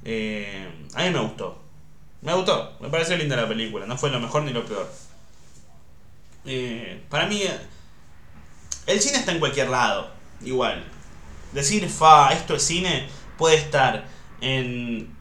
Eh, 0.05 0.69
a 0.95 1.03
mí 1.03 1.11
me 1.11 1.19
gustó. 1.19 1.61
Me 2.23 2.33
gustó, 2.33 2.73
me 2.81 2.89
pareció 2.89 3.17
linda 3.17 3.37
la 3.37 3.49
película, 3.49 3.87
no 3.87 3.99
fue 3.99 4.11
lo 4.11 4.21
mejor 4.21 4.45
ni 4.45 4.53
lo 4.53 4.65
peor. 4.65 4.89
Eh, 6.47 7.03
para 7.11 7.27
mí, 7.27 7.43
el 8.87 9.01
cine 9.01 9.19
está 9.19 9.33
en 9.33 9.41
cualquier 9.41 9.69
lado, 9.69 10.11
igual. 10.43 10.85
Decir, 11.53 11.89
fa, 11.89 12.33
esto 12.33 12.55
es 12.55 12.63
cine, 12.63 13.09
puede 13.37 13.57
estar 13.57 14.07
en 14.41 15.14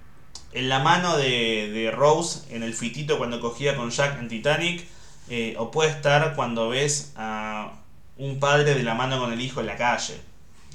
en 0.54 0.70
la 0.70 0.80
mano 0.80 1.18
de, 1.18 1.92
Rose 1.94 2.42
en 2.56 2.64
el 2.64 2.74
fitito 2.74 3.18
cuando 3.18 3.40
cogía 3.40 3.76
con 3.76 3.90
Jack 3.90 4.20
en 4.20 4.28
Titanic, 4.28 4.86
eh, 5.30 5.56
o 5.58 5.72
puede 5.72 5.90
estar 5.90 6.36
cuando 6.36 6.70
ves 6.70 7.14
a 7.16 7.74
un 8.18 8.40
padre 8.40 8.76
de 8.76 8.84
la 8.84 8.94
mano 8.94 9.20
con 9.20 9.34
el 9.34 9.42
hijo 9.42 9.62
en 9.62 9.68
la 9.68 9.78
calle. 9.78 10.20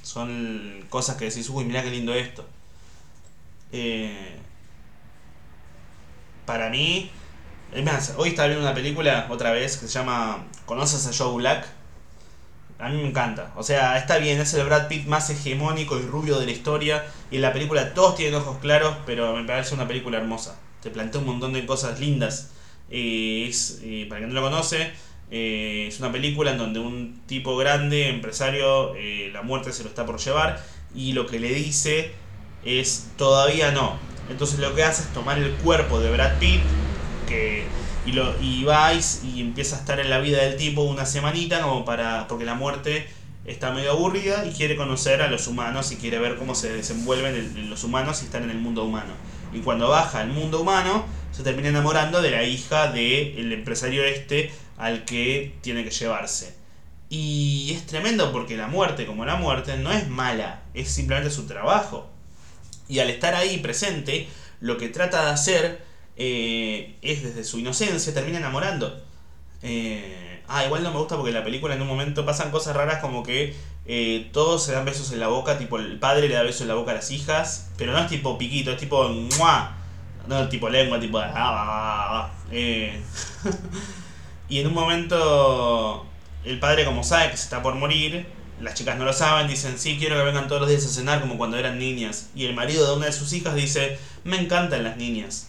Son 0.02 0.84
cosas 0.88 1.16
que 1.16 1.26
decís, 1.26 1.48
uy, 1.50 1.64
mira 1.64 1.82
qué 1.82 1.90
lindo 1.90 2.14
esto. 2.14 2.46
Eh, 3.72 4.36
para 6.46 6.70
mí, 6.70 7.10
hoy 8.16 8.28
estaba 8.30 8.48
viendo 8.48 8.64
una 8.64 8.74
película 8.74 9.26
otra 9.30 9.50
vez 9.50 9.76
que 9.76 9.86
se 9.86 9.92
llama 9.92 10.46
¿Conoces 10.64 11.06
a 11.06 11.12
Joe 11.12 11.36
Black? 11.36 11.77
A 12.78 12.88
mí 12.90 12.96
me 12.96 13.08
encanta. 13.08 13.52
O 13.56 13.62
sea, 13.62 13.98
está 13.98 14.18
bien, 14.18 14.40
es 14.40 14.54
el 14.54 14.64
Brad 14.64 14.86
Pitt 14.86 15.06
más 15.06 15.30
hegemónico 15.30 15.98
y 15.98 16.02
rubio 16.02 16.38
de 16.38 16.46
la 16.46 16.52
historia. 16.52 17.04
Y 17.30 17.36
en 17.36 17.42
la 17.42 17.52
película 17.52 17.92
todos 17.92 18.14
tienen 18.16 18.36
ojos 18.36 18.58
claros, 18.58 18.96
pero 19.04 19.34
me 19.34 19.44
parece 19.44 19.74
una 19.74 19.88
película 19.88 20.18
hermosa. 20.18 20.58
Te 20.82 20.90
plantea 20.90 21.20
un 21.20 21.26
montón 21.26 21.52
de 21.52 21.66
cosas 21.66 21.98
lindas. 21.98 22.52
es, 22.88 23.80
para 24.08 24.20
quien 24.20 24.28
no 24.28 24.40
lo 24.40 24.42
conoce, 24.42 24.92
eh, 25.30 25.86
es 25.88 25.98
una 25.98 26.10
película 26.12 26.52
en 26.52 26.58
donde 26.58 26.80
un 26.80 27.20
tipo 27.26 27.56
grande, 27.56 28.08
empresario, 28.08 28.94
eh, 28.94 29.30
la 29.32 29.42
muerte 29.42 29.72
se 29.72 29.82
lo 29.82 29.88
está 29.88 30.06
por 30.06 30.18
llevar. 30.18 30.64
Y 30.94 31.12
lo 31.12 31.26
que 31.26 31.40
le 31.40 31.52
dice 31.52 32.12
es 32.64 33.10
todavía 33.16 33.72
no. 33.72 33.98
Entonces 34.30 34.58
lo 34.60 34.74
que 34.74 34.84
hace 34.84 35.02
es 35.02 35.12
tomar 35.12 35.38
el 35.38 35.52
cuerpo 35.56 36.00
de 36.00 36.10
Brad 36.10 36.38
Pitt, 36.38 36.60
que 37.28 37.64
y, 38.08 38.12
lo, 38.12 38.34
y 38.40 38.64
vais 38.64 39.22
y 39.22 39.40
empieza 39.42 39.76
a 39.76 39.80
estar 39.80 40.00
en 40.00 40.08
la 40.08 40.18
vida 40.18 40.42
del 40.42 40.56
tipo 40.56 40.82
una 40.82 41.04
semanita 41.04 41.60
como 41.60 41.84
para 41.84 42.26
porque 42.26 42.46
la 42.46 42.54
muerte 42.54 43.06
está 43.44 43.70
medio 43.70 43.92
aburrida 43.92 44.46
y 44.46 44.52
quiere 44.52 44.76
conocer 44.76 45.20
a 45.20 45.28
los 45.28 45.46
humanos 45.46 45.92
y 45.92 45.96
quiere 45.96 46.18
ver 46.18 46.36
cómo 46.36 46.54
se 46.54 46.72
desenvuelven 46.72 47.68
los 47.68 47.84
humanos 47.84 48.22
y 48.22 48.24
están 48.24 48.44
en 48.44 48.50
el 48.50 48.58
mundo 48.58 48.84
humano. 48.84 49.12
Y 49.52 49.60
cuando 49.60 49.88
baja 49.88 50.20
al 50.20 50.28
mundo 50.28 50.60
humano, 50.60 51.04
se 51.32 51.42
termina 51.42 51.68
enamorando 51.68 52.22
de 52.22 52.30
la 52.30 52.44
hija 52.44 52.90
del 52.92 53.52
empresario 53.52 54.04
este 54.04 54.50
al 54.78 55.04
que 55.04 55.54
tiene 55.60 55.84
que 55.84 55.90
llevarse. 55.90 56.56
Y 57.10 57.72
es 57.74 57.86
tremendo 57.86 58.32
porque 58.32 58.56
la 58.56 58.68
muerte, 58.68 59.06
como 59.06 59.24
la 59.24 59.36
muerte, 59.36 59.76
no 59.76 59.92
es 59.92 60.08
mala, 60.08 60.62
es 60.72 60.88
simplemente 60.90 61.30
su 61.30 61.46
trabajo. 61.46 62.10
Y 62.88 63.00
al 63.00 63.10
estar 63.10 63.34
ahí 63.34 63.58
presente, 63.58 64.28
lo 64.60 64.78
que 64.78 64.88
trata 64.88 65.24
de 65.26 65.30
hacer 65.30 65.87
eh, 66.18 66.96
es 67.00 67.22
desde 67.22 67.44
su 67.44 67.60
inocencia, 67.60 68.12
termina 68.12 68.38
enamorando. 68.38 69.00
Eh, 69.62 70.42
ah, 70.48 70.64
igual 70.64 70.82
no 70.82 70.92
me 70.92 70.98
gusta 70.98 71.14
porque 71.16 71.30
en 71.30 71.36
la 71.36 71.44
película 71.44 71.74
en 71.74 71.82
un 71.82 71.88
momento 71.88 72.26
pasan 72.26 72.50
cosas 72.50 72.76
raras 72.76 73.00
como 73.00 73.22
que 73.22 73.54
eh, 73.86 74.28
todos 74.32 74.64
se 74.64 74.72
dan 74.72 74.84
besos 74.84 75.12
en 75.12 75.20
la 75.20 75.28
boca, 75.28 75.58
tipo 75.58 75.78
el 75.78 75.98
padre 75.98 76.28
le 76.28 76.34
da 76.34 76.42
besos 76.42 76.62
en 76.62 76.68
la 76.68 76.74
boca 76.74 76.90
a 76.90 76.94
las 76.94 77.10
hijas, 77.12 77.70
pero 77.78 77.92
no 77.92 77.98
es 77.98 78.08
tipo 78.08 78.36
piquito, 78.36 78.72
es 78.72 78.78
tipo 78.78 79.08
¡mua! 79.38 79.76
No 80.26 80.48
tipo 80.48 80.68
lengua, 80.68 81.00
tipo... 81.00 81.18
Ah, 81.18 81.32
ah, 81.34 82.30
ah, 82.30 82.30
y 84.48 84.58
en 84.60 84.66
un 84.66 84.74
momento 84.74 86.04
el 86.44 86.58
padre 86.58 86.84
como 86.84 87.04
sabe 87.04 87.30
que 87.30 87.36
se 87.36 87.44
está 87.44 87.62
por 87.62 87.74
morir, 87.76 88.26
las 88.60 88.74
chicas 88.74 88.98
no 88.98 89.04
lo 89.04 89.12
saben, 89.12 89.46
dicen, 89.46 89.78
sí, 89.78 89.96
quiero 89.98 90.16
que 90.16 90.24
vengan 90.24 90.48
todos 90.48 90.62
los 90.62 90.70
días 90.70 90.84
a 90.84 90.88
cenar 90.88 91.20
como 91.20 91.38
cuando 91.38 91.56
eran 91.56 91.78
niñas. 91.78 92.30
Y 92.34 92.46
el 92.46 92.54
marido 92.54 92.86
de 92.86 92.96
una 92.96 93.06
de 93.06 93.12
sus 93.12 93.32
hijas 93.32 93.54
dice, 93.54 93.98
me 94.24 94.40
encantan 94.40 94.82
las 94.82 94.96
niñas. 94.96 95.47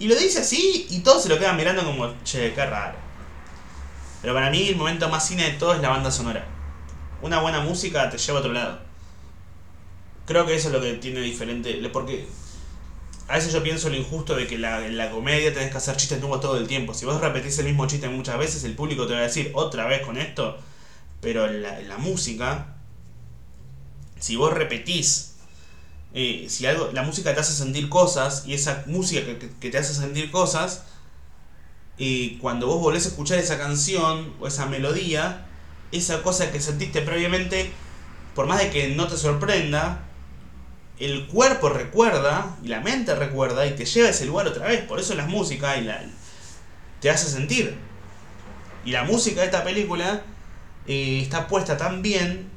Y 0.00 0.08
lo 0.08 0.16
dice 0.16 0.40
así 0.40 0.86
y 0.90 1.00
todos 1.00 1.22
se 1.22 1.28
lo 1.28 1.38
quedan 1.38 1.56
mirando 1.56 1.84
como, 1.84 2.12
che, 2.24 2.52
qué 2.54 2.66
raro. 2.66 2.98
Pero 4.22 4.34
para 4.34 4.50
mí 4.50 4.68
el 4.68 4.76
momento 4.76 5.08
más 5.08 5.26
cine 5.26 5.44
de 5.44 5.58
todo 5.58 5.74
es 5.74 5.80
la 5.80 5.90
banda 5.90 6.10
sonora. 6.10 6.44
Una 7.22 7.40
buena 7.40 7.60
música 7.60 8.08
te 8.10 8.18
lleva 8.18 8.38
a 8.38 8.40
otro 8.40 8.52
lado. 8.52 8.80
Creo 10.26 10.46
que 10.46 10.54
eso 10.54 10.68
es 10.68 10.74
lo 10.74 10.80
que 10.80 10.94
tiene 10.94 11.20
diferente. 11.20 11.72
Porque 11.92 12.26
a 13.28 13.34
veces 13.34 13.52
yo 13.52 13.62
pienso 13.62 13.90
lo 13.90 13.96
injusto 13.96 14.34
de 14.34 14.46
que 14.46 14.58
la, 14.58 14.86
en 14.86 14.96
la 14.96 15.10
comedia 15.10 15.52
tenés 15.52 15.70
que 15.70 15.76
hacer 15.76 15.96
chistes 15.96 16.18
nuevos 16.18 16.40
todo 16.40 16.56
el 16.56 16.66
tiempo. 16.66 16.94
Si 16.94 17.04
vos 17.04 17.20
repetís 17.20 17.58
el 17.58 17.66
mismo 17.66 17.86
chiste 17.86 18.08
muchas 18.08 18.38
veces, 18.38 18.64
el 18.64 18.74
público 18.74 19.06
te 19.06 19.12
va 19.12 19.20
a 19.20 19.22
decir 19.22 19.52
otra 19.54 19.86
vez 19.86 20.00
con 20.00 20.16
esto. 20.16 20.58
Pero 21.20 21.46
en 21.46 21.62
la, 21.62 21.98
música, 21.98 22.76
si 24.18 24.36
vos 24.36 24.52
repetís, 24.52 25.29
eh, 26.14 26.46
si 26.48 26.66
algo, 26.66 26.90
la 26.92 27.02
música 27.02 27.34
te 27.34 27.40
hace 27.40 27.52
sentir 27.52 27.88
cosas, 27.88 28.44
y 28.46 28.54
esa 28.54 28.84
música 28.86 29.22
que, 29.38 29.70
te 29.70 29.78
hace 29.78 29.94
sentir 29.94 30.30
cosas, 30.30 30.84
y 31.98 32.36
cuando 32.38 32.66
vos 32.66 32.80
volvés 32.80 33.04
a 33.06 33.08
escuchar 33.08 33.38
esa 33.38 33.58
canción 33.58 34.34
o 34.40 34.46
esa 34.46 34.66
melodía, 34.66 35.46
esa 35.92 36.22
cosa 36.22 36.50
que 36.50 36.60
sentiste 36.60 37.02
previamente, 37.02 37.70
por 38.34 38.46
más 38.46 38.58
de 38.60 38.70
que 38.70 38.88
no 38.88 39.06
te 39.06 39.16
sorprenda, 39.16 40.04
el 40.98 41.26
cuerpo 41.26 41.70
recuerda 41.70 42.56
y 42.62 42.68
la 42.68 42.80
mente 42.80 43.14
recuerda 43.14 43.66
y 43.66 43.74
te 43.74 43.86
lleva 43.86 44.08
a 44.08 44.10
ese 44.10 44.26
lugar 44.26 44.46
otra 44.46 44.66
vez. 44.66 44.82
Por 44.82 45.00
eso 45.00 45.14
la 45.14 45.26
música 45.26 45.76
y 45.78 45.84
la, 45.84 46.02
te 47.00 47.10
hace 47.10 47.28
sentir. 47.28 47.76
Y 48.84 48.92
la 48.92 49.04
música 49.04 49.40
de 49.40 49.46
esta 49.46 49.64
película 49.64 50.22
eh, 50.86 51.20
está 51.22 51.48
puesta 51.48 51.76
tan 51.76 52.02
bien, 52.02 52.48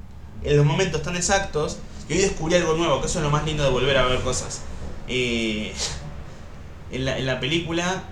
en 0.43 0.57
los 0.57 0.65
momentos 0.65 1.01
tan 1.01 1.15
exactos, 1.15 1.79
que 2.07 2.15
hoy 2.15 2.19
descubrí 2.21 2.55
algo 2.55 2.75
nuevo, 2.75 2.99
que 2.99 3.07
eso 3.07 3.19
es 3.19 3.23
lo 3.23 3.31
más 3.31 3.45
lindo 3.45 3.63
de 3.63 3.69
volver 3.69 3.97
a 3.97 4.05
ver 4.05 4.21
cosas. 4.21 4.61
Eh, 5.07 5.73
en, 6.91 7.05
la, 7.05 7.17
en 7.17 7.25
la 7.25 7.39
película, 7.39 8.03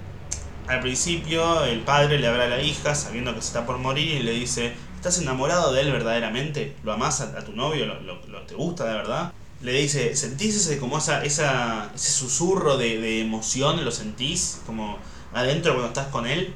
al 0.68 0.82
principio, 0.82 1.64
el 1.66 1.82
padre 1.82 2.20
le 2.20 2.28
habla 2.28 2.46
a 2.46 2.50
la 2.50 2.62
hija, 2.62 2.96
sabiendo 2.96 3.34
que 3.34 3.42
se 3.42 3.48
está 3.48 3.66
por 3.66 3.78
morir, 3.78 4.22
y 4.22 4.24
le 4.24 4.32
dice, 4.32 4.74
¿estás 4.96 5.20
enamorado 5.20 5.74
de 5.74 5.82
él 5.82 5.92
verdaderamente? 5.92 6.76
¿Lo 6.84 6.94
amas 6.94 7.22
a, 7.22 7.44
tu 7.44 7.54
novio? 7.54 7.86
¿Lo, 7.86 8.26
lo, 8.28 8.42
te 8.44 8.56
gusta 8.56 8.86
de 8.86 8.94
verdad? 8.94 9.34
le 9.62 9.74
dice, 9.74 10.16
¿sentís 10.16 10.56
ese, 10.56 10.80
como 10.80 10.98
esa, 10.98 11.24
esa, 11.24 11.92
ese 11.94 12.12
susurro 12.12 12.78
de, 12.78 13.00
de 13.00 13.22
emoción? 13.22 13.84
¿Lo 13.86 13.92
sentís 13.92 14.62
como 14.66 14.98
adentro 15.34 15.74
cuando 15.74 15.90
estás 15.90 16.08
con 16.08 16.26
él? 16.26 16.54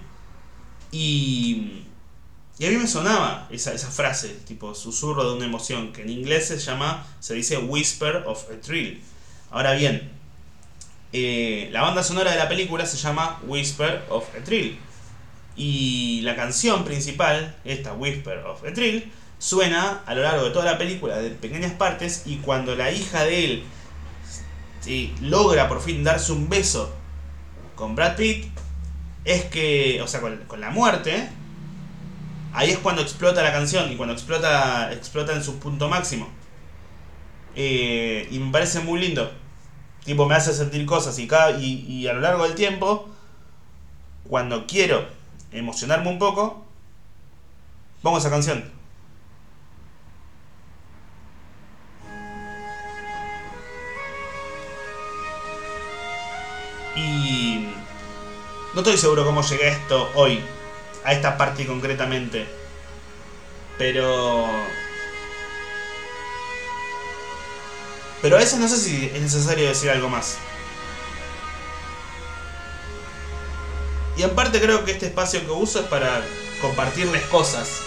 Y, 0.91 1.83
y 2.57 2.65
a 2.65 2.69
mí 2.69 2.77
me 2.77 2.87
sonaba 2.87 3.47
esa, 3.51 3.73
esa 3.73 3.89
frase, 3.89 4.29
tipo 4.47 4.73
susurro 4.75 5.29
de 5.29 5.35
una 5.35 5.45
emoción, 5.45 5.91
que 5.91 6.03
en 6.03 6.09
inglés 6.09 6.47
se 6.47 6.57
llama, 6.57 7.05
se 7.19 7.33
dice 7.33 7.57
whisper 7.57 8.23
of 8.25 8.45
a 8.49 8.61
thrill. 8.61 9.01
Ahora 9.51 9.73
bien, 9.73 10.15
eh, 11.17 11.69
la 11.71 11.81
banda 11.81 12.03
sonora 12.03 12.31
de 12.31 12.37
la 12.37 12.49
película 12.49 12.85
se 12.85 12.97
llama 12.97 13.39
Whisper 13.47 14.03
of 14.09 14.25
a 14.35 14.43
Thrill. 14.43 14.77
Y 15.55 16.19
la 16.23 16.35
canción 16.35 16.83
principal, 16.83 17.55
esta 17.63 17.93
Whisper 17.93 18.39
of 18.39 18.61
a 18.65 18.73
Thrill, 18.73 19.09
suena 19.39 20.03
a 20.05 20.13
lo 20.13 20.23
largo 20.23 20.43
de 20.43 20.51
toda 20.51 20.65
la 20.65 20.77
película, 20.77 21.15
de 21.17 21.29
pequeñas 21.29 21.71
partes, 21.71 22.23
y 22.25 22.39
cuando 22.39 22.75
la 22.75 22.91
hija 22.91 23.23
de 23.23 23.45
él 23.45 23.63
logra 25.21 25.69
por 25.69 25.81
fin 25.81 26.03
darse 26.03 26.33
un 26.33 26.49
beso 26.49 26.93
con 27.75 27.95
Brad 27.95 28.17
Pitt, 28.17 28.47
es 29.23 29.45
que, 29.45 30.01
o 30.01 30.07
sea, 30.07 30.19
con, 30.19 30.59
la 30.59 30.69
muerte, 30.69 31.29
ahí 32.55 32.71
es 32.71 32.77
cuando 32.79 33.01
explota 33.01 33.43
la 33.43 33.51
canción 33.51 33.91
y 33.91 33.95
cuando 33.95 34.13
explota, 34.13 34.91
explota 34.93 35.33
en 35.33 35.43
su 35.43 35.59
punto 35.59 35.89
máximo. 35.89 36.29
Eh, 37.55 38.27
y 38.31 38.39
me 38.39 38.51
parece 38.51 38.79
muy 38.79 38.99
lindo. 38.99 39.31
Tipo, 40.05 40.25
me 40.25 40.35
hace 40.35 40.53
sentir 40.53 40.85
cosas 40.85 41.17
y, 41.19 41.27
y 41.87 42.07
a 42.07 42.13
lo 42.13 42.21
largo 42.21 42.43
del 42.43 42.55
tiempo, 42.55 43.09
cuando 44.29 44.67
quiero 44.67 45.05
emocionarme 45.51 46.09
un 46.09 46.19
poco, 46.19 46.63
pongo 48.01 48.17
esa 48.17 48.29
canción. 48.29 48.71
Y 56.95 57.67
no 58.73 58.81
estoy 58.81 58.97
seguro 58.97 59.25
cómo 59.25 59.41
llegué 59.41 59.69
a 59.69 59.73
esto 59.73 60.09
hoy, 60.15 60.39
a 61.05 61.13
esta 61.13 61.37
parte 61.37 61.65
concretamente. 61.65 62.45
Pero... 63.77 64.49
Pero 68.21 68.37
a 68.37 68.39
veces 68.39 68.59
no 68.59 68.67
sé 68.67 68.77
si 68.77 69.05
es 69.05 69.21
necesario 69.21 69.67
decir 69.67 69.91
algo 69.91 70.09
más. 70.09 70.37
Y 74.17 74.23
en 74.23 74.33
parte 74.33 74.59
creo 74.59 74.83
que 74.83 74.91
este 74.91 75.07
espacio 75.07 75.45
que 75.45 75.51
uso 75.51 75.81
es 75.81 75.85
para 75.87 76.25
compartirles 76.61 77.23
cosas. 77.25 77.81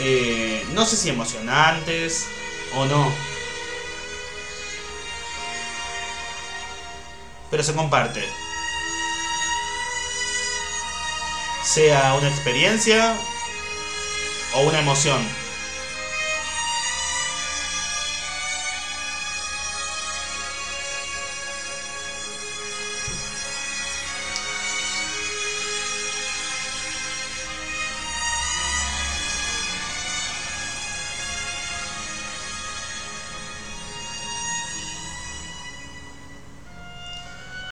Eh, 0.00 0.64
no 0.72 0.86
sé 0.86 0.96
si 0.96 1.10
emocionantes 1.10 2.26
o 2.76 2.86
no. 2.86 3.12
pero 7.54 7.62
se 7.62 7.72
comparte. 7.72 8.20
Sea 11.64 12.14
una 12.14 12.28
experiencia 12.28 13.16
o 14.54 14.60
una 14.62 14.80
emoción. 14.80 15.43